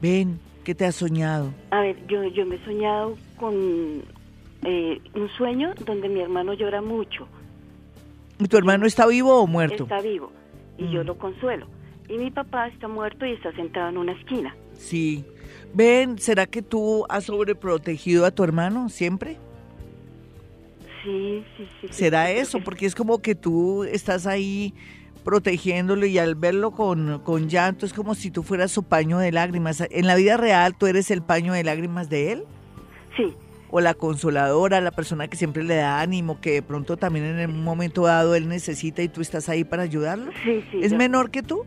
Ven, 0.00 0.38
¿qué 0.64 0.74
te 0.74 0.84
has 0.84 0.94
soñado? 0.96 1.52
A 1.70 1.80
ver, 1.80 1.96
yo, 2.06 2.24
yo 2.24 2.46
me 2.46 2.56
he 2.56 2.64
soñado 2.64 3.16
con 3.36 4.02
eh, 4.64 5.00
un 5.14 5.28
sueño 5.36 5.74
donde 5.84 6.08
mi 6.08 6.20
hermano 6.20 6.54
llora 6.54 6.80
mucho. 6.80 7.28
¿Y 8.38 8.48
tu 8.48 8.56
hermano 8.56 8.86
está 8.86 9.06
vivo 9.06 9.40
o 9.40 9.46
muerto? 9.46 9.84
Está 9.84 10.00
vivo 10.00 10.32
y 10.76 10.90
yo 10.90 11.02
mm. 11.02 11.06
lo 11.06 11.18
consuelo 11.18 11.66
y 12.08 12.18
mi 12.18 12.30
papá 12.30 12.68
está 12.68 12.88
muerto 12.88 13.26
y 13.26 13.32
está 13.32 13.52
sentado 13.52 13.88
en 13.88 13.98
una 13.98 14.12
esquina. 14.12 14.54
Sí. 14.74 15.24
Ven, 15.74 16.18
¿será 16.18 16.46
que 16.46 16.62
tú 16.62 17.04
has 17.08 17.24
sobreprotegido 17.24 18.24
a 18.24 18.30
tu 18.30 18.44
hermano 18.44 18.88
siempre? 18.88 19.38
Sí, 21.02 21.44
sí, 21.56 21.68
sí. 21.80 21.88
¿Será 21.90 22.30
eso? 22.30 22.60
Porque 22.60 22.86
es 22.86 22.94
como 22.94 23.20
que 23.20 23.34
tú 23.34 23.84
estás 23.84 24.26
ahí 24.26 24.72
protegiéndolo 25.24 26.06
y 26.06 26.18
al 26.18 26.34
verlo 26.34 26.70
con, 26.70 27.18
con 27.20 27.48
llanto 27.48 27.86
es 27.86 27.92
como 27.92 28.14
si 28.14 28.30
tú 28.30 28.42
fueras 28.42 28.70
su 28.70 28.84
paño 28.84 29.18
de 29.18 29.32
lágrimas. 29.32 29.82
¿En 29.90 30.06
la 30.06 30.14
vida 30.14 30.36
real 30.36 30.76
tú 30.78 30.86
eres 30.86 31.10
el 31.10 31.22
paño 31.22 31.52
de 31.52 31.64
lágrimas 31.64 32.08
de 32.08 32.32
él? 32.32 32.44
Sí, 33.16 33.34
o 33.76 33.80
la 33.80 33.94
consoladora, 33.94 34.80
la 34.80 34.92
persona 34.92 35.26
que 35.26 35.36
siempre 35.36 35.64
le 35.64 35.74
da 35.74 36.00
ánimo, 36.00 36.40
que 36.40 36.52
de 36.52 36.62
pronto 36.62 36.96
también 36.96 37.24
en 37.24 37.50
un 37.50 37.64
momento 37.64 38.02
dado 38.02 38.36
él 38.36 38.48
necesita 38.48 39.02
y 39.02 39.08
tú 39.08 39.20
estás 39.20 39.48
ahí 39.48 39.64
para 39.64 39.82
ayudarlo? 39.82 40.30
Sí, 40.44 40.64
sí. 40.70 40.78
¿Es 40.80 40.92
menor 40.92 41.32
que 41.32 41.42
tú? 41.42 41.64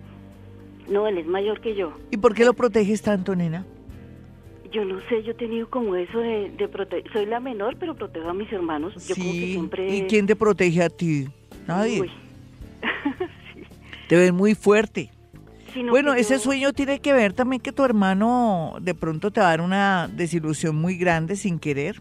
No, 0.89 1.05
él 1.05 1.17
es 1.17 1.27
mayor 1.27 1.59
que 1.59 1.75
yo. 1.75 1.91
¿Y 2.09 2.15
por 2.15 2.33
qué 2.33 2.45
lo 2.45 2.53
proteges 2.53 3.01
tanto, 3.01 3.35
nena? 3.35 3.65
Yo 4.77 4.85
no 4.85 4.99
sé, 5.09 5.23
yo 5.23 5.31
he 5.31 5.33
tenido 5.33 5.67
como 5.71 5.95
eso 5.95 6.19
de, 6.19 6.51
de 6.51 6.67
proteger. 6.67 7.11
Soy 7.11 7.25
la 7.25 7.39
menor, 7.39 7.77
pero 7.79 7.95
protejo 7.95 8.29
a 8.29 8.33
mis 8.35 8.51
hermanos. 8.53 8.93
Yo 9.07 9.15
como 9.15 9.31
que 9.31 9.45
siempre... 9.47 9.95
¿Y 9.95 10.03
quién 10.03 10.27
te 10.27 10.35
protege 10.35 10.83
a 10.83 10.89
ti? 10.89 11.27
Nadie. 11.65 12.03
Te 14.07 14.15
ven 14.15 14.35
muy 14.35 14.53
fuerte. 14.53 15.09
bueno, 15.89 16.13
ese 16.13 16.37
sueño 16.37 16.73
tiene 16.73 16.99
que 16.99 17.11
ver 17.11 17.33
también 17.33 17.59
que 17.59 17.71
tu 17.71 17.83
hermano 17.83 18.75
de 18.79 18.93
pronto 18.93 19.31
te 19.31 19.39
va 19.39 19.47
a 19.47 19.49
dar 19.49 19.61
una 19.61 20.11
desilusión 20.13 20.75
muy 20.75 20.95
grande 20.95 21.37
sin 21.37 21.57
querer, 21.57 21.99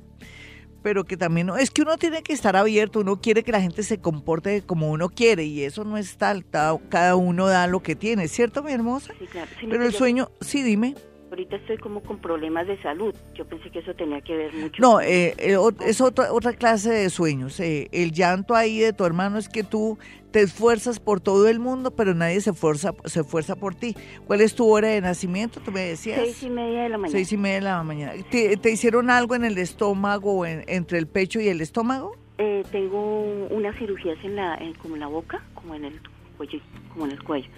pero 0.82 1.04
que 1.04 1.16
también 1.16 1.46
no, 1.46 1.56
es 1.56 1.70
que 1.70 1.80
uno 1.80 1.96
tiene 1.96 2.22
que 2.22 2.34
estar 2.34 2.56
abierto, 2.56 3.00
uno 3.00 3.22
quiere 3.22 3.42
que 3.42 3.52
la 3.52 3.62
gente 3.62 3.82
se 3.84 3.98
comporte 3.98 4.62
como 4.62 4.90
uno 4.90 5.08
quiere 5.08 5.44
y 5.44 5.62
eso 5.62 5.82
no 5.84 5.96
es 5.96 6.18
tal, 6.18 6.44
cada 6.46 7.16
uno 7.16 7.46
da 7.46 7.66
lo 7.66 7.82
que 7.82 7.96
tiene, 7.96 8.28
¿cierto, 8.28 8.62
mi 8.62 8.72
hermosa? 8.72 9.14
Sí, 9.18 9.26
claro. 9.26 9.50
pero 9.68 9.84
el 9.84 9.94
sueño, 9.94 10.30
sí, 10.42 10.62
dime 10.62 10.94
ahorita 11.36 11.56
estoy 11.56 11.76
como 11.76 12.02
con 12.02 12.18
problemas 12.18 12.66
de 12.66 12.80
salud. 12.80 13.14
Yo 13.34 13.44
pensé 13.44 13.70
que 13.70 13.80
eso 13.80 13.94
tenía 13.94 14.22
que 14.22 14.34
ver 14.34 14.54
mucho. 14.54 14.80
No, 14.80 15.00
eh, 15.00 15.34
eh, 15.36 15.58
es 15.84 16.00
otra, 16.00 16.32
otra 16.32 16.54
clase 16.54 16.90
de 16.90 17.10
sueños. 17.10 17.60
Eh, 17.60 17.88
el 17.92 18.12
llanto 18.12 18.54
ahí 18.54 18.78
de 18.78 18.94
tu 18.94 19.04
hermano 19.04 19.36
es 19.36 19.48
que 19.50 19.62
tú 19.62 19.98
te 20.30 20.40
esfuerzas 20.40 20.98
por 20.98 21.20
todo 21.20 21.48
el 21.48 21.58
mundo, 21.58 21.90
pero 21.90 22.14
nadie 22.14 22.40
se 22.40 22.50
esfuerza, 22.50 22.94
se 23.04 23.20
esfuerza 23.20 23.54
por 23.54 23.74
ti. 23.74 23.94
¿Cuál 24.26 24.40
es 24.40 24.54
tu 24.54 24.66
hora 24.66 24.88
de 24.88 25.00
nacimiento? 25.02 25.60
Tú 25.60 25.72
me 25.72 25.82
decías. 25.82 26.18
Seis 26.18 26.42
y 26.42 26.48
media 26.48 26.84
de 26.84 26.88
la 26.88 26.98
mañana. 26.98 27.12
Seis 27.12 27.32
y 27.32 27.36
media 27.36 27.56
de 27.56 27.60
la 27.62 27.82
mañana. 27.82 28.12
¿Te, 28.30 28.70
hicieron 28.70 29.10
algo 29.10 29.34
en 29.34 29.44
el 29.44 29.58
estómago, 29.58 30.46
entre 30.46 30.98
el 30.98 31.06
pecho 31.06 31.40
y 31.40 31.48
el 31.48 31.60
estómago? 31.60 32.16
tengo 32.70 33.22
unas 33.50 33.76
cirugías 33.76 34.18
en 34.22 34.36
la, 34.36 34.58
como 34.82 34.94
en 34.94 35.00
la 35.00 35.06
boca, 35.06 35.42
como 35.54 35.74
en 35.74 35.86
el 35.86 36.00
cuello, 36.36 36.58
como 36.92 37.06
en 37.06 37.12
el 37.12 37.22
cuello. 37.22 37.48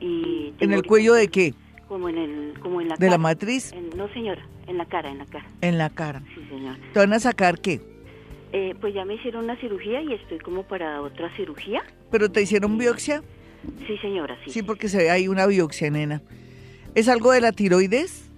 Y 0.00 0.54
¿En 0.60 0.72
el 0.72 0.82
cuello 0.82 1.14
de 1.14 1.28
qué? 1.28 1.54
Como 1.90 2.08
en 2.08 2.18
el 2.18 2.54
como 2.60 2.80
en 2.80 2.88
la 2.88 2.94
de 2.94 3.10
la 3.10 3.18
matriz 3.18 3.74
no 3.96 4.08
señora 4.12 4.46
en 4.68 4.78
la 4.78 4.86
cara 4.86 5.10
en 5.10 5.18
la 5.18 5.26
cara. 5.26 5.44
En 5.60 5.76
la 5.76 5.90
cara. 5.90 6.22
Sí 6.36 6.40
señora. 6.48 6.78
Te 6.92 7.00
van 7.00 7.12
a 7.12 7.18
sacar 7.18 7.60
qué 7.60 7.80
eh, 8.52 8.76
pues 8.80 8.94
ya 8.94 9.04
me 9.04 9.14
hicieron 9.14 9.44
una 9.44 9.56
cirugía 9.60 10.00
y 10.00 10.12
estoy 10.12 10.38
como 10.38 10.62
para 10.62 11.02
otra 11.02 11.34
cirugía. 11.34 11.82
Pero 12.12 12.30
te 12.30 12.42
hicieron 12.42 12.78
biopsia 12.78 13.22
sí 13.88 13.98
señora 13.98 14.38
sí. 14.44 14.52
Sí 14.52 14.62
porque 14.62 14.88
se 14.88 14.98
ve 14.98 15.10
ahí 15.10 15.26
una 15.26 15.46
biopsia 15.46 15.90
nena. 15.90 16.22
Es 16.94 17.08
algo 17.08 17.32
de 17.32 17.40
la 17.40 17.50
tiroides 17.50 18.29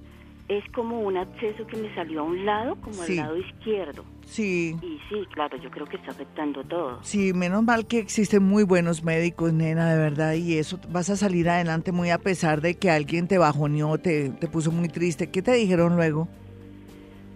es 0.59 0.65
como 0.73 1.01
un 1.01 1.17
acceso 1.17 1.67
que 1.67 1.77
me 1.77 1.95
salió 1.95 2.21
a 2.21 2.25
un 2.25 2.45
lado 2.45 2.77
como 2.77 3.03
al 3.03 3.17
lado 3.17 3.37
izquierdo 3.37 4.05
Sí. 4.27 4.77
Y 4.81 4.99
sí, 5.09 5.27
claro, 5.33 5.59
yo 5.59 5.71
creo 5.71 5.87
que 5.87 5.97
está 5.97 6.11
afectando 6.11 6.65
todo. 6.65 6.99
Sí, 7.03 7.33
menos 7.35 7.63
mal 7.63 7.87
que 7.87 7.99
existen 7.99 8.43
muy 8.43 8.63
buenos 8.63 9.05
médicos, 9.05 9.53
nena, 9.53 9.93
de 9.93 9.99
verdad, 9.99 10.35
y 10.35 10.57
eso 10.57 10.79
vas 10.91 11.11
a 11.11 11.17
salir 11.17 11.49
adelante 11.49 11.93
muy 11.93 12.11
a 12.11 12.19
pesar 12.19 12.61
de 12.61 12.75
que 12.75 12.91
alguien 12.91 13.29
te 13.29 13.39
bajoneó, 13.39 13.99
te, 13.99 14.31
te 14.31 14.49
puso 14.49 14.71
muy 14.71 14.89
triste. 14.89 15.31
¿Qué 15.31 15.43
te 15.43 15.53
dijeron 15.53 15.97
luego? 15.97 16.29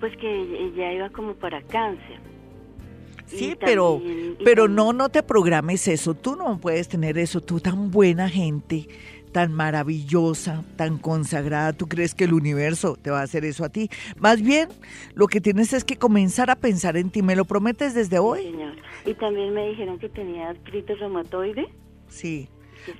Pues 0.01 0.17
que 0.17 0.41
ella 0.41 0.93
iba 0.93 1.11
como 1.11 1.35
para 1.35 1.61
cáncer. 1.62 2.19
Sí, 3.27 3.57
pero, 3.59 4.01
pero 4.45 4.69
no, 4.69 4.93
no 4.93 5.09
te 5.09 5.23
programes 5.23 5.89
eso. 5.89 6.14
Tú 6.14 6.37
no 6.37 6.59
puedes 6.59 6.89
tener 6.89 7.19
eso. 7.19 7.41
Tú 7.41 7.59
tan 7.59 7.91
buena 7.91 8.29
gente 8.29 8.87
tan 9.37 9.53
maravillosa, 9.53 10.64
tan 10.76 10.97
consagrada, 10.97 11.74
¿tú 11.74 11.89
crees 11.89 12.14
que 12.14 12.24
el 12.24 12.32
universo 12.32 12.97
te 12.97 13.11
va 13.11 13.20
a 13.20 13.24
hacer 13.24 13.45
eso 13.45 13.66
a 13.66 13.68
ti? 13.68 13.91
Más 14.18 14.41
bien, 14.41 14.70
lo 15.14 15.26
que 15.26 15.43
tienes 15.43 15.74
es 15.74 15.84
que 15.84 15.97
comenzar 15.99 16.51
a 16.51 16.57
pensar 16.57 16.97
en 16.97 17.11
ti. 17.11 17.20
¿Me 17.20 17.37
lo 17.37 17.45
prometes 17.45 17.93
desde 17.93 18.18
hoy? 18.18 18.45
señor. 18.45 18.72
Y 19.05 19.12
también 19.12 19.53
me 19.53 19.68
dijeron 19.68 19.99
que 19.99 20.09
tenía 20.09 20.49
artritis 20.49 20.99
reumatoide. 21.01 21.66
Sí. 22.09 22.49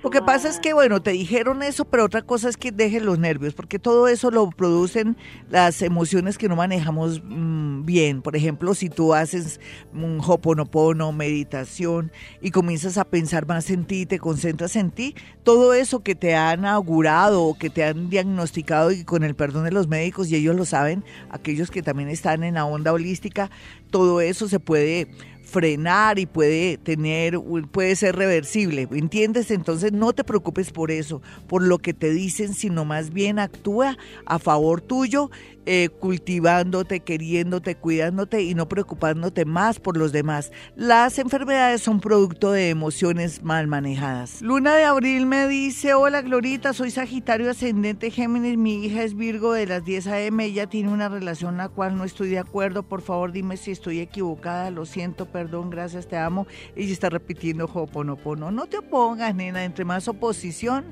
Lo 0.03 0.11
que 0.11 0.23
pasa 0.23 0.49
es 0.49 0.59
que, 0.59 0.73
bueno, 0.73 1.03
te 1.03 1.13
dijeron 1.13 1.63
eso, 1.63 1.85
pero 1.85 2.05
otra 2.05 2.23
cosa 2.23 2.49
es 2.49 2.57
que 2.57 2.73
dejen 2.73 3.07
los 3.07 3.19
nervios, 3.19 3.55
porque 3.55 3.79
todo 3.79 4.09
eso 4.09 4.31
lo 4.31 4.51
producen 4.51 5.17
las 5.51 5.83
emociones 5.83 6.39
que 6.39 6.49
no 6.49 6.57
manejamos 6.57 7.23
mm, 7.25 7.85
bien. 7.85 8.23
Por 8.23 8.37
ejemplo, 8.37 8.75
si 8.75 8.89
tú 8.89 9.15
haces 9.15 9.61
un 9.93 10.21
hoponopono, 10.25 11.13
meditación, 11.13 12.11
y 12.41 12.51
comienzas 12.51 12.99
a 12.99 13.05
pensar 13.05 13.47
más 13.47 13.71
en 13.71 13.85
ti, 13.85 14.07
te 14.07 14.19
concentras 14.19 14.77
en 14.77 14.91
ti, 14.91 15.15
todo 15.43 15.75
eso 15.75 16.03
que 16.03 16.15
te 16.15 16.35
han 16.35 16.65
augurado 16.65 17.43
o 17.43 17.59
que 17.59 17.71
te 17.71 17.85
han 17.85 18.11
diagnosticado 18.11 18.93
y 18.93 19.05
con 19.05 19.23
el 19.23 19.35
perdón 19.35 19.65
de 19.65 19.73
los 19.73 19.89
médicos, 19.89 20.31
y 20.31 20.37
ellos 20.37 20.57
lo 20.57 20.65
saben, 20.65 21.05
aquellos 21.31 21.71
que 21.71 21.83
también 21.83 22.09
están 22.09 22.45
en 22.45 22.55
la 22.55 22.65
onda 22.65 22.93
holística, 22.93 23.51
todo 23.91 24.21
eso 24.21 24.49
se 24.49 24.61
puede 24.61 25.09
frenar 25.47 26.19
y 26.19 26.27
puede 26.27 26.77
tener, 26.77 27.41
puede 27.71 27.97
ser 27.97 28.17
reversible, 28.17 28.89
¿entiendes? 28.91 29.51
Entonces 29.51 29.93
no 29.93 30.13
te 30.13 30.25
preocupes 30.25 30.73
por 30.73 30.91
eso, 30.91 31.23
por 31.47 31.63
lo 31.63 31.79
que 31.79 31.95
te 31.95 32.11
dicen, 32.11 32.53
sino 32.53 32.85
más 32.85 33.13
bien 33.13 33.39
actúa 33.39 33.97
a 34.27 34.39
favor 34.39 34.81
tuyo 34.81 35.31
eh, 35.67 35.89
cultivándote, 35.89 37.01
queriéndote, 37.01 37.75
cuidándote 37.75 38.43
y 38.43 38.55
no 38.55 38.69
preocupándote 38.69 39.45
más 39.45 39.81
por 39.81 39.97
los 39.97 40.13
demás. 40.13 40.53
Las 40.77 41.19
enfermedades 41.19 41.83
son 41.83 42.01
producto 42.01 42.53
de 42.53 42.71
emociones 42.71 43.43
mal 43.43 43.67
manejadas. 43.67 44.43
Luna 44.43 44.77
de 44.77 44.85
Abril 44.85 45.27
me 45.27 45.49
dice, 45.49 45.95
hola 45.95 46.23
Glorita, 46.23 46.73
soy 46.73 46.91
Sagitario 46.91 47.51
Ascendente 47.51 48.11
Géminis, 48.11 48.57
mi 48.57 48.85
hija 48.85 49.03
es 49.03 49.17
Virgo 49.17 49.53
de 49.53 49.67
las 49.67 49.85
10 49.85 50.07
a.m., 50.07 50.45
ella 50.45 50.67
tiene 50.67 50.93
una 50.93 51.09
relación 51.09 51.57
la 51.57 51.69
cual 51.69 51.97
no 51.97 52.05
estoy 52.05 52.29
de 52.29 52.39
acuerdo, 52.39 52.83
por 52.85 53.03
favor 53.03 53.33
dime 53.33 53.57
si 53.57 53.73
estoy 53.73 54.01
equivocada, 54.01 54.71
lo 54.71 54.87
siento, 54.87 55.27
perdón, 55.27 55.71
gracias, 55.71 56.07
te 56.07 56.17
amo. 56.17 56.47
Ella 56.77 56.93
está 56.93 57.11
repitiendo 57.11 57.67
Hoponopono. 57.67 58.51
No 58.51 58.67
te 58.67 58.79
opongas, 58.79 59.35
nena, 59.35 59.65
entre 59.65 59.85
más 59.85 60.09
oposición 60.09 60.85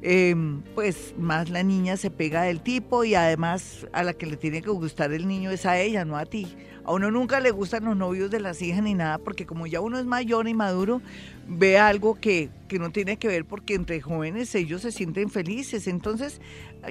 Em, 0.00 0.62
pues 0.76 1.14
más 1.18 1.50
la 1.50 1.64
niña 1.64 1.96
se 1.96 2.10
pega 2.10 2.42
del 2.42 2.60
tipo 2.60 3.02
y 3.02 3.16
además 3.16 3.86
a 3.92 4.04
la 4.04 4.12
que 4.12 4.26
le 4.26 4.36
tiene 4.36 4.62
que 4.62 4.70
gustar 4.70 5.12
el 5.12 5.26
niño 5.26 5.50
es 5.50 5.66
a 5.66 5.78
ella, 5.78 6.04
no 6.04 6.16
a 6.16 6.24
ti. 6.24 6.46
A 6.84 6.92
uno 6.92 7.10
nunca 7.10 7.40
le 7.40 7.50
gustan 7.50 7.84
los 7.84 7.96
novios 7.96 8.30
de 8.30 8.40
las 8.40 8.62
hijas 8.62 8.82
ni 8.82 8.94
nada, 8.94 9.18
porque 9.18 9.44
como 9.44 9.66
ya 9.66 9.80
uno 9.80 9.98
es 9.98 10.06
mayor 10.06 10.48
y 10.48 10.54
maduro, 10.54 11.02
ve 11.48 11.78
algo 11.78 12.14
que, 12.14 12.50
que 12.68 12.78
no 12.78 12.90
tiene 12.90 13.16
que 13.16 13.26
ver 13.26 13.46
porque 13.46 13.74
entre 13.74 14.00
jóvenes 14.00 14.54
ellos 14.54 14.82
se 14.82 14.92
sienten 14.92 15.30
felices. 15.30 15.88
Entonces, 15.88 16.40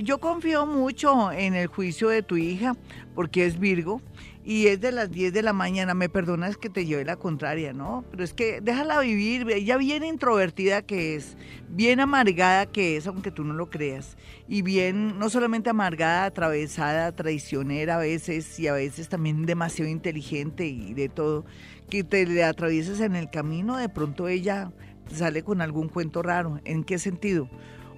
yo 0.01 0.19
confío 0.19 0.65
mucho 0.65 1.31
en 1.31 1.53
el 1.53 1.67
juicio 1.67 2.09
de 2.09 2.23
tu 2.23 2.37
hija, 2.37 2.75
porque 3.15 3.45
es 3.45 3.59
Virgo, 3.59 4.01
y 4.43 4.67
es 4.67 4.79
de 4.79 4.93
las 4.93 5.11
10 5.11 5.33
de 5.33 5.41
la 5.41 5.51
mañana, 5.51 5.93
me 5.93 6.07
perdonas 6.07 6.55
que 6.55 6.69
te 6.69 6.85
lleve 6.85 7.03
la 7.03 7.17
contraria, 7.17 7.73
¿no? 7.73 8.05
Pero 8.09 8.23
es 8.23 8.33
que 8.33 8.61
déjala 8.61 9.01
vivir, 9.01 9.45
ella 9.49 9.75
bien 9.75 10.05
introvertida 10.05 10.81
que 10.81 11.15
es, 11.15 11.35
bien 11.67 11.99
amargada 11.99 12.65
que 12.65 12.95
es, 12.95 13.07
aunque 13.07 13.29
tú 13.29 13.43
no 13.43 13.53
lo 13.53 13.69
creas, 13.69 14.15
y 14.47 14.61
bien, 14.61 15.19
no 15.19 15.29
solamente 15.29 15.69
amargada, 15.69 16.23
atravesada, 16.23 17.11
traicionera 17.11 17.95
a 17.95 17.99
veces, 17.99 18.57
y 18.57 18.67
a 18.67 18.73
veces 18.73 19.09
también 19.09 19.45
demasiado 19.45 19.91
inteligente 19.91 20.65
y 20.65 20.93
de 20.93 21.09
todo, 21.09 21.43
que 21.89 22.03
te 22.03 22.25
le 22.25 22.43
atravieses 22.43 22.99
en 22.99 23.15
el 23.15 23.29
camino, 23.29 23.77
de 23.77 23.89
pronto 23.89 24.27
ella 24.27 24.71
sale 25.11 25.43
con 25.43 25.61
algún 25.61 25.89
cuento 25.89 26.21
raro, 26.21 26.59
¿en 26.65 26.83
qué 26.83 26.99
sentido? 26.99 27.49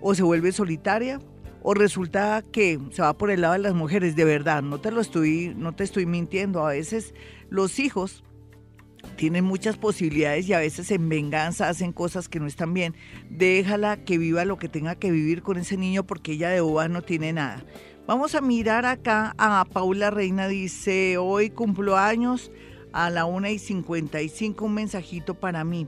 O 0.01 0.15
se 0.15 0.23
vuelve 0.23 0.51
solitaria, 0.51 1.19
o 1.61 1.73
resulta 1.73 2.43
que 2.51 2.79
se 2.91 3.01
va 3.01 3.17
por 3.17 3.31
el 3.31 3.41
lado 3.41 3.53
de 3.53 3.59
las 3.59 3.73
mujeres, 3.73 4.15
de 4.15 4.23
verdad, 4.23 4.61
no 4.61 4.79
te 4.79 4.91
lo 4.91 5.01
estoy, 5.01 5.53
no 5.57 5.75
te 5.75 5.83
estoy 5.83 6.05
mintiendo, 6.05 6.65
a 6.65 6.69
veces 6.69 7.13
los 7.49 7.79
hijos 7.79 8.23
tienen 9.15 9.45
muchas 9.45 9.77
posibilidades 9.77 10.47
y 10.47 10.53
a 10.53 10.59
veces 10.59 10.91
en 10.91 11.09
venganza 11.09 11.69
hacen 11.69 11.93
cosas 11.93 12.27
que 12.29 12.39
no 12.39 12.47
están 12.47 12.73
bien. 12.73 12.95
Déjala 13.29 13.97
que 13.97 14.17
viva 14.17 14.45
lo 14.45 14.57
que 14.57 14.69
tenga 14.69 14.95
que 14.95 15.11
vivir 15.11 15.41
con 15.41 15.57
ese 15.57 15.77
niño 15.77 16.05
porque 16.05 16.33
ella 16.33 16.49
de 16.49 16.61
boba 16.61 16.87
no 16.87 17.01
tiene 17.01 17.33
nada. 17.33 17.63
Vamos 18.07 18.35
a 18.35 18.41
mirar 18.41 18.85
acá 18.85 19.35
a 19.37 19.65
Paula 19.71 20.09
Reina, 20.09 20.47
dice, 20.47 21.17
hoy 21.17 21.49
cumplo 21.49 21.97
años 21.97 22.51
a 22.91 23.09
la 23.09 23.25
1 23.25 23.49
y 23.49 23.59
55, 23.59 24.65
un 24.65 24.73
mensajito 24.73 25.35
para 25.35 25.63
mí. 25.63 25.87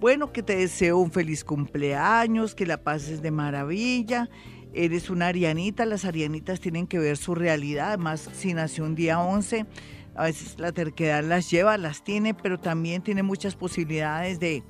Bueno, 0.00 0.32
que 0.32 0.42
te 0.42 0.56
deseo 0.56 0.98
un 0.98 1.10
feliz 1.10 1.44
cumpleaños, 1.44 2.54
que 2.54 2.66
la 2.66 2.82
pases 2.82 3.20
de 3.20 3.30
maravilla 3.30 4.28
eres 4.72 5.10
una 5.10 5.28
arianita, 5.28 5.86
las 5.86 6.04
arianitas 6.04 6.60
tienen 6.60 6.86
que 6.86 6.98
ver 6.98 7.16
su 7.16 7.34
realidad, 7.34 7.88
además 7.88 8.28
si 8.32 8.54
nació 8.54 8.84
un 8.84 8.94
día 8.94 9.20
11, 9.20 9.66
a 10.14 10.24
veces 10.24 10.58
la 10.58 10.72
terquedad 10.72 11.24
las 11.24 11.50
lleva, 11.50 11.76
las 11.78 12.02
tiene, 12.04 12.34
pero 12.34 12.58
también 12.58 13.02
tiene 13.02 13.22
muchas 13.22 13.54
posibilidades 13.54 14.40
de, 14.40 14.62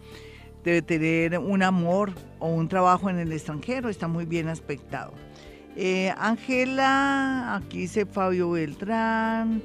tener 0.87 1.39
un 1.39 1.63
amor 1.63 2.13
o 2.41 2.49
un 2.49 2.69
trabajo 2.69 3.09
en 3.09 3.19
el 3.19 3.33
extranjero, 3.33 3.89
está 3.89 4.07
muy 4.07 4.27
bien 4.27 4.49
aspectado. 4.49 5.15
Eh, 5.77 6.13
Ángela, 6.19 7.57
aquí 7.57 7.79
dice 7.79 8.05
Fabio 8.05 8.51
Beltrán, 8.51 9.63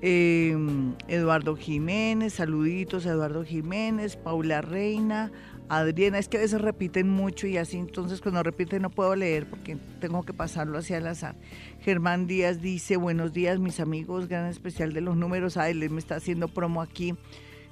em, 0.00 0.94
Eduardo 1.08 1.56
Jiménez, 1.56 2.34
saluditos 2.34 3.06
a 3.06 3.10
Eduardo 3.10 3.44
Jiménez, 3.44 4.16
Paula 4.16 4.60
Reina, 4.60 5.32
Adriana, 5.68 6.18
es 6.18 6.28
que 6.28 6.38
a 6.38 6.40
veces 6.40 6.60
repiten 6.60 7.10
mucho 7.10 7.46
y 7.46 7.58
así, 7.58 7.76
entonces 7.76 8.20
cuando 8.20 8.42
repiten 8.42 8.82
no 8.82 8.90
puedo 8.90 9.14
leer 9.14 9.46
porque 9.46 9.76
tengo 10.00 10.22
que 10.22 10.32
pasarlo 10.32 10.78
hacia 10.78 10.96
el 10.96 11.06
azar. 11.06 11.36
Germán 11.80 12.26
Díaz 12.26 12.62
dice, 12.62 12.96
buenos 12.96 13.32
días 13.32 13.58
mis 13.58 13.78
amigos, 13.78 14.28
gran 14.28 14.46
especial 14.46 14.92
de 14.92 15.02
los 15.02 15.16
números. 15.16 15.56
Ay, 15.56 15.74
les 15.74 15.90
me 15.90 15.98
está 15.98 16.16
haciendo 16.16 16.48
promo 16.48 16.80
aquí. 16.80 17.14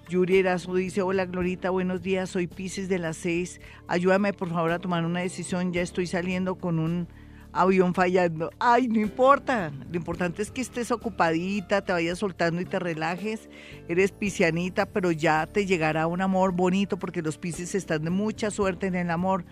Yuri 0.09 0.39
Erazo 0.39 0.74
dice, 0.74 1.03
hola 1.03 1.24
Glorita, 1.24 1.70
buenos 1.70 2.03
días, 2.03 2.31
soy 2.31 2.47
Pisces 2.47 2.89
de 2.89 2.99
las 2.99 3.16
seis. 3.16 3.61
Ayúdame 3.89 4.33
por 4.33 4.51
favor 4.51 4.70
a 4.72 4.79
tomar 4.79 5.05
una 5.05 5.20
decisión, 5.20 5.72
ya 5.72 5.83
estoy 5.83 6.07
saliendo 6.07 6.57
con 6.57 6.79
un 6.79 7.09
avión 7.57 7.95
fallando. 7.95 8.51
Ay, 8.59 8.89
no 8.89 9.01
importa. 9.01 9.73
Lo 9.91 9.97
importante 9.97 10.43
es 10.43 10.51
que 10.51 10.61
estés 10.61 10.91
ocupadita, 10.91 11.83
te 11.83 11.93
vayas 11.93 12.19
soltando 12.19 12.61
y 12.61 12.65
te 12.65 12.79
relajes. 12.79 13.49
Eres 13.89 14.13
piscianita, 14.13 14.87
pero 14.87 15.11
ya 15.11 15.47
te 15.47 15.67
llegará 15.67 16.07
un 16.07 16.21
amor 16.21 16.53
bonito 16.53 16.99
porque 16.99 17.23
los 17.23 17.39
piscis 17.39 17.75
están 17.75 18.05
de 18.05 18.11
mucha 18.11 18.51
suerte 18.51 18.87
en 18.87 18.95
el 18.95 19.11
amor. 19.11 19.45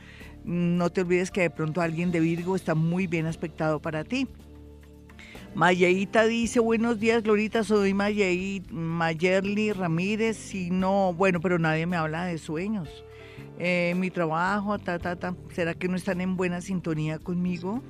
No 0.44 0.90
te 0.90 1.00
olvides 1.00 1.30
que 1.30 1.42
de 1.42 1.50
pronto 1.50 1.80
alguien 1.80 2.12
de 2.12 2.20
Virgo 2.20 2.54
está 2.56 2.74
muy 2.74 3.06
bien 3.06 3.26
aspectado 3.26 3.80
para 3.80 4.04
ti. 4.04 4.28
Mayeita 5.54 6.24
dice, 6.24 6.58
buenos 6.58 6.98
días, 6.98 7.22
Glorita, 7.22 7.62
soy 7.62 7.94
Mayerly 7.94 9.72
Ramírez. 9.72 10.36
Si 10.36 10.70
no, 10.70 11.14
bueno, 11.14 11.40
pero 11.40 11.60
nadie 11.60 11.86
me 11.86 11.96
habla 11.96 12.24
de 12.24 12.38
sueños. 12.38 13.04
Eh, 13.58 13.94
mi 13.96 14.10
trabajo, 14.10 14.78
ta, 14.80 14.98
ta, 14.98 15.14
ta. 15.14 15.36
¿Será 15.52 15.74
que 15.74 15.86
no 15.88 15.96
están 15.96 16.20
en 16.20 16.36
buena 16.36 16.60
sintonía 16.60 17.20
conmigo? 17.20 17.82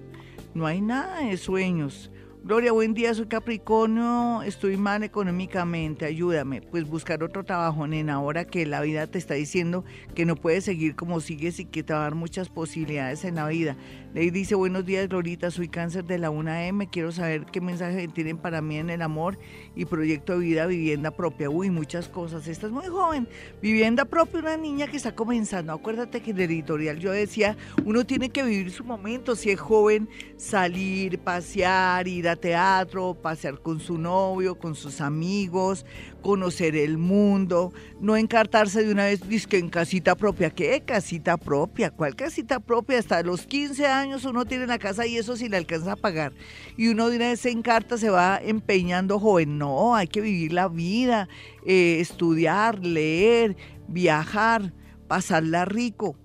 No 0.54 0.66
hay 0.66 0.80
nada 0.80 1.18
de 1.20 1.36
sueños. 1.36 2.10
Gloria, 2.44 2.72
buen 2.72 2.92
día, 2.92 3.14
soy 3.14 3.24
Capricornio, 3.24 4.42
estoy 4.42 4.76
mal 4.76 5.02
económicamente, 5.02 6.04
ayúdame. 6.04 6.60
Pues 6.60 6.86
buscar 6.86 7.22
otro 7.22 7.42
trabajo, 7.42 7.86
nena, 7.86 8.16
ahora 8.16 8.44
que 8.44 8.66
la 8.66 8.82
vida 8.82 9.06
te 9.06 9.16
está 9.16 9.32
diciendo 9.32 9.82
que 10.14 10.26
no 10.26 10.36
puedes 10.36 10.64
seguir 10.64 10.94
como 10.94 11.20
sigues 11.20 11.58
y 11.58 11.64
que 11.64 11.82
te 11.82 11.94
va 11.94 12.00
a 12.00 12.02
dar 12.02 12.14
muchas 12.14 12.50
posibilidades 12.50 13.24
en 13.24 13.36
la 13.36 13.48
vida. 13.48 13.78
Ley 14.12 14.30
dice, 14.30 14.54
buenos 14.54 14.84
días, 14.84 15.08
Glorita, 15.08 15.50
soy 15.50 15.68
cáncer 15.68 16.04
de 16.04 16.18
la 16.18 16.30
1M, 16.30 16.90
quiero 16.90 17.12
saber 17.12 17.46
qué 17.46 17.62
mensaje 17.62 18.06
tienen 18.08 18.36
para 18.36 18.60
mí 18.60 18.76
en 18.76 18.90
el 18.90 19.00
amor 19.00 19.38
y 19.74 19.86
proyecto 19.86 20.34
de 20.34 20.40
vida, 20.40 20.66
vivienda 20.66 21.12
propia. 21.12 21.48
Uy, 21.48 21.70
muchas 21.70 22.10
cosas. 22.10 22.46
Esta 22.46 22.66
es 22.66 22.72
muy 22.72 22.86
joven. 22.86 23.26
Vivienda 23.62 24.04
propia, 24.04 24.40
una 24.40 24.56
niña 24.58 24.86
que 24.86 24.98
está 24.98 25.14
comenzando. 25.16 25.72
Acuérdate 25.72 26.20
que 26.20 26.30
en 26.30 26.40
el 26.40 26.50
editorial 26.50 26.98
yo 26.98 27.10
decía, 27.10 27.56
uno 27.86 28.04
tiene 28.04 28.28
que 28.28 28.42
vivir 28.42 28.70
su 28.70 28.84
momento. 28.84 29.34
Si 29.34 29.50
es 29.50 29.58
joven, 29.58 30.08
salir, 30.36 31.18
pasear, 31.18 32.06
ir 32.06 32.28
a 32.28 32.33
teatro, 32.36 33.14
pasear 33.14 33.60
con 33.60 33.80
su 33.80 33.98
novio, 33.98 34.58
con 34.58 34.74
sus 34.74 35.00
amigos, 35.00 35.84
conocer 36.22 36.76
el 36.76 36.98
mundo, 36.98 37.72
no 38.00 38.16
encartarse 38.16 38.84
de 38.84 38.92
una 38.92 39.04
vez, 39.04 39.20
que 39.46 39.58
en 39.58 39.68
casita 39.68 40.14
propia. 40.14 40.50
¿Qué 40.50 40.82
casita 40.84 41.36
propia? 41.36 41.90
¿Cuál 41.90 42.16
casita 42.16 42.60
propia? 42.60 42.98
Hasta 42.98 43.22
los 43.22 43.46
15 43.46 43.86
años 43.86 44.24
uno 44.24 44.44
tiene 44.44 44.66
la 44.66 44.78
casa 44.78 45.06
y 45.06 45.16
eso 45.16 45.36
sí 45.36 45.48
le 45.48 45.56
alcanza 45.56 45.92
a 45.92 45.96
pagar. 45.96 46.32
Y 46.76 46.88
uno 46.88 47.08
de 47.08 47.16
una 47.16 47.28
vez 47.28 47.40
se 47.40 47.50
encarta, 47.50 47.98
se 47.98 48.10
va 48.10 48.40
empeñando 48.42 49.18
joven. 49.18 49.58
No, 49.58 49.94
hay 49.94 50.06
que 50.06 50.20
vivir 50.20 50.52
la 50.52 50.68
vida, 50.68 51.28
eh, 51.66 51.98
estudiar, 52.00 52.84
leer, 52.84 53.56
viajar, 53.88 54.72
pasarla 55.08 55.64
rico 55.64 56.16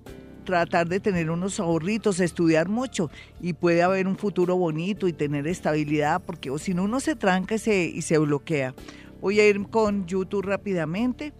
tratar 0.49 0.87
de 0.87 0.99
tener 0.99 1.29
unos 1.29 1.59
ahorritos, 1.59 2.19
estudiar 2.19 2.69
mucho 2.69 3.11
y 3.39 3.53
puede 3.53 3.83
haber 3.83 4.07
un 4.07 4.17
futuro 4.17 4.55
bonito 4.57 5.07
y 5.07 5.13
tener 5.13 5.45
estabilidad, 5.45 6.23
porque 6.25 6.49
si 6.57 6.73
no 6.73 6.85
uno 6.85 6.99
se 6.99 7.15
tranca 7.15 7.53
y 7.53 7.59
se, 7.59 7.83
y 7.85 8.01
se 8.01 8.17
bloquea. 8.17 8.73
Voy 9.21 9.39
a 9.39 9.47
ir 9.47 9.61
con 9.67 10.07
YouTube 10.07 10.41
rápidamente. 10.41 11.33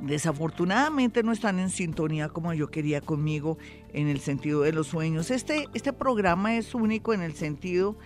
Desafortunadamente 0.00 1.22
no 1.22 1.30
están 1.30 1.60
en 1.60 1.70
sintonía 1.70 2.28
como 2.28 2.52
yo 2.52 2.68
quería 2.68 3.00
conmigo 3.00 3.58
en 3.92 4.08
el 4.08 4.18
sentido 4.18 4.62
de 4.62 4.72
los 4.72 4.88
sueños. 4.88 5.30
Este, 5.30 5.68
este 5.72 5.92
programa 5.92 6.56
es 6.56 6.74
único 6.74 7.14
en 7.14 7.22
el 7.22 7.34
sentido 7.34 7.96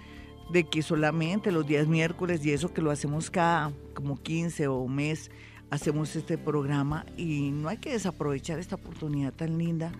de 0.52 0.64
que 0.64 0.82
solamente 0.82 1.50
los 1.50 1.66
días 1.66 1.86
miércoles 1.86 2.44
y 2.44 2.52
eso 2.52 2.74
que 2.74 2.82
lo 2.82 2.90
hacemos 2.90 3.30
cada 3.30 3.72
como 3.94 4.20
15 4.20 4.68
o 4.68 4.86
mes, 4.86 5.30
hacemos 5.70 6.14
este 6.16 6.36
programa 6.36 7.06
y 7.16 7.50
no 7.50 7.68
hay 7.68 7.78
que 7.78 7.92
desaprovechar 7.92 8.58
esta 8.58 8.74
oportunidad 8.74 9.32
tan 9.32 9.56
linda 9.56 9.92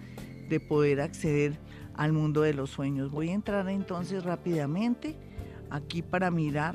de 0.49 0.61
poder 0.61 1.01
acceder 1.01 1.59
al 1.95 2.12
mundo 2.12 2.43
de 2.43 2.55
los 2.55 2.71
sueños. 2.71 3.11
Voy 3.11 3.31
a 3.31 3.35
entrar 3.35 3.68
entonces 3.68 4.25
rápidamente 4.25 5.16
aquí 5.71 6.03
para 6.03 6.31
mirar 6.31 6.75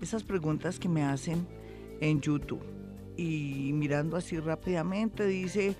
esas 0.00 0.22
preguntas 0.22 0.78
que 0.78 0.88
me 0.88 1.02
hacen 1.02 1.46
en 2.00 2.20
YouTube. 2.20 2.62
Y 3.16 3.72
mirando 3.74 4.16
así 4.16 4.38
rápidamente, 4.38 5.26
dice, 5.26 5.74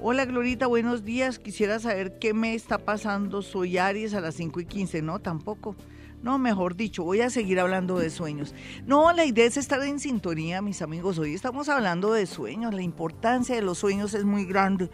hola 0.00 0.24
Glorita, 0.24 0.66
buenos 0.66 1.04
días, 1.04 1.38
quisiera 1.38 1.78
saber 1.78 2.18
qué 2.18 2.34
me 2.34 2.54
está 2.54 2.78
pasando, 2.78 3.42
soy 3.42 3.78
Aries 3.78 4.14
a 4.14 4.20
las 4.20 4.34
5 4.34 4.60
y 4.60 4.64
15, 4.64 5.02
no, 5.02 5.20
tampoco. 5.20 5.76
No, 6.22 6.38
mejor 6.38 6.76
dicho, 6.76 7.02
voy 7.02 7.22
a 7.22 7.30
seguir 7.30 7.60
hablando 7.60 7.98
de 7.98 8.10
sueños. 8.10 8.54
No, 8.86 9.10
la 9.12 9.24
idea 9.24 9.46
es 9.46 9.56
estar 9.56 9.82
en 9.82 9.98
sintonía, 9.98 10.60
mis 10.60 10.82
amigos. 10.82 11.18
Hoy 11.18 11.32
estamos 11.32 11.70
hablando 11.70 12.12
de 12.12 12.26
sueños. 12.26 12.74
La 12.74 12.82
importancia 12.82 13.54
de 13.54 13.62
los 13.62 13.78
sueños 13.78 14.12
es 14.12 14.24
muy 14.24 14.44
grande. 14.44 14.90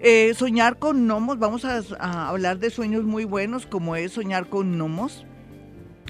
Eh, 0.00 0.34
soñar 0.34 0.78
con 0.78 1.06
gnomos, 1.06 1.38
vamos 1.38 1.64
a, 1.64 2.28
hablar 2.28 2.58
de 2.58 2.70
sueños 2.70 3.04
muy 3.04 3.24
buenos, 3.24 3.66
como 3.66 3.94
es 3.94 4.12
soñar 4.12 4.48
con 4.48 4.72
gnomos. 4.72 5.24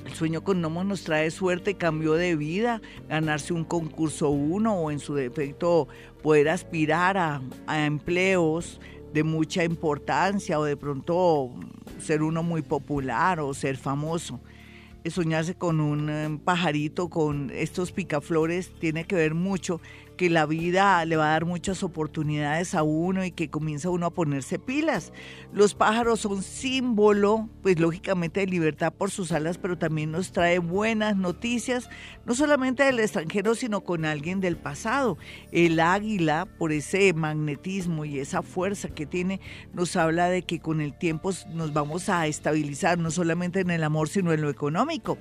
El 0.07 0.15
sueño 0.15 0.43
con 0.43 0.61
gnomos 0.61 0.87
nos 0.87 1.03
trae 1.03 1.31
suerte, 1.31 1.75
cambio 1.75 2.15
de 2.15 2.37
vida, 2.37 2.81
ganarse 3.09 3.53
un 3.53 3.65
concurso 3.65 4.31
uno 4.31 4.77
o 4.77 4.91
en 4.91 4.99
su 4.99 5.15
defecto 5.15 5.89
poder 6.23 6.49
aspirar 6.49 7.19
a, 7.19 7.41
empleos 7.85 8.81
de 9.13 9.25
mucha 9.25 9.65
importancia 9.65 10.59
o 10.59 10.65
de 10.65 10.77
pronto 10.77 11.55
ser 11.99 12.23
uno 12.23 12.43
muy 12.43 12.63
popular 12.63 13.41
o 13.41 13.55
ser 13.55 13.77
famoso. 13.77 14.41
Soñarse 15.05 15.55
con 15.55 15.81
un 15.81 16.11
eh, 16.11 16.39
pajarito, 16.45 17.09
con 17.09 17.51
estos 17.55 17.93
picaflores, 17.93 18.73
tiene 18.81 19.05
que 19.05 19.15
ver 19.15 19.35
mucho 19.35 19.81
que 20.17 20.31
la 20.31 20.47
vida 20.47 21.05
le 21.05 21.17
va 21.17 21.29
a 21.29 21.31
dar 21.33 21.45
muchas 21.45 21.83
oportunidades 21.83 22.75
a 22.75 22.83
uno 22.83 23.25
y 23.25 23.31
que 23.31 23.51
comienza 23.51 23.91
uno 23.91 24.07
a 24.07 24.11
ponerse 24.11 24.59
pilas. 24.59 25.13
Los 25.53 25.75
pájaros 25.75 26.21
son 26.21 26.43
símbolo, 26.43 27.49
pues 27.63 27.79
lógicamente 27.79 28.41
de 28.41 28.47
libertad 28.47 28.93
por 28.93 29.11
sus 29.11 29.33
alas, 29.33 29.59
pero 29.59 29.79
también 29.79 30.11
nos 30.11 30.33
trae 30.33 30.59
buenas 30.59 31.17
noticias, 31.17 31.89
no 32.25 32.35
solamente 32.35 32.85
del 32.85 33.01
extranjero, 33.01 33.55
sino 33.55 33.83
con 33.83 34.05
alguien 34.05 34.41
del 34.41 34.57
pasado. 34.57 35.19
El 35.53 35.81
águila, 35.81 36.47
por 36.59 36.73
ese 36.73 37.13
magnetismo 37.13 38.05
y 38.05 38.19
esa 38.19 38.43
fuerza 38.43 38.89
que 38.89 39.07
tiene, 39.07 39.41
nos 39.73 39.97
habla 39.97 40.29
de 40.29 40.43
que 40.43 40.61
con 40.61 40.81
el 40.81 40.97
tiempo 40.97 41.31
nos 41.53 41.73
vamos 41.73 42.09
a 42.09 42.27
estabilizar, 42.27 42.99
no 42.99 43.11
solamente 43.11 43.61
en 43.61 43.71
el 43.71 43.85
amor, 43.85 44.09
sino 44.09 44.33
en 44.33 44.43
lo 44.43 44.51
económico. 44.51 45.19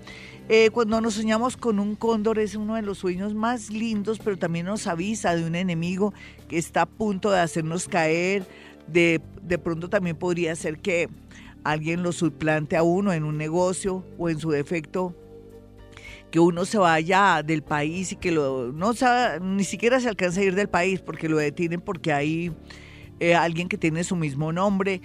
Eh, 0.47 0.69
cuando 0.69 1.01
nos 1.01 1.15
soñamos 1.15 1.57
con 1.57 1.79
un 1.79 1.95
cóndor 1.95 2.37
es 2.37 2.53
uno 2.53 2.75
de 2.75 2.83
los 2.83 2.99
sueños 2.99 3.33
más 3.33 3.71
lindos, 3.71 4.19
pero 4.23 4.37
también 4.37 4.67
nos 4.67 4.85
avisa 4.85 5.35
de 5.35 5.43
un 5.43 5.55
enemigo 5.55 6.13
que 6.47 6.59
está 6.59 6.83
a 6.83 6.85
punto 6.85 7.31
de 7.31 7.39
hacernos 7.39 7.87
caer. 7.87 8.45
De, 8.87 9.19
de 9.41 9.57
pronto 9.57 9.89
también 9.89 10.15
podría 10.15 10.55
ser 10.55 10.77
que 10.77 11.09
alguien 11.63 12.03
lo 12.03 12.11
suplante 12.11 12.77
a 12.77 12.83
uno 12.83 13.11
en 13.11 13.23
un 13.23 13.37
negocio 13.37 14.05
o 14.19 14.29
en 14.29 14.39
su 14.39 14.51
defecto 14.51 15.15
que 16.29 16.39
uno 16.39 16.65
se 16.65 16.77
vaya 16.77 17.41
del 17.43 17.63
país 17.63 18.11
y 18.11 18.15
que 18.17 18.31
lo, 18.31 18.71
no 18.71 18.91
ni 19.41 19.63
siquiera 19.63 19.99
se 19.99 20.09
alcanza 20.09 20.41
a 20.41 20.43
ir 20.43 20.53
del 20.53 20.67
país 20.67 21.01
porque 21.01 21.29
lo 21.29 21.37
detienen 21.37 21.81
porque 21.81 22.13
hay 22.13 22.51
eh, 23.19 23.33
alguien 23.33 23.69
que 23.69 23.77
tiene 23.77 24.03
su 24.03 24.15
mismo 24.15 24.51
nombre, 24.51 25.01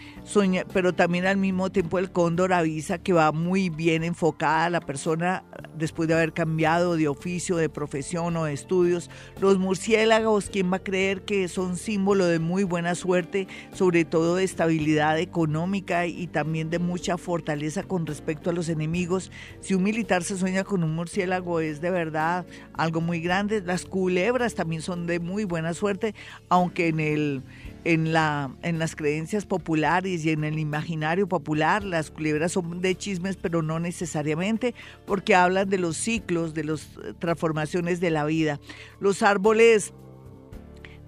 pero 0.72 0.92
también 0.92 1.26
al 1.26 1.36
mismo 1.36 1.70
tiempo 1.70 1.98
el 1.98 2.10
cóndor 2.10 2.52
avisa 2.52 2.98
que 2.98 3.12
va 3.12 3.30
muy 3.30 3.70
bien 3.70 4.02
enfocada 4.02 4.68
la 4.68 4.80
persona 4.80 5.44
después 5.76 6.08
de 6.08 6.14
haber 6.14 6.32
cambiado 6.32 6.96
de 6.96 7.06
oficio, 7.06 7.56
de 7.56 7.68
profesión 7.68 8.36
o 8.36 8.44
de 8.44 8.52
estudios. 8.52 9.10
Los 9.40 9.58
murciélagos, 9.58 10.50
¿quién 10.50 10.72
va 10.72 10.78
a 10.78 10.82
creer 10.82 11.22
que 11.22 11.46
son 11.46 11.76
símbolo 11.76 12.26
de 12.26 12.40
muy 12.40 12.64
buena 12.64 12.96
suerte, 12.96 13.46
sobre 13.72 14.04
todo 14.04 14.36
de 14.36 14.44
estabilidad 14.44 15.18
económica 15.18 16.06
y 16.06 16.26
también 16.26 16.68
de 16.68 16.80
mucha 16.80 17.16
fortaleza 17.16 17.84
con 17.84 18.06
respecto 18.06 18.50
a 18.50 18.52
los 18.52 18.68
enemigos? 18.68 19.30
Si 19.60 19.74
un 19.74 19.84
militar 19.84 20.24
se 20.24 20.36
sueña 20.36 20.64
con 20.64 20.82
un 20.82 20.94
murciélago 20.96 21.60
es 21.60 21.80
de 21.80 21.90
verdad 21.90 22.44
algo 22.74 23.00
muy 23.00 23.20
grande. 23.20 23.60
Las 23.60 23.84
culebras 23.84 24.54
también 24.54 24.82
son 24.82 25.06
de 25.06 25.20
muy 25.20 25.44
buena 25.44 25.74
suerte, 25.74 26.14
aunque 26.48 26.88
en 26.88 27.00
el 27.00 27.42
en, 27.84 28.12
la, 28.12 28.50
en 28.62 28.78
las 28.78 28.96
creencias 28.96 29.46
populares 29.46 30.24
y 30.24 30.30
en 30.30 30.44
el 30.44 30.58
imaginario 30.58 31.28
popular, 31.28 31.82
las 31.82 32.10
culebras 32.10 32.52
son 32.52 32.80
de 32.80 32.94
chismes, 32.94 33.36
pero 33.36 33.62
no 33.62 33.80
necesariamente, 33.80 34.74
porque 35.06 35.34
hablan 35.34 35.68
de 35.68 35.78
los 35.78 35.96
ciclos, 35.96 36.54
de 36.54 36.64
las 36.64 36.82
eh, 36.82 37.14
transformaciones 37.18 38.00
de 38.00 38.10
la 38.10 38.24
vida. 38.24 38.60
Los 39.00 39.22
árboles 39.22 39.92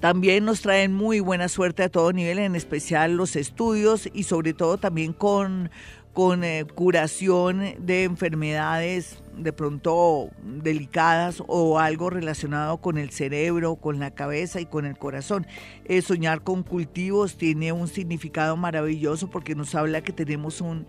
también 0.00 0.44
nos 0.44 0.62
traen 0.62 0.92
muy 0.92 1.20
buena 1.20 1.48
suerte 1.48 1.84
a 1.84 1.88
todo 1.88 2.12
nivel, 2.12 2.40
en 2.40 2.56
especial 2.56 3.16
los 3.16 3.36
estudios 3.36 4.08
y 4.12 4.24
sobre 4.24 4.52
todo 4.52 4.76
también 4.76 5.12
con 5.12 5.70
con 6.12 6.44
eh, 6.44 6.66
curación 6.74 7.74
de 7.78 8.04
enfermedades 8.04 9.22
de 9.36 9.52
pronto 9.52 10.28
delicadas 10.42 11.42
o 11.46 11.78
algo 11.78 12.10
relacionado 12.10 12.78
con 12.78 12.98
el 12.98 13.10
cerebro, 13.10 13.76
con 13.76 13.98
la 13.98 14.10
cabeza 14.10 14.60
y 14.60 14.66
con 14.66 14.84
el 14.84 14.98
corazón. 14.98 15.46
Eh, 15.86 16.02
soñar 16.02 16.42
con 16.42 16.62
cultivos 16.62 17.36
tiene 17.36 17.72
un 17.72 17.88
significado 17.88 18.56
maravilloso 18.56 19.30
porque 19.30 19.54
nos 19.54 19.74
habla 19.74 20.02
que 20.02 20.12
tenemos 20.12 20.60
un 20.60 20.86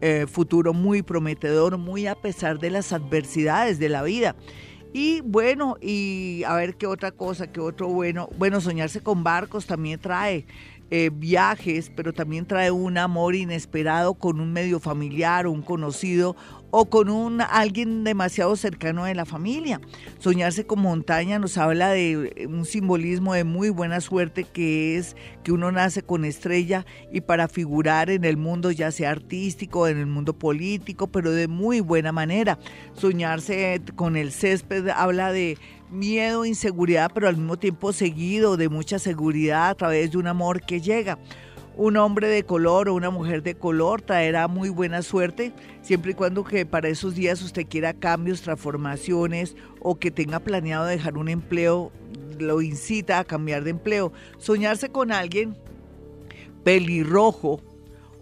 eh, 0.00 0.26
futuro 0.26 0.74
muy 0.74 1.02
prometedor, 1.02 1.78
muy 1.78 2.06
a 2.08 2.16
pesar 2.16 2.58
de 2.58 2.70
las 2.70 2.92
adversidades 2.92 3.78
de 3.78 3.88
la 3.88 4.02
vida. 4.02 4.34
Y 4.96 5.22
bueno, 5.22 5.76
y 5.80 6.44
a 6.46 6.54
ver 6.54 6.76
qué 6.76 6.86
otra 6.86 7.10
cosa, 7.10 7.50
qué 7.50 7.60
otro 7.60 7.88
bueno. 7.88 8.28
Bueno, 8.38 8.60
soñarse 8.60 9.00
con 9.00 9.24
barcos 9.24 9.66
también 9.66 9.98
trae 9.98 10.46
eh, 10.90 11.10
viajes, 11.12 11.90
pero 11.94 12.12
también 12.12 12.46
trae 12.46 12.70
un 12.70 12.98
amor 12.98 13.34
inesperado 13.34 14.14
con 14.14 14.40
un 14.40 14.52
medio 14.52 14.80
familiar, 14.80 15.46
un 15.46 15.62
conocido 15.62 16.36
o 16.76 16.86
con 16.86 17.08
un 17.08 17.40
alguien 17.40 18.02
demasiado 18.02 18.56
cercano 18.56 19.04
de 19.04 19.14
la 19.14 19.24
familia. 19.24 19.80
Soñarse 20.18 20.66
con 20.66 20.80
montaña 20.80 21.38
nos 21.38 21.56
habla 21.56 21.90
de 21.90 22.48
un 22.48 22.64
simbolismo 22.64 23.32
de 23.32 23.44
muy 23.44 23.70
buena 23.70 24.00
suerte 24.00 24.42
que 24.42 24.96
es 24.96 25.14
que 25.44 25.52
uno 25.52 25.70
nace 25.70 26.02
con 26.02 26.24
estrella 26.24 26.84
y 27.12 27.20
para 27.20 27.46
figurar 27.46 28.10
en 28.10 28.24
el 28.24 28.36
mundo 28.36 28.72
ya 28.72 28.90
sea 28.90 29.12
artístico, 29.12 29.86
en 29.86 29.98
el 29.98 30.06
mundo 30.06 30.36
político, 30.36 31.06
pero 31.06 31.30
de 31.30 31.46
muy 31.46 31.78
buena 31.78 32.10
manera. 32.10 32.58
Soñarse 32.94 33.80
con 33.94 34.16
el 34.16 34.32
césped 34.32 34.88
habla 34.88 35.30
de 35.30 35.56
miedo, 35.92 36.44
inseguridad, 36.44 37.08
pero 37.14 37.28
al 37.28 37.36
mismo 37.36 37.56
tiempo 37.56 37.92
seguido 37.92 38.56
de 38.56 38.68
mucha 38.68 38.98
seguridad 38.98 39.68
a 39.68 39.74
través 39.76 40.10
de 40.10 40.18
un 40.18 40.26
amor 40.26 40.60
que 40.60 40.80
llega 40.80 41.20
un 41.76 41.96
hombre 41.96 42.28
de 42.28 42.44
color 42.44 42.88
o 42.88 42.94
una 42.94 43.10
mujer 43.10 43.42
de 43.42 43.54
color 43.54 44.02
traerá 44.02 44.48
muy 44.48 44.68
buena 44.68 45.02
suerte, 45.02 45.52
siempre 45.82 46.12
y 46.12 46.14
cuando 46.14 46.44
que 46.44 46.66
para 46.66 46.88
esos 46.88 47.14
días 47.14 47.42
usted 47.42 47.66
quiera 47.66 47.94
cambios, 47.94 48.42
transformaciones 48.42 49.56
o 49.80 49.98
que 49.98 50.10
tenga 50.10 50.40
planeado 50.40 50.86
dejar 50.86 51.18
un 51.18 51.28
empleo, 51.28 51.90
lo 52.38 52.62
incita 52.62 53.18
a 53.18 53.24
cambiar 53.24 53.64
de 53.64 53.70
empleo. 53.70 54.12
Soñarse 54.38 54.88
con 54.90 55.12
alguien 55.12 55.56
pelirrojo 56.62 57.60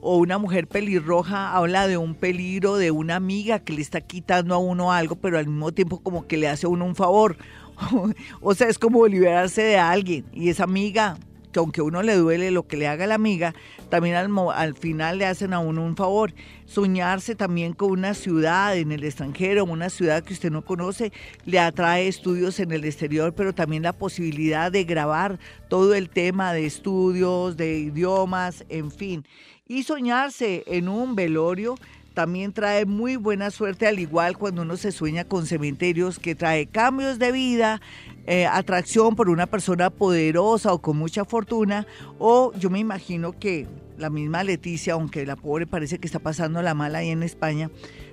o 0.00 0.16
una 0.16 0.38
mujer 0.38 0.66
pelirroja 0.66 1.55
habla 1.55 1.86
de 1.86 1.96
un 1.96 2.14
peligro 2.14 2.76
de 2.76 2.90
una 2.90 3.16
amiga 3.16 3.61
que 3.61 3.72
le 3.72 3.82
está 3.82 4.00
quitando 4.00 4.55
a 4.55 4.59
uno 4.59 4.92
algo, 4.92 5.16
pero 5.16 5.38
al 5.38 5.46
mismo 5.46 5.72
tiempo 5.72 6.00
como 6.00 6.26
que 6.26 6.36
le 6.36 6.48
hace 6.48 6.66
a 6.66 6.70
uno 6.70 6.84
un 6.84 6.96
favor. 6.96 7.36
o 8.40 8.55
sea, 8.55 8.68
es 8.68 8.78
como 8.78 9.07
liberarse 9.07 9.62
de 9.62 9.78
alguien 9.78 10.24
y 10.32 10.48
esa 10.48 10.64
amiga 10.64 11.18
que 11.53 11.61
aunque 11.61 11.82
uno 11.82 12.03
le 12.03 12.16
duele 12.16 12.50
lo 12.50 12.66
que 12.66 12.76
le 12.76 12.88
haga 12.88 13.07
la 13.07 13.14
amiga, 13.14 13.55
también 13.90 14.16
al, 14.16 14.30
al, 14.55 14.74
final 14.74 15.18
le 15.18 15.26
hacen 15.26 15.53
a 15.53 15.59
uno 15.59 15.84
un 15.84 15.96
favor. 15.96 16.32
Soñarse 16.66 17.34
también 17.34 17.74
con 17.74 17.90
una 17.90 18.14
ciudad 18.14 18.76
en 18.76 18.90
el 18.90 19.05
extranjero, 19.05 19.64
una 19.64 19.90
ciudad 19.90 20.24
que 20.24 20.32
usted 20.32 20.50
no 20.50 20.64
conoce, 20.64 21.12
le 21.44 21.59
atrae 21.59 22.09
estudios 22.09 22.59
en 22.61 22.72
el 22.72 22.84
exterior, 22.84 23.34
pero 23.34 23.55
también 23.55 23.82
la 23.82 23.92
posibilidad 23.92 24.72
de 24.72 24.84
grabar 24.84 25.38
todo 25.68 25.94
el 25.94 26.09
tema 26.09 26.53
de 26.53 26.66
estudios, 26.66 27.57
de 27.57 27.78
idiomas, 27.78 28.64
en 28.68 28.90
fin. 28.90 29.26
Y 29.68 29.84
soñarse 29.84 30.64
en 30.66 30.88
un 30.88 31.14
velorio 31.14 31.76
también 32.12 32.52
trae 32.52 32.86
muy 32.86 33.16
buena 33.16 33.50
suerte, 33.50 33.86
al 33.86 33.98
igual 33.98 34.38
cuando 34.38 34.62
uno 34.62 34.76
se 34.76 34.92
sueña 34.92 35.24
con 35.24 35.46
cementerios, 35.46 36.18
que 36.18 36.34
trae 36.34 36.66
cambios 36.66 37.18
de 37.18 37.32
vida, 37.32 37.80
eh, 38.26 38.46
atracción 38.46 39.16
por 39.16 39.28
una 39.28 39.46
persona 39.46 39.90
poderosa 39.90 40.72
o 40.72 40.80
con 40.80 40.96
mucha 40.96 41.24
fortuna, 41.24 41.86
o 42.18 42.52
yo 42.58 42.70
me 42.70 42.78
imagino 42.78 43.32
que 43.32 43.66
la 43.98 44.10
misma 44.10 44.44
Leticia, 44.44 44.94
aunque 44.94 45.26
la 45.26 45.36
pobre 45.36 45.66
parece 45.66 45.98
que 45.98 46.06
está 46.06 46.18
pasando 46.18 46.62
la 46.62 46.74
mala 46.74 46.98
ahí 46.98 47.10
en 47.10 47.22
España, 47.22 47.70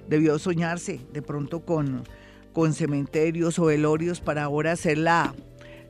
debió 0.08 0.40
soñarse 0.40 1.00
de 1.14 1.22
pronto 1.22 1.62
con, 1.62 2.04
con 2.54 2.74
cementerios 2.74 3.60
o 3.60 3.66
velorios 3.66 4.22
para 4.22 4.44
ahora 4.44 4.76
ser 4.76 4.98
la, 4.98 5.34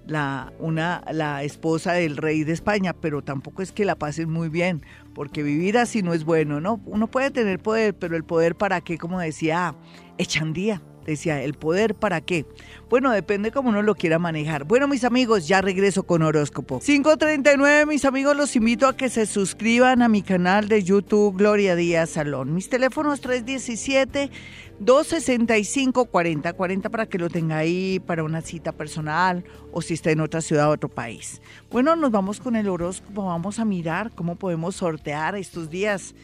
la, 0.08 0.54
una, 0.60 1.04
la 1.12 1.43
esposa 1.43 1.93
del 1.93 2.18
rey 2.18 2.43
de 2.43 2.54
España, 2.54 2.93
pero 2.93 3.22
tampoco 3.22 3.62
es 3.62 3.72
que 3.72 3.86
la 3.86 3.95
pasen 3.95 4.30
muy 4.30 4.50
bien, 4.50 4.84
porque 5.14 5.43
vivir 5.43 5.78
así 5.78 6.02
no 6.02 6.14
es 6.14 6.26
bueno, 6.26 6.60
¿no? 6.60 6.82
Uno 6.86 7.08
puede 7.08 7.32
tener 7.32 7.60
poder, 7.60 7.93
pero 7.95 8.16
el 8.16 8.24
poder 8.24 8.56
para 8.56 8.82
qué, 8.82 8.97
como 8.97 9.20
decía 9.20 9.76
Echandía, 10.18 10.82
decía, 11.10 11.41
¿el 11.41 11.53
poder 11.53 11.95
para 11.95 12.22
qué? 12.22 12.45
Bueno, 12.89 13.12
depende 13.12 13.51
cómo 13.51 13.70
uno 13.70 13.82
lo 13.82 13.95
quiera 13.95 14.20
manejar. 14.20 14.64
Bueno, 14.64 14.88
mis 14.88 15.03
amigos, 15.03 15.47
ya 15.47 15.62
regreso 15.62 16.03
con 16.03 16.22
horóscopo. 16.22 16.80
539, 16.80 17.86
mis 17.86 18.05
amigos, 18.05 18.36
los 18.36 18.55
invito 18.55 18.88
a 18.88 18.95
que 18.95 19.10
se 19.10 19.26
suscriban 19.26 20.01
a 20.01 20.07
mi 20.07 20.22
canal 20.22 20.68
de 20.68 20.84
YouTube 20.84 21.38
Gloria 21.38 21.76
Díaz 21.76 22.12
Salón. 22.12 22.53
Mis 22.53 22.70
teléfonos 22.70 23.22
317 23.22 24.32
265 24.80 26.05
4040 26.05 26.89
para 26.89 27.05
que 27.05 27.18
lo 27.18 27.30
tenga 27.30 27.57
ahí 27.57 27.99
para 27.99 28.24
una 28.24 28.41
cita 28.41 28.72
personal 28.72 29.43
o 29.72 29.82
si 29.82 29.93
está 29.93 30.12
en 30.12 30.22
otra 30.22 30.41
ciudad 30.41 30.70
o 30.70 30.74
otro 30.74 30.89
país. 30.89 31.41
Bueno, 31.70 31.95
nos 31.95 32.12
vamos 32.12 32.39
con 32.39 32.55
el 32.55 32.70
horóscopo, 32.70 33.26
vamos 33.26 33.60
a 33.60 33.66
mirar 33.66 34.12
cómo 34.16 34.36
podemos 34.36 34.76
sortear 34.76 35.36
estos 35.36 35.70
días 35.70 36.16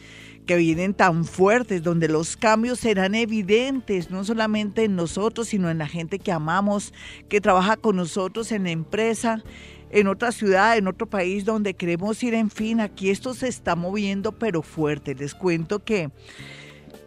que 0.46 0.56
vienen 0.56 0.94
tan 0.94 1.24
fuertes, 1.24 1.82
donde 1.82 2.08
los 2.08 2.36
cambios 2.36 2.78
serán 2.78 3.14
evidentes, 3.14 4.10
no 4.10 4.24
solamente 4.24 4.84
en 4.84 4.96
nosotros, 4.96 5.48
sino 5.48 5.68
en 5.70 5.78
la 5.78 5.88
gente 5.88 6.20
que 6.20 6.32
amamos, 6.32 6.94
que 7.28 7.40
trabaja 7.40 7.76
con 7.76 7.96
nosotros 7.96 8.52
en 8.52 8.64
la 8.64 8.70
empresa, 8.70 9.42
en 9.90 10.06
otra 10.06 10.32
ciudad, 10.32 10.76
en 10.76 10.86
otro 10.86 11.06
país 11.06 11.44
donde 11.44 11.74
queremos 11.74 12.22
ir, 12.22 12.34
en 12.34 12.50
fin, 12.50 12.80
aquí 12.80 13.10
esto 13.10 13.34
se 13.34 13.48
está 13.48 13.74
moviendo, 13.74 14.32
pero 14.32 14.62
fuerte. 14.62 15.14
Les 15.14 15.34
cuento 15.34 15.84
que, 15.84 16.10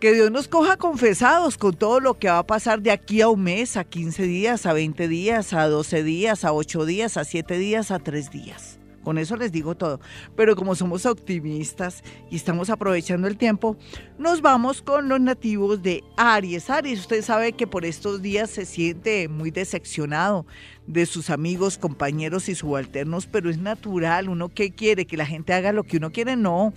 que 0.01 0.13
Dios 0.13 0.31
nos 0.31 0.47
coja 0.49 0.75
confesados 0.75 1.57
con 1.57 1.75
todo 1.75 2.01
lo 2.01 2.19
que 2.19 2.27
va 2.27 2.39
a 2.39 2.47
pasar 2.47 2.81
de 2.81 2.91
aquí 2.91 3.21
a 3.21 3.29
un 3.29 3.43
mes, 3.43 3.77
a 3.77 3.85
15 3.85 4.23
días, 4.23 4.65
a 4.65 4.73
20 4.73 5.07
días, 5.07 5.53
a 5.53 5.67
12 5.67 6.03
días, 6.03 6.43
a 6.43 6.51
8 6.51 6.85
días, 6.85 7.15
a 7.15 7.23
7 7.23 7.57
días, 7.57 7.91
a 7.91 7.99
3 7.99 8.31
días. 8.31 8.78
Con 9.10 9.18
eso 9.18 9.36
les 9.38 9.51
digo 9.51 9.76
todo. 9.76 9.99
Pero 10.36 10.55
como 10.55 10.76
somos 10.76 11.07
optimistas 11.07 12.03
y 12.30 12.36
estamos 12.36 12.70
aprovechando 12.70 13.28
el 13.28 13.38
tiempo, 13.38 13.76
nos 14.20 14.43
vamos 14.43 14.84
con 14.84 15.10
los 15.10 15.20
nativos 15.20 15.82
de 15.82 16.03
Aries. 16.16 16.70
Aries, 16.70 16.99
usted 16.99 17.24
sabe 17.24 17.53
que 17.53 17.66
por 17.66 17.86
estos 17.86 18.22
días 18.22 18.51
se 18.51 18.68
siente 18.68 19.28
muy 19.28 19.49
decepcionado 19.49 20.45
de 20.86 21.07
sus 21.07 21.32
amigos, 21.32 21.80
compañeros 21.80 22.49
y 22.49 22.53
subalternos, 22.53 23.26
pero 23.26 23.49
es 23.49 23.57
natural. 23.57 24.30
Uno 24.30 24.49
que 24.49 24.70
quiere 24.70 25.07
que 25.07 25.18
la 25.18 25.26
gente 25.26 25.53
haga 25.53 25.74
lo 25.74 25.86
que 25.86 25.97
uno 25.97 26.12
quiere, 26.12 26.36
no 26.36 26.72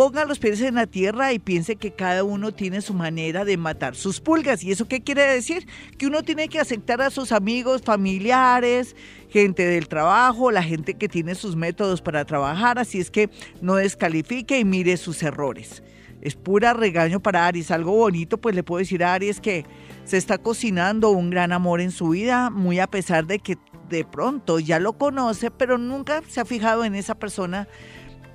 ponga 0.00 0.24
los 0.24 0.38
pies 0.38 0.62
en 0.62 0.76
la 0.76 0.86
tierra 0.86 1.34
y 1.34 1.38
piense 1.38 1.76
que 1.76 1.90
cada 1.90 2.24
uno 2.24 2.52
tiene 2.52 2.80
su 2.80 2.94
manera 2.94 3.44
de 3.44 3.58
matar 3.58 3.94
sus 3.94 4.18
pulgas. 4.18 4.64
¿Y 4.64 4.72
eso 4.72 4.88
qué 4.88 5.02
quiere 5.02 5.24
decir? 5.24 5.66
Que 5.98 6.06
uno 6.06 6.22
tiene 6.22 6.48
que 6.48 6.58
aceptar 6.58 7.02
a 7.02 7.10
sus 7.10 7.32
amigos, 7.32 7.82
familiares, 7.82 8.96
gente 9.28 9.66
del 9.66 9.88
trabajo, 9.88 10.52
la 10.52 10.62
gente 10.62 10.94
que 10.94 11.06
tiene 11.06 11.34
sus 11.34 11.54
métodos 11.54 12.00
para 12.00 12.24
trabajar, 12.24 12.78
así 12.78 12.98
es 12.98 13.10
que 13.10 13.28
no 13.60 13.74
descalifique 13.74 14.58
y 14.58 14.64
mire 14.64 14.96
sus 14.96 15.22
errores. 15.22 15.82
Es 16.22 16.34
pura 16.34 16.72
regaño 16.72 17.20
para 17.20 17.46
Aries. 17.46 17.70
Algo 17.70 17.92
bonito, 17.92 18.38
pues 18.38 18.54
le 18.54 18.62
puedo 18.62 18.78
decir 18.78 19.04
a 19.04 19.12
Aries 19.12 19.38
que 19.38 19.66
se 20.04 20.16
está 20.16 20.38
cocinando 20.38 21.10
un 21.10 21.28
gran 21.28 21.52
amor 21.52 21.82
en 21.82 21.90
su 21.90 22.08
vida, 22.08 22.48
muy 22.48 22.78
a 22.78 22.86
pesar 22.86 23.26
de 23.26 23.38
que 23.38 23.58
de 23.90 24.06
pronto 24.06 24.60
ya 24.60 24.78
lo 24.78 24.94
conoce, 24.94 25.50
pero 25.50 25.76
nunca 25.76 26.22
se 26.26 26.40
ha 26.40 26.46
fijado 26.46 26.84
en 26.84 26.94
esa 26.94 27.16
persona 27.16 27.68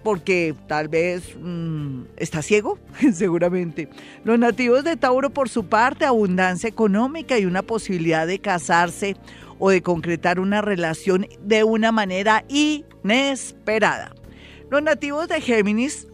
porque 0.06 0.54
tal 0.68 0.88
vez 0.88 1.36
mm, 1.36 2.04
está 2.18 2.44
ciego, 2.44 2.78
seguramente. 3.14 3.90
Los 4.24 4.38
nativos 4.38 4.84
de 4.84 4.98
Tauro, 4.98 5.32
por 5.32 5.50
su 5.50 5.66
parte, 5.66 6.06
abundancia 6.06 6.70
económica 6.70 7.40
y 7.40 7.46
una 7.48 7.64
posibilidad 7.64 8.28
de 8.28 8.38
casarse 8.38 9.18
o 9.58 9.72
de 9.72 9.82
concretar 9.82 10.40
una 10.40 10.62
relación 10.62 11.26
de 11.42 11.64
una 11.64 11.92
manera 11.92 12.46
inesperada. 12.50 14.14
Los 14.70 14.84
nativos 14.84 15.28
de 15.28 15.42
Géminis 15.42 16.08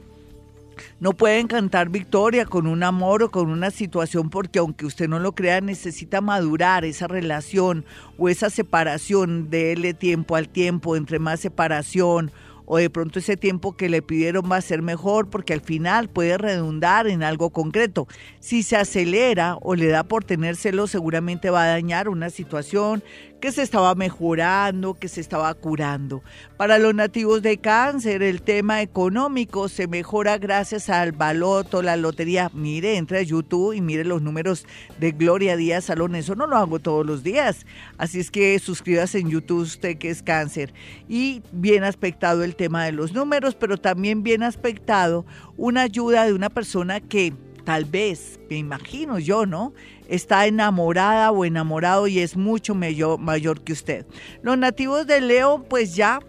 no 1.01 1.11
pueden 1.11 1.47
cantar 1.47 1.89
victoria 1.89 2.45
con 2.45 2.67
un 2.67 2.83
amor 2.83 3.23
o 3.23 3.29
con 3.29 3.49
una 3.49 3.71
situación 3.71 4.29
porque 4.29 4.59
aunque 4.59 4.85
usted 4.85 5.09
no 5.09 5.19
lo 5.19 5.33
crea, 5.33 5.59
necesita 5.59 6.21
madurar 6.21 6.85
esa 6.85 7.07
relación 7.07 7.83
o 8.17 8.29
esa 8.29 8.49
separación, 8.49 9.49
déle 9.49 9.93
tiempo 9.93 10.37
al 10.37 10.47
tiempo, 10.47 10.95
entre 10.95 11.19
más 11.19 11.41
separación 11.41 12.31
o 12.65 12.77
de 12.77 12.89
pronto 12.89 13.19
ese 13.19 13.37
tiempo 13.37 13.75
que 13.75 13.89
le 13.89 14.01
pidieron 14.01 14.49
va 14.51 14.57
a 14.57 14.61
ser 14.61 14.81
mejor 14.81 15.29
porque 15.29 15.53
al 15.53 15.61
final 15.61 16.09
puede 16.09 16.37
redundar 16.37 17.07
en 17.07 17.23
algo 17.23 17.49
concreto. 17.51 18.07
Si 18.39 18.63
se 18.63 18.77
acelera 18.77 19.57
o 19.61 19.75
le 19.75 19.87
da 19.87 20.03
por 20.03 20.23
tenérselo, 20.23 20.87
seguramente 20.87 21.49
va 21.49 21.63
a 21.63 21.67
dañar 21.67 22.09
una 22.09 22.29
situación 22.29 23.03
que 23.41 23.51
se 23.51 23.63
estaba 23.63 23.95
mejorando, 23.95 24.93
que 24.93 25.07
se 25.07 25.19
estaba 25.19 25.53
curando. 25.55 26.23
Para 26.57 26.77
los 26.77 26.93
nativos 26.93 27.41
de 27.41 27.57
cáncer, 27.57 28.21
el 28.21 28.43
tema 28.43 28.81
económico 28.83 29.67
se 29.67 29.87
mejora 29.87 30.37
gracias 30.37 30.89
al 30.89 31.11
baloto, 31.11 31.81
la 31.81 31.97
lotería. 31.97 32.51
Mire, 32.53 32.97
entre 32.97 33.17
a 33.17 33.21
YouTube 33.23 33.73
y 33.73 33.81
mire 33.81 34.05
los 34.05 34.21
números 34.21 34.65
de 34.99 35.11
Gloria 35.11 35.57
Díaz 35.57 35.85
Salón. 35.85 36.15
Eso 36.15 36.35
no 36.35 36.45
lo 36.45 36.55
hago 36.55 36.79
todos 36.79 37.05
los 37.05 37.23
días. 37.23 37.65
Así 37.97 38.19
es 38.19 38.29
que 38.29 38.57
suscríbase 38.59 39.17
en 39.17 39.29
YouTube 39.31 39.63
usted 39.63 39.97
que 39.97 40.11
es 40.11 40.21
cáncer. 40.21 40.73
Y 41.09 41.41
bien 41.51 41.83
aspectado 41.83 42.43
el 42.43 42.55
tema 42.55 42.85
de 42.85 42.91
los 42.91 43.11
números, 43.11 43.55
pero 43.55 43.77
también 43.77 44.21
bien 44.21 44.43
aspectado 44.43 45.25
una 45.57 45.81
ayuda 45.81 46.25
de 46.25 46.33
una 46.33 46.49
persona 46.49 46.99
que 46.99 47.33
tal 47.63 47.85
vez, 47.85 48.39
me 48.49 48.57
imagino 48.57 49.19
yo, 49.19 49.45
¿no? 49.45 49.73
Está 50.07 50.45
enamorada 50.45 51.31
o 51.31 51.45
enamorado 51.45 52.07
y 52.07 52.19
es 52.19 52.35
mucho 52.35 52.75
mayor, 52.75 53.61
que 53.61 53.73
usted. 53.73 54.05
Los 54.41 54.57
nativos 54.57 55.07
de 55.07 55.21
Leo, 55.21 55.63
pues 55.69 55.95
ya 55.95 56.19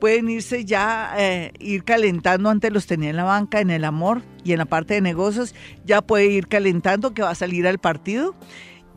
pueden 0.00 0.28
irse 0.28 0.64
ya, 0.64 1.14
eh, 1.16 1.52
ir 1.58 1.84
calentando, 1.84 2.50
antes 2.50 2.72
los 2.72 2.86
tenía 2.86 3.10
en 3.10 3.16
la 3.16 3.24
banca, 3.24 3.60
en 3.60 3.70
el 3.70 3.84
amor 3.84 4.22
y 4.44 4.52
en 4.52 4.58
la 4.58 4.66
parte 4.66 4.94
de 4.94 5.00
negocios, 5.00 5.54
ya 5.84 6.02
puede 6.02 6.26
ir 6.26 6.48
calentando 6.48 7.14
que 7.14 7.22
va 7.22 7.30
a 7.30 7.34
salir 7.34 7.66
al 7.66 7.78
partido 7.78 8.34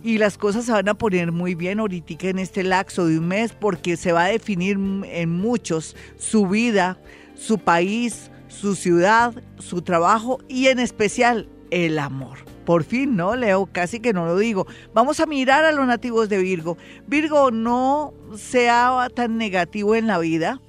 y 0.03 0.17
las 0.17 0.37
cosas 0.37 0.65
se 0.65 0.71
van 0.71 0.87
a 0.89 0.93
poner 0.93 1.31
muy 1.31 1.55
bien 1.55 1.79
ahorita 1.79 2.27
en 2.27 2.39
este 2.39 2.63
laxo 2.63 3.07
de 3.07 3.19
un 3.19 3.27
mes 3.27 3.53
porque 3.53 3.97
se 3.97 4.11
va 4.11 4.25
a 4.25 4.29
definir 4.29 4.77
en 5.05 5.29
muchos 5.31 5.95
su 6.17 6.47
vida, 6.47 6.97
su 7.35 7.59
país, 7.59 8.31
su 8.47 8.75
ciudad, 8.75 9.33
su 9.57 9.81
trabajo 9.81 10.39
y 10.47 10.67
en 10.67 10.79
especial 10.79 11.49
el 11.71 11.99
amor. 11.99 12.39
Por 12.65 12.83
fin, 12.83 13.15
¿no, 13.15 13.35
Leo? 13.35 13.67
Casi 13.71 13.99
que 13.99 14.13
no 14.13 14.25
lo 14.25 14.37
digo. 14.37 14.67
Vamos 14.93 15.19
a 15.19 15.25
mirar 15.25 15.65
a 15.65 15.71
los 15.71 15.87
nativos 15.87 16.29
de 16.29 16.37
Virgo. 16.37 16.77
Virgo, 17.07 17.51
no 17.51 18.13
sea 18.35 19.07
tan 19.13 19.37
negativo 19.37 19.95
en 19.95 20.07
la 20.07 20.19
vida, 20.19 20.61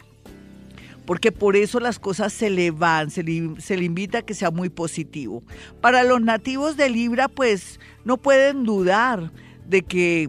porque 1.05 1.32
por 1.32 1.57
eso 1.57 1.80
las 1.80 1.98
cosas 1.98 2.32
se 2.32 2.51
le 2.51 2.70
van, 2.70 3.11
se 3.11 3.22
le, 3.22 3.61
se 3.61 3.76
le 3.76 3.84
invita 3.84 4.18
a 4.18 4.22
que 4.22 4.34
sea 4.34 4.51
muy 4.51 4.68
positivo. 4.68 5.42
Para 5.80 6.05
los 6.05 6.20
nativos 6.20 6.76
de 6.76 6.88
Libra, 6.88 7.28
pues 7.28 7.80
no 8.05 8.16
pueden 8.16 8.64
dudar 8.64 9.30
de 9.66 9.82
que 9.82 10.28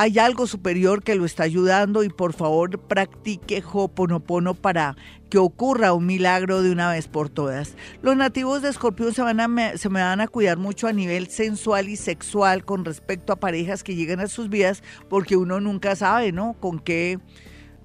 hay 0.00 0.18
algo 0.18 0.46
superior 0.46 1.02
que 1.02 1.14
lo 1.14 1.26
está 1.26 1.42
ayudando 1.42 2.02
y 2.02 2.08
por 2.08 2.32
favor 2.32 2.78
practique 2.78 3.62
Hoponopono 3.70 4.54
para 4.54 4.96
que 5.28 5.36
ocurra 5.36 5.92
un 5.92 6.06
milagro 6.06 6.62
de 6.62 6.72
una 6.72 6.90
vez 6.90 7.06
por 7.06 7.28
todas. 7.28 7.74
Los 8.00 8.16
nativos 8.16 8.62
de 8.62 8.70
Escorpión 8.70 9.12
se, 9.12 9.20
van 9.20 9.40
a, 9.40 9.76
se 9.76 9.90
me 9.90 10.00
van 10.00 10.22
a 10.22 10.26
cuidar 10.26 10.56
mucho 10.56 10.86
a 10.86 10.94
nivel 10.94 11.28
sensual 11.28 11.90
y 11.90 11.96
sexual 11.96 12.64
con 12.64 12.86
respecto 12.86 13.34
a 13.34 13.40
parejas 13.40 13.84
que 13.84 13.94
llegan 13.94 14.20
a 14.20 14.26
sus 14.28 14.48
vidas 14.48 14.82
porque 15.10 15.36
uno 15.36 15.60
nunca 15.60 15.94
sabe, 15.94 16.32
¿no? 16.32 16.54
Con 16.54 16.78
qué 16.78 17.18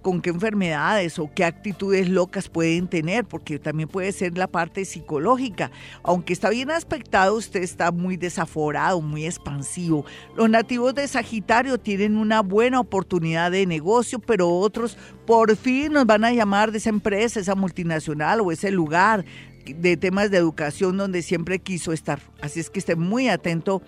con 0.05 0.21
qué 0.21 0.29
enfermedades 0.29 1.17
o 1.17 1.31
qué 1.33 1.43
actitudes 1.43 2.07
locas 2.07 2.47
pueden 2.47 2.87
tener, 2.87 3.25
porque 3.25 3.57
también 3.57 3.89
puede 3.89 4.11
ser 4.11 4.37
la 4.37 4.45
parte 4.45 4.85
psicológica. 4.85 5.71
Aunque 6.03 6.31
está 6.31 6.51
bien 6.51 6.69
aspectado, 6.69 7.33
usted 7.33 7.63
está 7.63 7.91
muy 7.91 8.15
desaforado, 8.15 9.01
muy 9.01 9.25
expansivo. 9.25 10.05
Los 10.37 10.47
nativos 10.47 10.93
de 10.93 11.07
Sagitario 11.07 11.79
tienen 11.79 12.17
una 12.17 12.41
buena 12.43 12.79
oportunidad 12.79 13.49
de 13.49 13.65
negocio, 13.65 14.19
pero 14.19 14.47
otros 14.47 14.95
por 15.25 15.55
fin 15.55 15.93
nos 15.93 16.05
van 16.05 16.23
a 16.23 16.31
llamar 16.31 16.71
de 16.71 16.77
esa 16.77 16.89
empresa, 16.89 17.39
esa 17.39 17.55
multinacional 17.55 18.41
o 18.41 18.51
ese 18.51 18.69
lugar 18.69 19.25
de 19.65 19.97
temas 19.97 20.29
de 20.29 20.37
educación 20.37 20.97
donde 20.97 21.23
siempre 21.23 21.57
quiso 21.57 21.93
estar. 21.93 22.19
Así 22.41 22.59
es 22.59 22.69
que 22.69 22.77
esté 22.77 22.95
muy 22.95 23.27
atento 23.27 23.81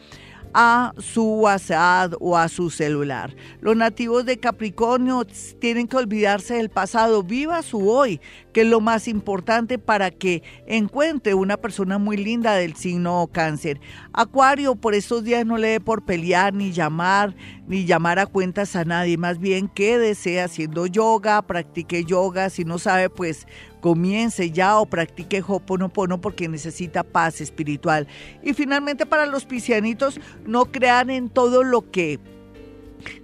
a 0.59 0.91
su 0.97 1.23
WhatsApp 1.23 2.15
o 2.19 2.35
a 2.35 2.49
su 2.49 2.71
celular. 2.71 3.35
Los 3.61 3.77
nativos 3.77 4.25
de 4.25 4.39
Capricornio 4.39 5.23
tienen 5.59 5.87
que 5.87 5.97
olvidarse 5.97 6.55
del 6.55 6.69
pasado, 6.69 7.21
viva 7.21 7.61
su 7.61 7.87
hoy, 7.87 8.19
que 8.53 8.61
es 8.61 8.67
lo 8.67 8.81
más 8.81 9.07
importante 9.07 9.77
para 9.77 10.09
que 10.09 10.41
encuentre 10.65 11.35
una 11.35 11.57
persona 11.57 11.99
muy 11.99 12.17
linda 12.17 12.55
del 12.55 12.75
signo 12.75 13.29
cáncer. 13.31 13.79
Acuario, 14.13 14.75
por 14.75 14.95
estos 14.95 15.23
días 15.23 15.45
no 15.45 15.57
le 15.59 15.67
dé 15.67 15.79
por 15.79 16.05
pelear, 16.05 16.55
ni 16.55 16.71
llamar, 16.71 17.35
ni 17.67 17.85
llamar 17.85 18.17
a 18.17 18.25
cuentas 18.25 18.75
a 18.75 18.83
nadie, 18.83 19.15
más 19.15 19.37
bien 19.37 19.67
quédese 19.67 20.41
haciendo 20.41 20.87
yoga, 20.87 21.43
practique 21.43 22.03
yoga, 22.03 22.49
si 22.49 22.65
no 22.65 22.79
sabe, 22.79 23.11
pues 23.11 23.45
comience 23.87 24.51
ya 24.51 24.77
o 24.79 24.85
practique 24.85 25.41
Hoponopono 25.47 26.19
porque 26.19 26.49
necesita 26.49 27.03
paz 27.03 27.39
espiritual. 27.39 28.05
Y 28.43 28.53
finalmente 28.53 29.05
para 29.05 29.25
los 29.25 29.45
piscianitos, 29.45 30.19
no 30.45 30.65
crean 30.65 31.09
en 31.09 31.29
todo 31.29 31.63
lo 31.63 31.89
que 31.89 32.19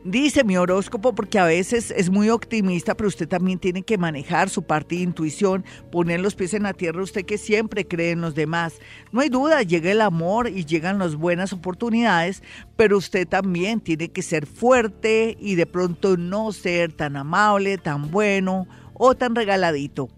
dice 0.05 0.45
mi 0.45 0.55
horóscopo 0.55 1.13
porque 1.13 1.37
a 1.37 1.43
veces 1.43 1.91
es 1.91 2.09
muy 2.09 2.29
optimista, 2.29 2.95
pero 2.95 3.09
usted 3.09 3.27
también 3.27 3.59
tiene 3.59 3.83
que 3.83 3.97
manejar 3.97 4.49
su 4.49 4.63
parte 4.63 4.95
de 4.95 5.01
intuición, 5.01 5.65
poner 5.91 6.21
los 6.21 6.33
pies 6.33 6.53
en 6.53 6.63
la 6.63 6.73
tierra, 6.73 7.03
usted 7.03 7.25
que 7.25 7.37
siempre 7.37 7.85
cree 7.85 8.11
en 8.11 8.21
los 8.21 8.33
demás. 8.33 8.75
No 9.11 9.19
hay 9.19 9.27
duda, 9.27 9.63
llega 9.63 9.91
el 9.91 9.99
amor 9.99 10.47
y 10.47 10.63
llegan 10.63 10.97
las 10.97 11.17
buenas 11.17 11.51
oportunidades, 11.51 12.41
pero 12.77 12.97
usted 12.97 13.27
también 13.27 13.81
tiene 13.81 14.07
que 14.07 14.21
ser 14.21 14.45
fuerte 14.45 15.35
y 15.41 15.55
de 15.55 15.65
pronto 15.65 16.15
no 16.15 16.53
ser 16.53 16.93
tan 16.93 17.17
amable, 17.17 17.77
tan 17.77 18.11
bueno 18.11 18.65
o 18.93 19.15
tan 19.15 19.35
regaladito. 19.35 20.09